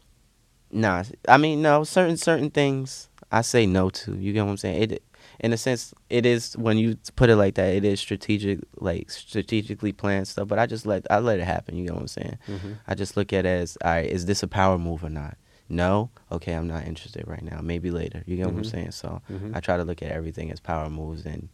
Nah, 0.71 1.03
I 1.27 1.37
mean 1.37 1.61
no. 1.61 1.83
Certain 1.83 2.17
certain 2.17 2.49
things 2.51 3.09
I 3.31 3.41
say 3.41 3.65
no 3.65 3.89
to. 3.89 4.15
You 4.15 4.31
get 4.31 4.43
what 4.43 4.51
I'm 4.51 4.57
saying? 4.57 4.91
It, 4.91 5.03
in 5.39 5.53
a 5.53 5.57
sense, 5.57 5.93
it 6.09 6.25
is 6.25 6.55
when 6.57 6.77
you 6.77 6.97
put 7.15 7.29
it 7.29 7.35
like 7.35 7.55
that. 7.55 7.73
It 7.73 7.83
is 7.85 7.99
strategic, 7.99 8.59
like 8.77 9.09
strategically 9.11 9.91
planned 9.91 10.27
stuff. 10.27 10.47
But 10.47 10.59
I 10.59 10.65
just 10.65 10.85
let 10.85 11.05
I 11.11 11.19
let 11.19 11.39
it 11.39 11.43
happen. 11.45 11.75
You 11.75 11.85
get 11.85 11.93
what 11.93 12.01
I'm 12.01 12.07
saying? 12.07 12.37
Mm-hmm. 12.47 12.71
I 12.87 12.95
just 12.95 13.17
look 13.17 13.33
at 13.33 13.45
it 13.45 13.49
as, 13.49 13.77
all 13.83 13.91
right, 13.91 14.05
is 14.09 14.25
this 14.25 14.43
a 14.43 14.47
power 14.47 14.77
move 14.77 15.03
or 15.03 15.09
not? 15.09 15.37
No, 15.67 16.09
okay, 16.31 16.53
I'm 16.53 16.67
not 16.67 16.85
interested 16.85 17.27
right 17.27 17.41
now. 17.43 17.59
Maybe 17.61 17.89
later. 17.91 18.23
You 18.27 18.37
get 18.37 18.45
what 18.45 18.55
I'm 18.55 18.61
Mhm. 18.61 18.71
saying? 18.71 18.91
So 18.91 19.21
Mhm. 19.31 19.55
I 19.55 19.59
try 19.59 19.77
to 19.77 19.83
look 19.83 20.01
at 20.03 20.11
everything 20.11 20.51
as 20.51 20.59
power 20.59 20.89
moves 20.89 21.25
and 21.25 21.49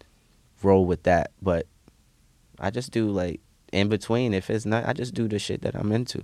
roll 0.61 0.85
with 0.85 1.03
that. 1.03 1.31
But 1.41 1.65
I 2.59 2.69
just 2.71 2.91
do 2.91 3.09
like 3.09 3.39
in 3.71 3.87
between. 3.87 4.33
If 4.33 4.49
it's 4.49 4.65
not, 4.65 4.85
I 4.87 4.93
just 4.93 5.13
do 5.13 5.27
the 5.29 5.39
shit 5.39 5.61
that 5.61 5.75
I'm 5.75 5.91
into. 5.93 6.21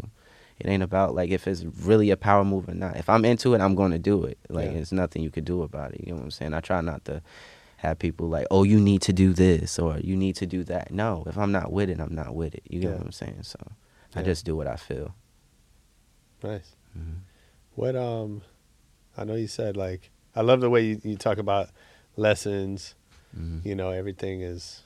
It 0.60 0.68
ain't 0.68 0.82
about 0.84 1.14
like 1.16 1.30
if 1.30 1.48
it's 1.48 1.64
really 1.64 2.10
a 2.10 2.18
power 2.18 2.44
move 2.44 2.68
or 2.68 2.74
not. 2.74 2.98
If 2.98 3.10
I'm 3.10 3.24
into 3.26 3.54
it, 3.54 3.62
I'm 3.62 3.76
going 3.76 3.92
to 3.92 4.00
do 4.00 4.24
it. 4.24 4.38
Like 4.50 4.66
Yeah. 4.68 4.74
there's 4.74 4.92
nothing 4.92 5.22
you 5.22 5.30
could 5.30 5.46
do 5.46 5.62
about 5.62 5.94
it. 5.94 6.02
You 6.02 6.12
know 6.14 6.18
what 6.18 6.24
I'm 6.26 6.32
saying? 6.32 6.54
I 6.54 6.62
try 6.62 6.82
not 6.82 7.06
to 7.06 7.22
have 7.78 8.00
people 8.00 8.28
like, 8.28 8.48
oh, 8.50 8.64
you 8.64 8.80
need 8.80 9.02
to 9.04 9.14
do 9.14 9.34
this 9.34 9.78
or 9.78 10.00
you 10.00 10.16
need 10.16 10.36
to 10.38 10.48
do 10.48 10.64
that. 10.64 10.90
No, 10.92 11.24
if 11.28 11.38
I'm 11.38 11.52
not 11.52 11.72
with 11.72 11.90
it, 11.92 12.00
I'm 12.00 12.16
not 12.16 12.34
with 12.34 12.56
it. 12.56 12.64
You 12.68 12.80
get 12.80 12.88
Yeah. 12.90 12.96
what 12.98 13.06
I'm 13.06 13.12
saying? 13.12 13.44
So 13.44 13.60
I 14.16 14.24
just 14.24 14.46
do 14.46 14.56
what 14.56 14.66
I 14.68 14.78
feel. 14.78 15.14
Nice. 16.44 16.76
Mhm. 16.98 17.20
What 17.76 17.96
um, 17.96 18.42
I 19.16 19.24
know 19.24 19.36
you 19.36 19.48
said 19.48 19.78
like 19.78 20.10
I 20.36 20.42
love 20.42 20.62
the 20.62 20.70
way 20.70 20.84
you, 20.86 21.02
you 21.04 21.18
talk 21.18 21.38
about 21.38 21.70
lessons. 22.16 22.96
Mhm. 23.38 23.64
You 23.66 23.76
know, 23.76 23.92
everything 23.92 24.42
is 24.42 24.82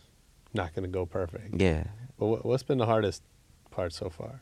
not 0.54 0.74
going 0.74 0.84
to 0.84 0.90
go 0.90 1.06
perfect. 1.06 1.62
Yeah. 1.62 1.86
But 2.18 2.26
what, 2.28 2.46
what's 2.46 2.64
been 2.64 2.78
the 2.78 2.86
hardest 2.86 3.22
part 3.70 3.94
so 3.94 4.10
far? 4.10 4.42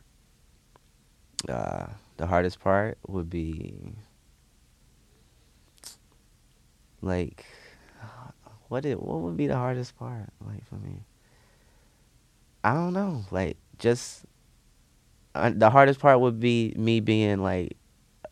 Uh, 1.47 1.87
the 2.17 2.27
hardest 2.27 2.59
part 2.59 2.97
would 3.07 3.29
be 3.29 3.93
like 7.01 7.45
what 8.67 8.85
it 8.85 9.01
what 9.01 9.19
would 9.19 9.37
be 9.37 9.47
the 9.47 9.55
hardest 9.55 9.97
part 9.97 10.29
like 10.45 10.65
for 10.67 10.75
me? 10.75 11.03
I 12.63 12.73
don't 12.73 12.93
know 12.93 13.23
like 13.31 13.57
just 13.77 14.25
uh, 15.35 15.51
the 15.55 15.69
hardest 15.69 15.99
part 15.99 16.19
would 16.19 16.39
be 16.39 16.73
me 16.75 16.99
being 16.99 17.41
like 17.41 17.77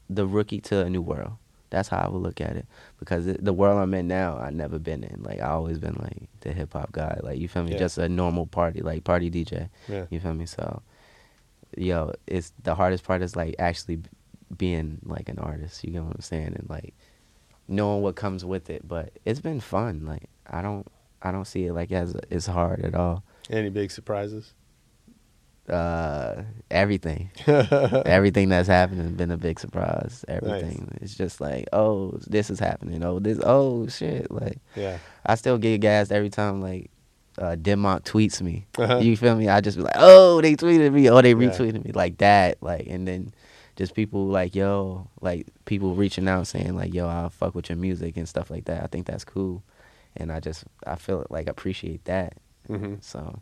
the 0.09 0.25
rookie 0.27 0.59
to 0.61 0.85
a 0.85 0.89
new 0.89 1.01
world. 1.01 1.33
That's 1.69 1.89
how 1.89 1.97
i 1.99 2.07
would 2.09 2.21
look 2.21 2.39
at 2.39 2.55
it. 2.55 2.65
Because 2.99 3.27
it, 3.27 3.43
the 3.43 3.53
world 3.53 3.79
i'm 3.79 3.93
in 3.93 4.07
now 4.07 4.37
i've 4.37 4.53
never 4.53 4.79
been 4.79 5.03
in. 5.03 5.23
Like 5.23 5.39
i 5.39 5.47
always 5.47 5.79
been 5.79 5.95
like 6.01 6.29
the 6.41 6.51
hip-hop 6.53 6.91
guy. 6.91 7.19
Like 7.23 7.39
you 7.39 7.47
feel 7.47 7.63
me? 7.63 7.71
Yeah. 7.71 7.77
just 7.79 7.97
a 7.97 8.09
normal 8.09 8.45
party 8.47 8.81
like 8.81 9.03
party 9.03 9.31
dj 9.31 9.69
Yeah. 9.87 10.05
you 10.09 10.19
feel 10.19 10.33
me? 10.33 10.45
So, 10.45 10.81
yo, 11.75 12.13
it's 12.27 12.53
the 12.63 12.75
hardest 12.75 13.03
part 13.03 13.21
is 13.21 13.35
like 13.35 13.55
actually 13.59 13.99
being 14.55 14.99
like 15.03 15.29
an 15.29 15.39
artist. 15.39 15.83
You 15.83 15.91
get 15.91 16.03
what 16.03 16.15
I'm 16.15 16.21
saying? 16.21 16.53
And 16.55 16.67
like 16.69 16.93
knowing 17.67 18.01
what 18.01 18.15
comes 18.15 18.45
with 18.45 18.69
it. 18.69 18.87
But 18.87 19.11
it's 19.25 19.41
been 19.41 19.59
fun. 19.59 20.05
Like 20.05 20.29
I 20.47 20.61
don't, 20.61 20.87
I 21.21 21.31
don't 21.31 21.45
see 21.45 21.65
it 21.65 21.73
like 21.73 21.91
as 21.91 22.15
it's 22.29 22.45
hard 22.45 22.85
at 22.85 22.95
all. 22.95 23.23
Any 23.49 23.69
big 23.69 23.91
surprises? 23.91 24.53
Uh, 25.69 26.43
everything, 26.71 27.29
everything 27.47 28.47
that's 28.47 28.69
happened 28.69 29.01
has 29.01 29.11
been 29.11 29.31
a 29.31 29.37
big 29.37 29.59
surprise. 29.59 30.23
Everything. 30.29 30.97
It's 31.01 31.15
just 31.15 31.41
like, 31.41 31.67
oh, 31.73 32.17
this 32.25 32.49
is 32.49 32.59
happening. 32.59 33.03
Oh, 33.03 33.19
this. 33.19 33.39
Oh 33.43 33.87
shit. 33.87 34.31
Like 34.31 34.59
yeah. 34.75 34.99
I 35.25 35.35
still 35.35 35.57
get 35.57 35.81
gassed 35.81 36.13
every 36.13 36.29
time 36.29 36.61
like 36.61 36.89
uh, 37.37 37.55
Dim 37.55 37.81
Mak 37.81 38.03
tweets 38.03 38.41
me. 38.41 38.65
Uh-huh. 38.77 38.97
You 38.97 39.15
feel 39.17 39.35
me? 39.35 39.47
I 39.47 39.61
just 39.61 39.77
be 39.77 39.83
like, 39.83 39.95
oh, 39.97 40.41
they 40.41 40.55
tweeted 40.55 40.91
me, 40.93 41.09
oh, 41.09 41.21
they 41.21 41.31
Yeah. 41.31 41.35
retweeted 41.49 41.83
me, 41.85 41.91
like 41.93 42.17
that, 42.19 42.57
like, 42.61 42.87
and 42.87 43.07
then 43.07 43.33
just 43.75 43.93
people 43.93 44.25
like, 44.27 44.55
yo, 44.55 45.07
like 45.21 45.47
people 45.65 45.93
reaching 45.93 46.27
out 46.27 46.47
saying 46.47 46.75
like, 46.75 46.93
yo, 46.93 47.07
I'll 47.07 47.29
fuck 47.29 47.53
with 47.55 47.69
your 47.69 47.77
music 47.77 48.17
and 48.17 48.27
stuff 48.27 48.49
like 48.49 48.65
that. 48.65 48.83
I 48.83 48.87
think 48.87 49.05
that's 49.05 49.23
cool, 49.23 49.63
and 50.15 50.31
I 50.31 50.39
just 50.39 50.63
I 50.85 50.95
feel 50.95 51.25
like 51.29 51.47
appreciate 51.47 52.03
that. 52.05 52.33
hmm 52.67 52.95
So, 53.01 53.39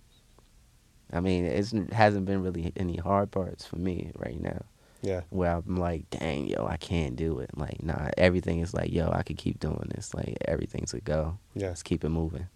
I 1.14 1.20
mean, 1.22 1.46
it's, 1.46 1.72
it 1.74 1.94
hasn't 1.94 2.26
been 2.26 2.44
really 2.44 2.74
any 2.76 2.98
hard 2.98 3.32
parts 3.32 3.66
for 3.66 3.78
me 3.78 4.12
right 4.18 4.40
now. 4.40 4.66
Yeah. 5.02 5.22
Where 5.30 5.52
I'm 5.52 5.78
like, 5.78 6.10
dang, 6.10 6.48
yo, 6.48 6.66
I 6.66 6.78
can't 6.78 7.16
do 7.16 7.40
it. 7.40 7.52
Like, 7.56 7.84
nah, 7.84 8.10
everything 8.18 8.60
is 8.60 8.74
like, 8.74 8.92
yo, 8.92 9.10
I 9.12 9.22
could 9.22 9.38
keep 9.38 9.60
doing 9.60 9.90
this. 9.94 10.14
Like, 10.16 10.36
everything's 10.46 10.94
a 10.96 11.00
go. 11.00 11.38
Yeah. 11.54 11.68
Let's 11.68 11.84
keep 11.84 12.04
it 12.04 12.10
moving. 12.10 12.48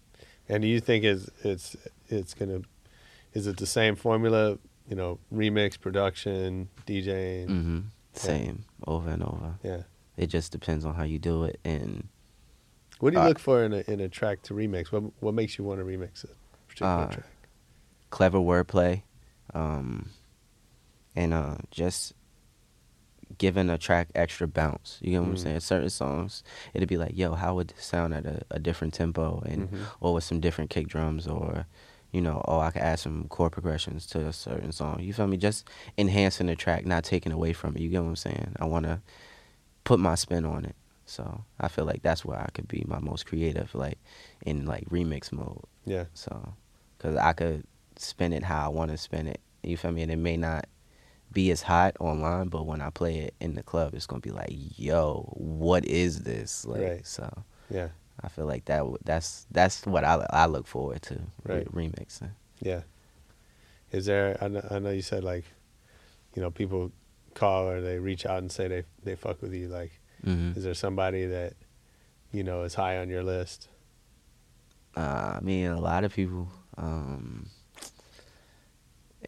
And 0.50 0.62
do 0.62 0.68
you 0.68 0.80
think 0.80 1.04
is 1.04 1.30
it's 1.44 1.76
it's 2.08 2.34
gonna 2.34 2.60
is 3.32 3.46
it 3.46 3.56
the 3.56 3.66
same 3.66 3.94
formula? 3.96 4.58
You 4.88 4.96
know, 4.96 5.18
remix, 5.32 5.80
production, 5.80 6.68
DJing. 6.86 7.46
hmm 7.46 7.80
Same 8.14 8.64
over 8.86 9.08
and 9.10 9.22
over. 9.22 9.54
Yeah. 9.62 9.82
It 10.16 10.26
just 10.26 10.50
depends 10.52 10.84
on 10.84 10.94
how 10.94 11.04
you 11.04 11.18
do 11.20 11.44
it, 11.44 11.60
and 11.64 12.08
What 12.98 13.10
do 13.12 13.16
you 13.18 13.22
Uh, 13.24 13.28
look 13.28 13.38
for 13.38 13.62
in 13.62 13.72
a 13.72 13.84
in 13.86 14.00
a 14.00 14.08
track 14.08 14.42
to 14.42 14.54
remix? 14.54 14.90
What 14.92 15.04
what 15.20 15.34
makes 15.34 15.56
you 15.56 15.64
want 15.64 15.78
to 15.80 15.86
remix 15.86 16.24
a 16.24 16.28
particular 16.68 17.04
Uh, 17.04 17.06
track? 17.06 17.26
clever 18.10 18.38
wordplay, 18.38 19.02
um, 19.54 20.10
and 21.14 21.32
uh, 21.32 21.58
just 21.70 22.12
giving 23.38 23.70
a 23.70 23.78
track 23.78 24.08
extra 24.14 24.46
bounce. 24.48 24.98
You 25.00 25.12
know 25.12 25.22
what 25.22 25.28
I'm 25.28 25.34
Mm. 25.36 25.38
saying? 25.42 25.60
Certain 25.60 25.90
songs, 25.90 26.42
it'd 26.74 26.88
be 26.88 26.96
like, 26.96 27.16
"Yo, 27.16 27.34
how 27.34 27.54
would 27.54 27.68
this 27.68 27.84
sound 27.84 28.12
at 28.14 28.26
a, 28.26 28.42
a 28.50 28.58
different 28.58 28.92
tempo, 28.94 29.42
and 29.46 29.70
Mhm. 29.70 29.84
or 30.00 30.14
with 30.14 30.24
some 30.24 30.40
different 30.40 30.70
kick 30.70 30.88
drums, 30.88 31.26
or 31.26 31.66
you 32.12 32.20
know, 32.20 32.42
oh, 32.48 32.58
I 32.58 32.72
could 32.72 32.82
add 32.82 32.98
some 32.98 33.28
chord 33.28 33.52
progressions 33.52 34.04
to 34.08 34.26
a 34.26 34.32
certain 34.32 34.72
song. 34.72 34.98
You 35.00 35.12
feel 35.12 35.28
me? 35.28 35.36
Just 35.36 35.68
enhancing 35.96 36.48
the 36.48 36.56
track, 36.56 36.84
not 36.84 37.04
taking 37.04 37.30
away 37.30 37.52
from 37.52 37.76
it. 37.76 37.82
You 37.82 37.88
get 37.88 38.02
what 38.02 38.08
I'm 38.08 38.16
saying? 38.16 38.56
I 38.58 38.64
want 38.64 38.84
to 38.86 39.00
put 39.84 40.00
my 40.00 40.16
spin 40.16 40.44
on 40.44 40.64
it. 40.64 40.74
So 41.06 41.44
I 41.60 41.68
feel 41.68 41.84
like 41.84 42.02
that's 42.02 42.24
where 42.24 42.38
I 42.38 42.48
could 42.52 42.66
be 42.68 42.84
my 42.88 42.98
most 42.98 43.26
creative, 43.26 43.74
like 43.76 43.98
in 44.44 44.66
like 44.66 44.88
remix 44.90 45.30
mode. 45.32 45.62
Yeah. 45.84 46.04
So, 46.14 46.54
cause 46.98 47.16
I 47.16 47.32
could 47.32 47.64
spin 47.96 48.32
it 48.32 48.42
how 48.42 48.64
I 48.64 48.68
want 48.68 48.90
to 48.90 48.96
spin 48.96 49.26
it. 49.28 49.40
You 49.62 49.76
feel 49.76 49.92
me? 49.92 50.02
And 50.02 50.10
it 50.10 50.16
may 50.16 50.36
not 50.36 50.66
be 51.32 51.50
as 51.50 51.62
hot 51.62 51.96
online, 52.00 52.48
but 52.48 52.66
when 52.66 52.80
I 52.80 52.90
play 52.90 53.18
it 53.20 53.34
in 53.40 53.54
the 53.54 53.62
club, 53.62 53.94
it's 53.94 54.06
gonna 54.06 54.20
be 54.20 54.30
like, 54.30 54.50
yo, 54.50 55.32
what 55.36 55.84
is 55.84 56.20
this? 56.20 56.64
Like, 56.66 56.82
Right. 56.82 57.06
so 57.06 57.44
Yeah. 57.70 57.88
I 58.22 58.28
feel 58.28 58.46
like 58.46 58.64
that 58.66 58.84
that's 59.04 59.46
that's 59.50 59.86
what 59.86 60.04
I 60.04 60.26
I 60.30 60.46
look 60.46 60.66
forward 60.66 61.02
to 61.02 61.20
Right. 61.44 61.66
re- 61.72 61.88
remixing. 61.88 62.30
Yeah. 62.60 62.82
Is 63.92 64.06
there? 64.06 64.36
I 64.40 64.48
know, 64.48 64.66
I 64.70 64.78
know 64.78 64.90
you 64.90 65.02
said 65.02 65.24
like, 65.24 65.44
you 66.34 66.42
know, 66.42 66.50
people 66.50 66.92
call 67.34 67.68
or 67.68 67.80
they 67.80 67.98
reach 67.98 68.26
out 68.26 68.38
and 68.38 68.50
say 68.52 68.68
they 68.68 68.84
they 69.04 69.14
fuck 69.16 69.40
with 69.42 69.52
you. 69.54 69.68
Like, 69.68 69.92
hmm 70.24 70.52
is 70.56 70.64
there 70.64 70.74
somebody 70.74 71.26
that, 71.26 71.54
you 72.32 72.42
know, 72.44 72.62
is 72.64 72.74
high 72.74 72.98
on 72.98 73.08
your 73.08 73.22
list? 73.22 73.68
Uh, 74.96 75.36
I 75.36 75.40
mean, 75.42 75.66
a 75.66 75.80
lot 75.80 76.04
of 76.04 76.12
people. 76.12 76.48
Um, 76.76 77.48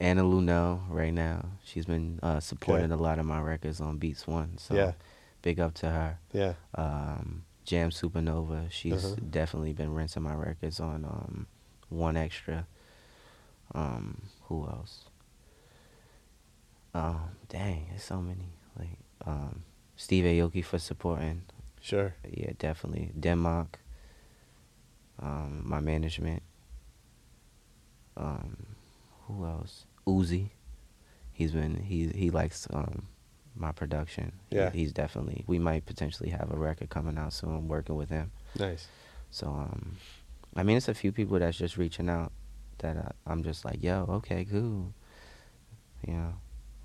Anna 0.00 0.22
Lunoe 0.22 0.80
right 0.88 1.12
now, 1.12 1.44
she's 1.64 1.86
been 1.86 2.18
uh, 2.22 2.40
supporting 2.40 2.90
a 2.92 2.96
lot 2.96 3.18
of 3.18 3.26
my 3.26 3.40
records 3.40 3.80
on 3.80 3.98
Beats 3.98 4.26
One. 4.26 4.56
So 4.58 4.74
Yeah. 4.74 4.92
big 5.42 5.60
up 5.60 5.74
to 5.74 5.90
her. 5.90 6.18
Yeah. 6.32 6.54
um, 6.74 7.44
Jam 7.64 7.90
Supernova. 7.90 8.70
She's 8.70 9.04
Uh-huh. 9.04 9.16
definitely 9.30 9.72
been 9.72 9.92
rinsing 9.94 10.22
my 10.22 10.34
records 10.34 10.80
on 10.80 11.04
um, 11.04 11.46
1Xtra. 11.92 12.64
Um, 13.74 14.22
who 14.44 14.66
else? 14.66 15.04
Um, 16.94 17.36
dang, 17.48 17.86
there's 17.90 18.02
so 18.02 18.20
many. 18.20 18.48
Like 18.78 18.98
um, 19.26 19.62
Steve 19.96 20.24
Aoki 20.24 20.64
for 20.64 20.78
supporting. 20.78 21.42
Sure. 21.80 22.14
Yeah, 22.28 22.52
definitely. 22.58 23.12
Dim 23.18 23.42
Mak. 23.42 23.78
Um, 25.20 25.62
my 25.64 25.80
management. 25.80 26.42
Um, 28.16 28.71
who 29.32 29.46
else? 29.46 29.86
Uzi. 30.06 30.50
He's 31.32 31.52
been 31.52 31.76
he 31.82 32.08
he 32.08 32.30
likes 32.30 32.66
um 32.72 33.06
my 33.54 33.72
production. 33.72 34.32
He- 34.50 34.56
Yeah. 34.56 34.70
he's 34.70 34.92
definitely. 34.92 35.44
We 35.46 35.58
might 35.58 35.84
potentially 35.86 36.30
have 36.30 36.50
a 36.52 36.56
record 36.56 36.90
coming 36.90 37.18
out 37.18 37.32
soon. 37.32 37.68
Working 37.68 37.96
with 37.96 38.08
him. 38.10 38.30
Nice. 38.58 38.86
So 39.30 39.46
um, 39.48 39.96
I 40.56 40.62
mean, 40.62 40.76
it's 40.76 40.88
a 40.88 40.94
few 40.94 41.12
people 41.12 41.38
that's 41.38 41.56
just 41.56 41.76
reaching 41.76 42.08
out 42.08 42.32
that 42.78 42.96
I, 42.96 43.10
I'm 43.30 43.42
just 43.42 43.64
like, 43.64 43.82
yo, 43.82 44.04
okay, 44.08 44.44
cool. 44.44 44.92
You 46.06 46.14
know, 46.14 46.34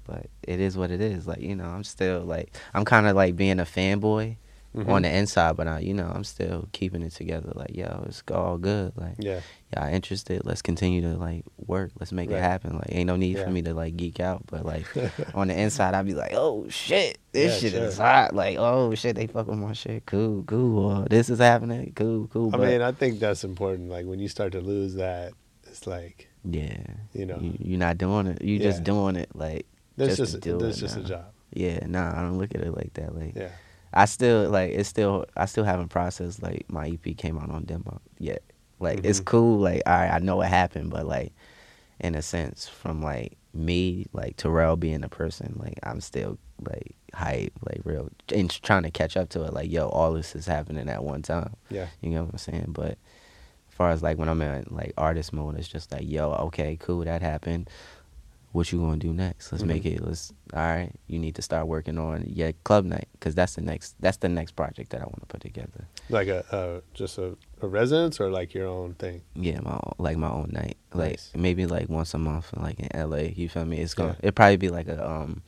but 0.05 0.27
it 0.43 0.59
is 0.59 0.77
what 0.77 0.91
it 0.91 1.01
is. 1.01 1.27
Like 1.27 1.41
you 1.41 1.55
know, 1.55 1.65
I'm 1.65 1.83
still 1.83 2.21
like 2.21 2.55
I'm 2.73 2.85
kind 2.85 3.07
of 3.07 3.15
like 3.15 3.35
being 3.35 3.59
a 3.59 3.65
fanboy 3.65 4.37
Mhm. 4.77 4.89
on 4.89 5.01
the 5.01 5.09
inside, 5.09 5.55
but 5.57 5.67
I, 5.67 5.79
you 5.79 5.93
know, 5.93 6.11
I'm 6.13 6.23
still 6.23 6.67
keeping 6.71 7.01
it 7.01 7.11
together. 7.11 7.51
Like 7.55 7.75
yo, 7.75 8.03
it's 8.07 8.21
all 8.31 8.57
good. 8.57 8.93
Like 8.95 9.15
Yeah. 9.17 9.39
y'all 9.75 9.87
interested? 9.91 10.43
Let's 10.45 10.61
continue 10.61 11.01
to 11.01 11.17
like 11.17 11.43
work. 11.57 11.91
Let's 11.99 12.11
make 12.11 12.29
Right. 12.29 12.37
it 12.37 12.41
happen. 12.41 12.75
Like 12.75 12.87
ain't 12.89 13.07
no 13.07 13.15
need 13.15 13.37
Yeah. 13.37 13.43
for 13.45 13.49
me 13.49 13.61
to 13.63 13.73
like 13.73 13.97
geek 13.97 14.19
out, 14.19 14.43
but 14.45 14.65
like 14.65 14.85
on 15.35 15.47
the 15.47 15.59
inside, 15.59 15.93
I'd 15.95 16.05
be 16.05 16.13
like, 16.13 16.33
oh 16.33 16.67
shit, 16.69 17.17
this 17.31 17.53
Yeah, 17.55 17.59
shit 17.69 17.71
sure. 17.77 17.85
is 17.87 17.97
hot. 17.97 18.35
Like 18.35 18.57
oh 18.59 18.93
shit, 18.95 19.15
they 19.15 19.27
fuck 19.27 19.47
with 19.47 19.57
my 19.57 19.73
shit. 19.73 20.05
Cool, 20.05 20.43
cool. 20.43 20.85
Or 21.01 21.05
this 21.09 21.29
is 21.29 21.39
happening. 21.39 21.93
Cool, 21.95 22.27
cool. 22.27 22.49
I 22.53 22.57
but- 22.57 22.67
mean, 22.67 22.81
I 22.81 22.91
think 22.91 23.19
that's 23.19 23.43
important. 23.43 23.89
Like 23.89 24.05
when 24.05 24.19
you 24.19 24.27
start 24.27 24.51
to 24.51 24.61
lose 24.61 24.93
that, 24.95 25.33
it's 25.65 25.87
like 25.87 26.27
Yeah. 26.43 26.77
you 27.13 27.25
know, 27.25 27.39
You, 27.41 27.53
you're 27.59 27.79
not 27.79 27.97
doing 27.97 28.27
it. 28.27 28.41
You 28.43 28.59
just 28.59 28.79
Yeah. 28.79 28.83
doing 28.85 29.15
it 29.15 29.29
like 29.33 29.65
that's 29.97 30.17
just 30.17 30.41
just 30.43 30.59
that's 30.59 30.77
just 30.79 30.97
a 30.97 31.03
job. 31.03 31.25
yeah, 31.53 31.79
nah, 31.87 32.11
I 32.15 32.21
don't 32.21 32.37
look 32.37 32.53
at 32.53 32.61
it 32.61 32.75
like 32.75 32.93
that. 32.93 33.15
Like 33.15 33.35
Yeah. 33.35 33.49
I 33.93 34.05
still 34.05 34.49
like 34.49 34.71
it's 34.71 34.89
still 34.89 35.25
I 35.35 35.45
still 35.45 35.63
haven't 35.63 35.89
processed 35.89 36.41
like 36.43 36.65
my 36.69 36.87
EP 36.87 37.15
came 37.17 37.37
out 37.37 37.49
on 37.49 37.63
Dim 37.63 37.83
Mak 37.85 38.01
yet. 38.19 38.43
Like 38.79 39.01
it's 39.03 39.21
Mhm. 39.21 39.25
cool, 39.25 39.59
like 39.59 39.81
all 39.85 39.93
right, 39.93 40.11
I 40.11 40.19
know 40.19 40.35
what 40.37 40.49
happened, 40.49 40.91
but 40.91 41.05
like 41.07 41.33
in 41.99 42.13
a 42.15 42.21
sense, 42.21 42.67
from 42.67 43.01
like 43.01 43.37
me, 43.53 44.05
like 44.13 44.37
Terrell 44.37 44.75
being 44.75 45.03
a 45.03 45.09
person, 45.09 45.55
like 45.57 45.79
I'm 45.83 45.99
still 46.01 46.37
like 46.67 46.95
hype, 47.13 47.53
like 47.67 47.81
real 47.85 48.09
and 48.33 48.49
trying 48.61 48.83
to 48.83 48.91
catch 48.91 49.17
up 49.17 49.29
to 49.29 49.43
it, 49.43 49.53
like, 49.53 49.71
yo, 49.71 49.87
all 49.89 50.13
this 50.13 50.35
is 50.35 50.45
happening 50.45 50.89
at 50.89 51.03
one 51.03 51.21
time. 51.23 51.55
Yeah. 51.69 51.87
You 52.01 52.11
know 52.11 52.23
what 52.23 52.33
I'm 52.33 52.37
saying? 52.37 52.65
But 52.69 52.97
as 53.69 53.75
far 53.75 53.89
as 53.89 54.03
like 54.03 54.17
when 54.19 54.29
I'm 54.29 54.41
in 54.41 54.67
like 54.69 54.93
artist 54.97 55.33
mode, 55.33 55.57
it's 55.57 55.67
just 55.67 55.91
like, 55.91 56.03
yo, 56.07 56.31
okay, 56.33 56.77
cool, 56.79 57.03
that 57.05 57.21
happened. 57.21 57.69
What 58.53 58.71
you 58.71 58.79
gonna 58.79 58.97
do 58.97 59.13
next? 59.13 59.51
Let's 59.51 59.63
make 59.63 59.85
it. 59.85 60.01
Let's. 60.03 60.33
All 60.53 60.59
right, 60.61 60.91
you 61.07 61.19
need 61.19 61.35
to 61.35 61.41
start 61.41 61.67
working 61.67 61.97
on 61.97 62.23
your 62.27 62.53
club 62.63 62.85
night 62.85 63.07
because 63.11 63.35
that's 63.35 63.55
the 63.55 63.61
next. 63.61 63.95
That's 63.99 64.17
the 64.17 64.29
next 64.29 64.51
project 64.55 64.91
that 64.91 65.01
I 65.01 65.03
want 65.03 65.19
to 65.19 65.25
put 65.27 65.41
together. 65.41 65.87
Like 66.09 66.27
a 66.29 66.45
uh, 66.55 66.81
just 66.93 67.17
a, 67.17 67.35
a 67.61 67.67
residence 67.67 68.19
or 68.21 68.31
like 68.31 68.53
your 68.53 68.67
own 68.67 68.93
thing. 68.95 69.21
Yeah, 69.35 69.59
my 69.59 69.71
own, 69.73 69.93
like 69.99 70.17
my 70.17 70.29
own 70.29 70.49
night, 70.53 70.77
like 70.93 71.11
Nice. 71.11 71.31
maybe 71.35 71.65
like 71.65 71.89
once 71.89 72.13
a 72.13 72.17
month, 72.17 72.51
like 72.55 72.79
in 72.79 72.89
LA. 73.09 73.29
You 73.35 73.49
feel 73.49 73.65
me? 73.65 73.79
It's 73.79 73.93
gonna 73.93 74.15
it 74.23 74.33
probably 74.33 74.57
be 74.57 74.69
like 74.69 74.87
a 74.87 75.07
um 75.07 75.43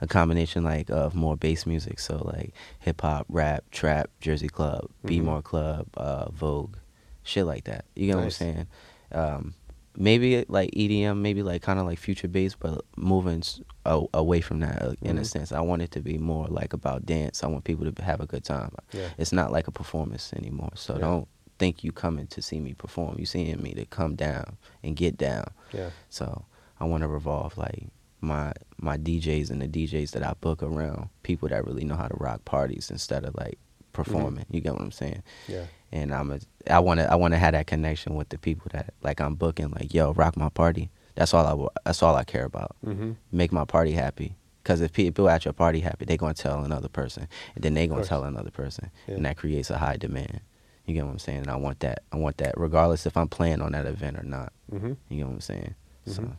a 0.00 0.06
combination 0.06 0.62
like 0.64 0.88
of 0.90 1.14
more 1.14 1.36
bass 1.36 1.66
music, 1.66 1.98
so 1.98 2.18
like 2.18 2.54
hip 2.78 3.00
hop, 3.00 3.26
rap, 3.28 3.64
trap, 3.72 4.10
Jersey 4.20 4.48
Club, 4.48 4.88
Be 5.04 5.18
Mhm. 5.18 5.24
More 5.24 5.42
Club, 5.42 5.88
uh, 5.96 6.30
Vogue, 6.30 6.76
shit 7.24 7.44
like 7.46 7.64
that. 7.64 7.84
You 7.96 8.06
get 8.06 8.14
Nice. 8.16 8.40
what 8.40 8.46
I'm 8.46 8.54
saying? 8.54 8.66
Um, 9.12 9.54
maybe 9.96 10.44
like 10.48 10.70
EDM, 10.72 11.18
maybe 11.20 11.42
like 11.42 11.62
kind 11.62 11.78
of 11.78 11.86
like 11.86 11.98
future 11.98 12.28
bass, 12.28 12.54
but 12.54 12.84
moving 12.96 13.38
s- 13.40 13.60
a- 13.86 14.04
away 14.12 14.40
from 14.40 14.60
that 14.60 14.82
uh, 14.82 14.94
in 15.02 15.18
a 15.18 15.22
Mhm. 15.22 15.26
sense. 15.26 15.52
I 15.52 15.60
want 15.60 15.82
it 15.82 15.90
to 15.92 16.00
be 16.00 16.18
more 16.18 16.46
like 16.48 16.72
about 16.72 17.06
dance. 17.06 17.44
I 17.44 17.46
want 17.46 17.64
people 17.64 17.90
to 17.90 18.02
have 18.02 18.20
a 18.20 18.26
good 18.26 18.44
time. 18.44 18.70
Yeah. 18.92 19.08
It's 19.18 19.32
not 19.32 19.52
like 19.52 19.68
a 19.68 19.72
performance 19.72 20.32
anymore. 20.32 20.72
So 20.74 20.94
Yeah. 20.94 21.00
don't 21.00 21.28
think 21.58 21.84
you 21.84 21.92
coming 21.92 22.26
to 22.28 22.42
see 22.42 22.58
me 22.58 22.74
perform. 22.74 23.16
You 23.18 23.26
seeing 23.26 23.62
me 23.62 23.72
to 23.74 23.84
come 23.86 24.16
down 24.16 24.56
and 24.82 24.96
get 24.96 25.16
down. 25.16 25.44
Yeah. 25.72 25.90
So 26.10 26.44
I 26.80 26.84
want 26.86 27.02
to 27.02 27.08
revolve 27.08 27.56
like 27.56 27.88
my 28.20 28.52
my 28.78 28.96
DJs 28.96 29.50
and 29.50 29.60
the 29.62 29.68
DJs 29.68 30.10
that 30.12 30.22
I 30.24 30.32
book 30.40 30.62
around 30.62 31.08
people 31.22 31.48
that 31.50 31.64
really 31.64 31.84
know 31.84 31.94
how 31.94 32.08
to 32.08 32.16
rock 32.18 32.44
parties 32.44 32.90
instead 32.90 33.24
of 33.24 33.34
like 33.36 33.58
performing. 33.94 34.44
You 34.50 34.60
get 34.60 34.72
what 34.74 34.82
I'm 34.82 34.92
saying? 34.92 35.22
Yeah. 35.48 35.64
And 35.92 36.12
I'm 36.12 36.30
a, 36.32 36.38
I 36.68 36.80
want 36.80 37.00
to 37.00 37.10
I 37.10 37.14
want 37.14 37.32
to 37.32 37.38
have 37.38 37.52
that 37.52 37.66
connection 37.66 38.14
with 38.14 38.28
the 38.28 38.36
people 38.38 38.68
that 38.72 38.92
like 39.02 39.20
I'm 39.20 39.34
booking 39.36 39.70
like 39.70 39.94
yo 39.94 40.12
rock 40.12 40.36
my 40.36 40.50
party. 40.50 40.90
That's 41.14 41.32
all 41.32 41.46
I 41.46 41.78
that's 41.86 42.02
all 42.02 42.14
I 42.16 42.24
care 42.24 42.44
about. 42.44 42.76
Mm-hmm. 42.84 43.12
Make 43.32 43.52
my 43.52 43.64
party 43.64 43.92
happy. 43.92 44.36
Because 44.62 44.80
if 44.80 44.92
people 44.92 45.28
at 45.28 45.44
your 45.44 45.52
party 45.52 45.80
happy, 45.80 46.04
they 46.06 46.16
gonna 46.16 46.34
tell 46.34 46.64
another 46.64 46.88
person, 46.88 47.28
and 47.54 47.62
then 47.62 47.74
they 47.74 47.86
gonna 47.86 48.04
tell 48.04 48.24
another 48.24 48.50
person, 48.50 48.90
Yeah. 49.06 49.16
and 49.16 49.24
that 49.26 49.36
creates 49.36 49.68
a 49.70 49.76
high 49.78 49.96
demand. 49.98 50.40
You 50.86 50.94
get 50.94 51.04
what 51.04 51.12
I'm 51.12 51.18
saying? 51.18 51.38
And 51.40 51.50
I 51.50 51.56
want 51.56 51.80
that. 51.80 52.02
I 52.12 52.16
want 52.16 52.38
that, 52.38 52.54
regardless 52.58 53.04
if 53.06 53.16
I'm 53.16 53.28
playing 53.28 53.60
on 53.62 53.72
that 53.72 53.84
event 53.86 54.18
or 54.18 54.22
not. 54.22 54.52
Mm-hmm. 54.72 54.92
You 55.10 55.16
get 55.18 55.26
what 55.26 55.34
I'm 55.34 55.40
saying? 55.40 55.74
So 56.06 56.22
Mhm. 56.22 56.36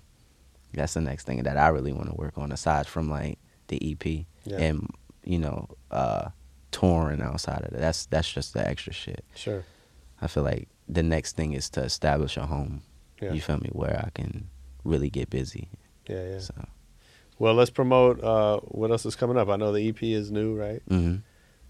that's 0.73 0.93
the 0.95 1.01
next 1.01 1.25
thing 1.25 1.43
that 1.43 1.55
I 1.57 1.67
really 1.69 1.93
want 1.93 2.09
to 2.09 2.15
work 2.15 2.37
on, 2.37 2.51
aside 2.51 2.87
from 2.87 3.09
like 3.09 3.37
the 3.67 3.77
EP 3.91 4.25
Yeah. 4.43 4.57
and 4.57 4.89
you 5.23 5.39
know 5.39 5.69
uh, 5.91 6.29
touring 6.75 7.21
outside 7.21 7.61
of 7.63 7.71
that. 7.71 7.79
That's 7.79 8.05
that's 8.07 8.31
just 8.31 8.53
the 8.53 8.67
extra 8.67 8.93
shit. 8.93 9.23
Sure. 9.35 9.63
I 10.21 10.27
feel 10.27 10.43
like 10.43 10.67
the 10.87 11.03
next 11.03 11.35
thing 11.35 11.53
is 11.53 11.69
to 11.71 11.81
establish 11.81 12.37
a 12.37 12.45
home. 12.45 12.81
Yeah. 13.21 13.33
You 13.33 13.41
feel 13.41 13.57
me? 13.57 13.69
Where 13.71 14.03
I 14.05 14.09
can 14.11 14.49
really 14.83 15.09
get 15.09 15.29
busy. 15.29 15.69
Yeah. 16.07 16.23
Yeah. 16.31 16.39
So. 16.39 16.53
Well, 17.39 17.53
let's 17.53 17.69
promote 17.71 18.23
uh, 18.23 18.59
what 18.59 18.91
else 18.91 19.05
is 19.05 19.15
coming 19.15 19.37
up. 19.37 19.49
I 19.49 19.55
know 19.57 19.71
the 19.71 19.87
EP 19.89 20.01
is 20.03 20.31
new, 20.31 20.55
right? 20.55 20.81
hmm 20.87 21.17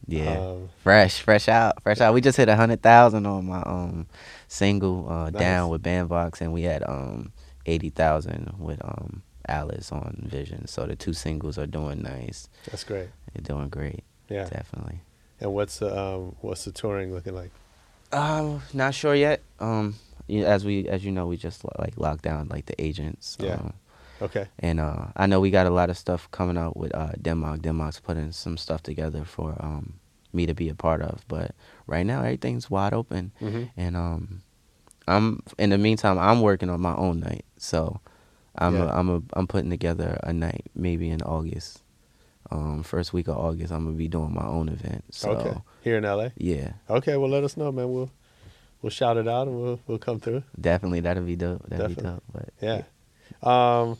Yeah. 0.08 0.40
Um, 0.40 0.70
fresh, 0.84 1.20
fresh 1.22 1.48
out, 1.50 1.82
fresh 1.84 2.02
out. 2.02 2.14
We 2.14 2.22
just 2.22 2.38
hit 2.38 2.50
a 2.50 2.56
hundred 2.56 2.82
thousand 2.82 3.26
on 3.26 3.46
my 3.48 3.62
um 3.62 4.08
single 4.48 5.08
uh, 5.10 5.30
Nice. 5.32 5.40
down 5.40 5.70
with 5.70 5.82
Banvox, 5.84 6.42
and 6.42 6.54
we 6.54 6.64
had 6.64 6.84
um 6.88 7.32
eighty 7.66 7.90
thousand 7.90 8.54
with 8.60 8.80
um 8.84 9.24
Alice 9.48 9.92
on 9.92 10.28
Vision. 10.30 10.68
So 10.68 10.86
the 10.88 10.96
two 10.96 11.14
singles 11.14 11.58
are 11.58 11.68
doing 11.68 12.02
nice. 12.02 12.48
that's 12.70 12.84
great. 12.84 13.10
They're 13.34 13.44
doing 13.44 13.70
great. 13.70 14.04
Yeah. 14.30 14.46
Definitely. 14.50 15.00
And 15.40 15.54
what's 15.54 15.80
the 15.80 15.98
um, 15.98 16.36
what's 16.42 16.66
the 16.66 16.72
touring 16.72 17.14
looking 17.14 17.36
like? 17.36 17.52
Um, 18.12 18.62
not 18.74 18.94
sure 18.94 19.14
yet. 19.16 19.42
Um, 19.60 19.96
as 20.30 20.64
we 20.66 20.88
as 20.88 21.04
you 21.06 21.12
know, 21.12 21.28
we 21.28 21.38
just 21.38 21.64
like 21.80 21.98
locked 21.98 22.24
down 22.24 22.48
like 22.50 22.66
the 22.66 22.82
agents. 22.82 23.38
Yeah. 23.40 23.56
Um, 23.56 23.74
Okay. 24.22 24.48
And 24.60 24.80
uh, 24.80 25.08
I 25.18 25.26
know 25.28 25.42
we 25.42 25.52
got 25.52 25.66
a 25.66 25.70
lot 25.70 25.90
of 25.90 25.98
stuff 25.98 26.32
coming 26.32 26.58
out 26.58 26.78
with 26.78 26.96
uh, 26.96 27.12
Dim 27.22 27.42
Mak. 27.42 27.62
Denmark's 27.62 28.00
putting 28.00 28.32
some 28.32 28.56
stuff 28.56 28.82
together 28.82 29.26
for 29.26 29.58
um, 29.60 29.96
me 30.32 30.46
to 30.46 30.54
be 30.54 30.70
a 30.70 30.74
part 30.74 31.02
of. 31.02 31.26
But 31.28 31.52
right 31.86 32.06
now, 32.06 32.22
everything's 32.22 32.70
wide 32.72 32.94
open. 32.94 33.34
Mhm. 33.42 33.72
And 33.76 33.98
um, 33.98 34.42
I'm 35.06 35.44
in 35.58 35.72
the 35.72 35.78
meantime, 35.78 36.18
I'm 36.18 36.40
working 36.42 36.70
on 36.70 36.80
my 36.80 36.96
own 36.96 37.20
night. 37.20 37.44
So 37.58 38.00
I'm 38.58 38.76
Yeah. 38.76 38.86
a, 38.86 38.98
I'm 39.00 39.10
a, 39.10 39.22
I'm 39.34 39.48
putting 39.48 39.70
together 39.70 40.18
a 40.24 40.32
night 40.32 40.64
maybe 40.74 41.10
in 41.10 41.22
August. 41.22 41.82
Um, 42.52 42.84
first 42.84 43.12
week 43.14 43.28
of 43.28 43.38
August, 43.38 43.72
I'm 43.74 43.86
gonna 43.86 43.98
be 43.98 44.08
doing 44.08 44.34
my 44.34 44.46
own 44.46 44.70
event. 44.70 45.04
So 45.12 45.32
okay. 45.32 45.58
Here 45.82 45.98
in 45.98 46.04
LA. 46.04 46.30
yeah, 46.38 46.74
Okay. 46.90 47.18
Well, 47.18 47.30
let 47.30 47.44
us 47.44 47.58
know, 47.58 47.72
man. 47.72 47.92
We'll 47.92 48.12
we'll 48.82 48.90
shout 48.92 49.18
it 49.18 49.28
out 49.28 49.48
and 49.48 49.60
we'll 49.60 49.80
we'll 49.88 49.98
come 49.98 50.20
through. 50.20 50.44
definitely 50.60 51.00
that'll 51.02 51.24
be 51.24 51.36
dope. 51.36 51.64
That'll 51.68 51.88
be 51.88 51.96
Definitely. 51.96 52.20
dope. 52.20 52.24
But 52.32 52.50
Yeah. 52.62 52.84
Um, 53.42 53.98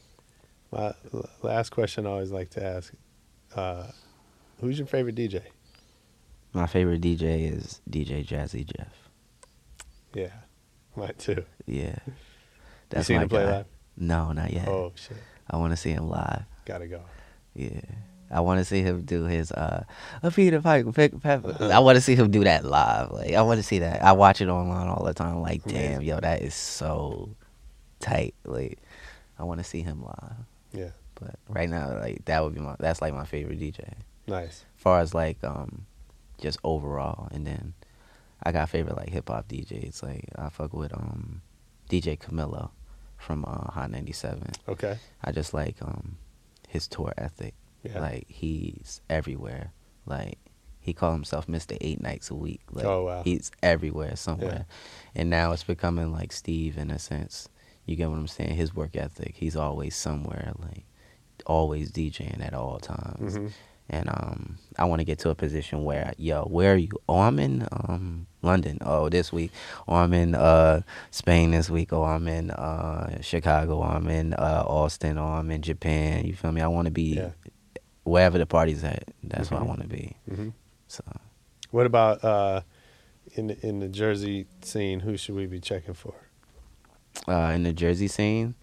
my 0.72 0.94
last 1.42 1.70
question 1.72 2.06
I 2.06 2.12
always 2.12 2.32
like 2.32 2.52
to 2.52 2.64
ask: 2.64 2.94
uh, 3.56 3.88
Who's 4.62 4.78
your 4.78 4.88
favorite 4.88 5.16
DJ? 5.16 5.42
my 6.54 6.68
favorite 6.68 7.02
DJ 7.02 7.52
is 7.52 7.82
DJ 7.90 8.26
Jazzy 8.26 8.66
Jeff. 8.66 8.94
Yeah, 10.14 10.30
mine 10.96 11.14
too. 11.18 11.44
Yeah. 11.66 11.96
you 12.08 12.14
That's 12.90 13.08
seen 13.08 13.18
my 13.18 13.24
him 13.24 13.30
play 13.30 13.44
guy. 13.44 13.52
live? 13.58 13.66
No, 13.98 14.32
not 14.34 14.52
yet. 14.54 14.68
Oh 14.68 14.92
shit, 14.96 15.18
I 15.50 15.58
want 15.58 15.72
to 15.74 15.78
see 15.78 15.92
him 15.92 16.08
live. 16.10 16.44
gotta 16.66 16.88
go. 16.88 17.02
Yeah. 17.56 17.82
I 18.36 18.42
want 18.42 18.60
to 18.60 18.66
see 18.66 18.82
him 18.82 19.04
do 19.04 19.24
his 19.24 19.50
uh, 19.54 19.86
a 20.22 20.30
Peter 20.30 20.62
Piper 20.62 20.92
pick 20.92 21.22
pepper. 21.22 21.56
I 21.72 21.80
want 21.80 21.96
to 21.96 22.02
see 22.02 22.16
him 22.16 22.32
do 22.32 22.44
that 22.44 22.66
live. 22.66 23.12
Like 23.12 23.34
I 23.34 23.42
want 23.44 23.60
to 23.60 23.64
see 23.64 23.80
that. 23.80 24.04
I 24.04 24.12
watch 24.12 24.42
it 24.42 24.50
online 24.50 24.90
all 24.90 25.06
the 25.06 25.14
time. 25.14 25.42
Like 25.42 25.64
damn, 25.64 26.02
yo, 26.02 26.20
that 26.20 26.42
is 26.42 26.54
so 26.54 27.30
tight. 28.02 28.36
Like 28.44 28.80
I 29.40 29.44
want 29.44 29.62
to 29.62 29.64
see 29.64 29.82
him 29.82 30.04
live. 30.04 30.36
Yeah. 30.74 30.90
But 31.16 31.36
right 31.48 31.70
now, 31.70 31.98
like 31.98 32.26
that 32.26 32.44
would 32.44 32.54
be 32.54 32.60
my 32.60 32.76
that's 32.78 33.02
like 33.02 33.14
my 33.14 33.24
favorite 33.24 33.58
DJ. 33.58 33.94
Nice. 34.28 34.66
far 34.76 35.00
as 35.00 35.14
like 35.14 35.42
um 35.44 35.86
just 36.42 36.58
overall 36.64 37.30
and 37.32 37.48
then 37.48 37.74
I 38.44 38.52
got 38.52 38.70
favorite 38.70 38.98
like 38.98 39.10
hip 39.10 39.30
hop 39.30 39.48
DJs 39.48 40.04
like 40.04 40.28
I 40.36 40.50
fuck 40.50 40.74
with 40.74 40.94
um 40.94 41.42
DJ 41.90 42.20
Camilo 42.20 42.72
from 43.18 43.46
uh 43.46 43.72
Hot 43.72 43.90
97. 43.90 44.44
Okay. 44.68 44.98
I 45.24 45.32
just 45.32 45.54
like 45.54 45.78
um 45.82 46.18
his 46.68 46.86
tour 46.88 47.14
ethic. 47.18 47.54
Yeah. 47.86 48.00
Like 48.00 48.26
he's 48.28 49.02
everywhere. 49.10 49.72
Like 50.06 50.38
he 50.80 50.94
called 50.94 51.14
himself 51.14 51.48
Mr. 51.48 51.78
Eight 51.82 52.02
Nights 52.02 52.30
a 52.30 52.36
Week. 52.36 52.62
Like 52.72 52.86
Oh, 52.86 53.06
wow. 53.06 53.24
he's 53.24 53.52
everywhere 53.64 54.16
somewhere. 54.16 54.66
And 55.16 55.30
now 55.30 55.52
it's 55.52 55.64
becoming 55.64 56.12
like 56.12 56.32
Steve 56.32 56.78
in 56.78 56.92
a 56.92 57.00
sense. 57.00 57.50
You 57.86 57.96
get 57.96 58.10
what 58.10 58.18
I'm 58.18 58.28
saying? 58.28 58.56
His 58.56 58.76
work 58.76 58.96
ethic. 58.96 59.36
He's 59.38 59.56
always 59.56 59.96
somewhere, 59.96 60.54
like 60.60 60.86
always 61.46 61.92
DJing 61.92 62.44
at 62.46 62.54
all 62.54 62.80
times. 62.80 63.38
Mhm. 63.38 63.52
And 63.88 64.10
um 64.10 64.58
I 64.80 64.86
want 64.86 65.00
to 65.02 65.06
get 65.06 65.20
to 65.20 65.30
a 65.30 65.36
position 65.36 65.84
where 65.84 66.14
yo, 66.18 66.44
where 66.46 66.74
are 66.74 66.78
you? 66.78 66.90
Oh, 67.08 67.20
I'm 67.20 67.38
in 67.40 67.68
um 67.72 68.26
London. 68.42 68.80
Oh, 68.82 69.10
this 69.10 69.32
week. 69.32 69.52
Or 69.88 69.98
I'm 69.98 70.14
in 70.14 70.34
uh 70.34 70.82
Spain 71.12 71.52
this 71.52 71.70
week. 71.70 71.94
Or 71.94 72.08
I'm 72.08 72.28
in 72.28 72.50
uh 72.52 73.22
Chicago. 73.22 73.78
Or 73.80 73.88
I'm 73.88 74.08
in 74.08 74.34
uh 74.34 74.64
Austin. 74.66 75.18
Or 75.20 75.36
I'm 75.38 75.52
in 75.52 75.62
Japan. 75.62 76.26
You 76.26 76.34
feel 76.34 76.52
me? 76.52 76.62
I 76.62 76.68
want 76.68 76.86
to 76.86 76.92
be 76.92 77.16
Yeah. 77.18 77.30
Wherever 78.06 78.38
the 78.38 78.46
party's 78.46 78.84
at. 78.84 79.04
That's 79.24 79.52
where 79.52 79.60
I 79.60 79.64
Mhm. 79.64 79.68
want 79.68 79.82
to 79.82 79.88
be. 79.88 80.16
Mhm. 80.30 80.54
So 80.88 81.04
What 81.72 81.86
about 81.86 82.24
uh, 82.24 82.62
in 83.34 83.48
the, 83.48 83.68
in 83.68 83.80
the 83.82 83.90
Jersey 83.90 84.46
scene? 84.62 85.02
Who 85.02 85.18
should 85.18 85.36
we 85.36 85.46
be 85.48 85.60
checking 85.60 85.94
for? 85.96 86.14
uh, 87.28 87.52
in 87.56 87.64
the 87.64 87.74
Jersey 87.74 88.08
scene 88.08 88.56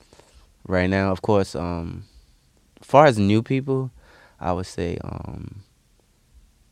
right 0.66 0.88
now. 0.88 1.10
Of 1.12 1.20
course, 1.22 1.54
um, 1.54 2.04
far 2.80 3.06
as 3.06 3.18
new 3.18 3.42
people, 3.42 3.90
I 4.40 4.52
would 4.52 4.66
say 4.66 4.98
um, 5.04 5.62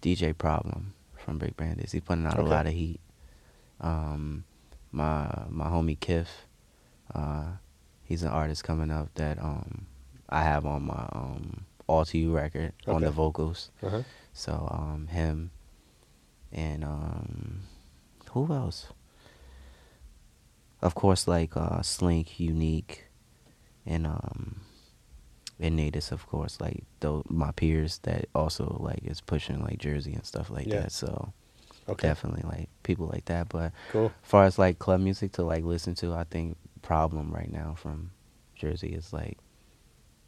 DJ 0.03 0.33
Problem 0.37 0.95
from 1.17 1.39
Big 1.39 1.57
Bandits. 1.57 1.93
He's 1.93 2.03
putting 2.03 2.27
out 2.27 2.35
Okay. 2.39 2.43
a 2.47 2.49
lot 2.51 2.67
of 2.67 2.73
heat. 2.73 3.01
Um, 3.81 4.45
my 4.93 5.45
my 5.49 5.67
homie 5.67 5.99
Kiff, 5.99 6.29
uh, 7.15 7.53
he's 8.05 8.23
an 8.23 8.29
artist 8.29 8.63
coming 8.65 8.91
up 8.91 9.09
that 9.15 9.39
um, 9.43 9.87
I 10.29 10.43
have 10.43 10.67
on 10.67 10.83
my 10.87 11.09
um, 11.13 11.65
All 11.91 12.05
to 12.05 12.17
You 12.19 12.33
record 12.37 12.73
on 12.87 13.03
the 13.03 13.11
vocals. 13.11 13.73
Uh-huh. 13.83 14.03
So 14.33 14.69
um, 14.71 15.09
him 15.09 15.51
and 16.53 16.85
um, 16.85 17.63
who 18.31 18.53
else? 18.53 18.87
Of 20.81 20.95
course, 20.95 21.27
like 21.27 21.57
uh, 21.57 21.81
Sliink, 21.81 22.29
UNIIQU3, 22.39 22.99
and 23.87 24.07
um, 24.07 24.61
and 25.59 25.79
Nadus, 25.79 26.13
of 26.13 26.27
course, 26.29 26.61
like 26.61 26.85
those 27.01 27.25
my 27.29 27.51
peers 27.51 27.99
that 28.05 28.27
also 28.37 28.77
like 28.81 29.01
is 29.05 29.21
pushing 29.21 29.61
like 29.61 29.79
Jersey 29.79 30.15
and 30.15 30.25
stuff 30.25 30.49
like 30.49 30.69
Yeah. 30.69 30.83
that. 30.83 30.93
So 30.93 31.33
Okay. 31.89 32.07
definitely 32.07 32.45
like 32.49 32.69
people 32.85 33.09
like 33.09 33.25
that. 33.25 33.49
But 33.49 33.73
Cool. 33.91 34.13
as 34.23 34.29
far 34.31 34.45
as 34.45 34.59
like 34.61 34.79
club 34.79 35.01
music 35.01 35.33
to 35.33 35.43
like 35.43 35.65
listen 35.65 35.95
to, 35.97 36.15
I 36.15 36.23
think 36.25 36.57
Problem 36.83 37.31
right 37.33 37.51
now 37.53 37.75
from 37.77 38.11
Jersey 38.55 38.89
is 38.95 39.13
like 39.13 39.39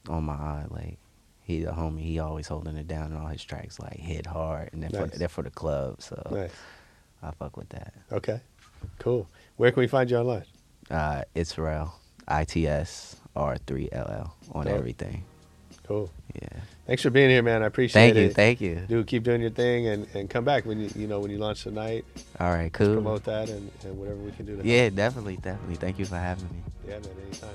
on 0.08 0.24
my 0.24 0.34
eye. 0.34 0.66
Like 0.68 0.98
he 1.44 1.62
the 1.64 1.72
homie, 1.72 2.02
he 2.02 2.18
always 2.18 2.46
holding 2.48 2.76
it 2.76 2.86
down, 2.88 3.12
and 3.12 3.18
all 3.20 3.26
his 3.28 3.42
tracks 3.44 3.78
like 3.80 3.94
hit 3.98 4.26
hard, 4.26 4.70
and 4.72 4.82
they're 4.82 4.90
Nice. 4.90 5.12
for 5.12 5.18
they're 5.18 5.28
for 5.28 5.42
the 5.42 5.50
club. 5.50 6.00
So 6.02 6.22
Nice. 6.30 6.50
I 7.22 7.30
fuck 7.32 7.56
with 7.56 7.68
that. 7.70 7.94
Okay. 8.12 8.40
Cool. 8.98 9.28
Where 9.56 9.70
can 9.70 9.80
we 9.80 9.86
find 9.86 10.10
you 10.10 10.16
online? 10.18 10.44
Uh, 10.90 11.22
it's 11.34 11.54
R3ll, 11.54 11.90
I 12.26 12.44
T 12.44 12.66
S 12.66 13.16
R 13.36 13.56
three 13.58 13.88
L 13.92 14.06
L 14.08 14.36
on 14.52 14.66
Dope. 14.66 14.74
everything. 14.74 15.24
Cool. 15.86 16.10
Yeah. 16.40 16.48
Thanks 16.86 17.02
for 17.02 17.10
being 17.10 17.28
here, 17.30 17.42
man. 17.42 17.62
I 17.62 17.66
appreciate 17.66 18.14
Thank 18.14 18.16
it. 18.16 18.34
Thank 18.34 18.60
you. 18.60 18.74
Thank 18.76 18.88
you. 18.90 18.96
Dude, 18.96 19.06
keep 19.06 19.22
doing 19.24 19.40
your 19.40 19.50
thing 19.50 19.86
and, 19.88 20.06
and 20.14 20.28
come 20.30 20.44
back 20.44 20.64
when 20.64 20.80
you 20.80 20.90
you 20.94 21.06
know 21.06 21.20
when 21.20 21.30
you 21.30 21.38
launch 21.38 21.62
tonight. 21.64 22.04
All 22.40 22.50
right. 22.50 22.72
Cool. 22.72 22.94
Promote 22.94 23.24
that 23.24 23.48
and, 23.50 23.70
and 23.84 23.98
whatever 23.98 24.16
we 24.18 24.30
can 24.32 24.46
do 24.46 24.56
to 24.56 24.66
Yeah, 24.66 24.82
help. 24.84 24.94
definitely, 24.94 25.36
definitely. 25.36 25.76
Thank 25.76 25.98
you 25.98 26.04
for 26.06 26.16
having 26.16 26.44
me. 26.44 26.62
Yeah, 26.86 26.98
man, 26.98 27.08
anytime. 27.26 27.50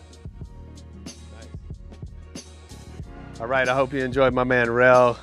All 3.40 3.46
right, 3.46 3.70
I 3.70 3.76
hope 3.76 3.94
you 3.94 4.04
enjoyed 4.04 4.34
my 4.34 4.44
man 4.44 4.66
R3ll. 4.66 5.16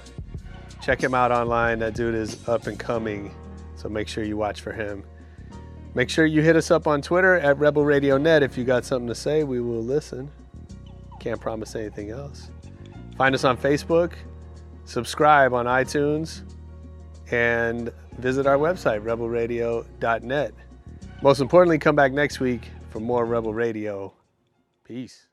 Check 0.80 1.02
him 1.02 1.14
out 1.14 1.32
online. 1.32 1.80
That 1.80 1.94
dude 1.94 2.14
is 2.14 2.48
up 2.48 2.68
and 2.68 2.78
coming, 2.78 3.34
so 3.74 3.88
make 3.88 4.06
sure 4.06 4.22
you 4.22 4.36
watch 4.36 4.60
for 4.60 4.70
him. 4.72 5.02
Make 5.94 6.08
sure 6.08 6.24
you 6.24 6.40
hit 6.40 6.54
us 6.54 6.70
up 6.70 6.86
on 6.86 7.02
Twitter 7.02 7.34
at 7.34 7.58
Rebel 7.58 7.84
Radio 7.84 8.16
Net 8.16 8.44
if 8.44 8.56
you 8.56 8.62
got 8.62 8.84
something 8.84 9.08
to 9.08 9.16
say. 9.16 9.42
We 9.42 9.60
will 9.60 9.82
listen. 9.82 10.30
Can't 11.18 11.40
promise 11.40 11.74
anything 11.74 12.10
else. 12.10 12.52
Find 13.16 13.34
us 13.34 13.42
on 13.42 13.56
Facebook, 13.56 14.12
subscribe 14.84 15.52
on 15.52 15.66
iTunes, 15.66 16.42
and 17.32 17.92
visit 18.18 18.46
our 18.46 18.58
website, 18.58 19.02
rebelradio.net. 19.02 20.54
Most 21.20 21.40
importantly, 21.40 21.78
come 21.78 21.96
back 21.96 22.12
next 22.12 22.38
week 22.38 22.68
for 22.90 23.00
more 23.00 23.24
Rebel 23.24 23.54
Radio. 23.54 24.12
Peace. 24.84 25.26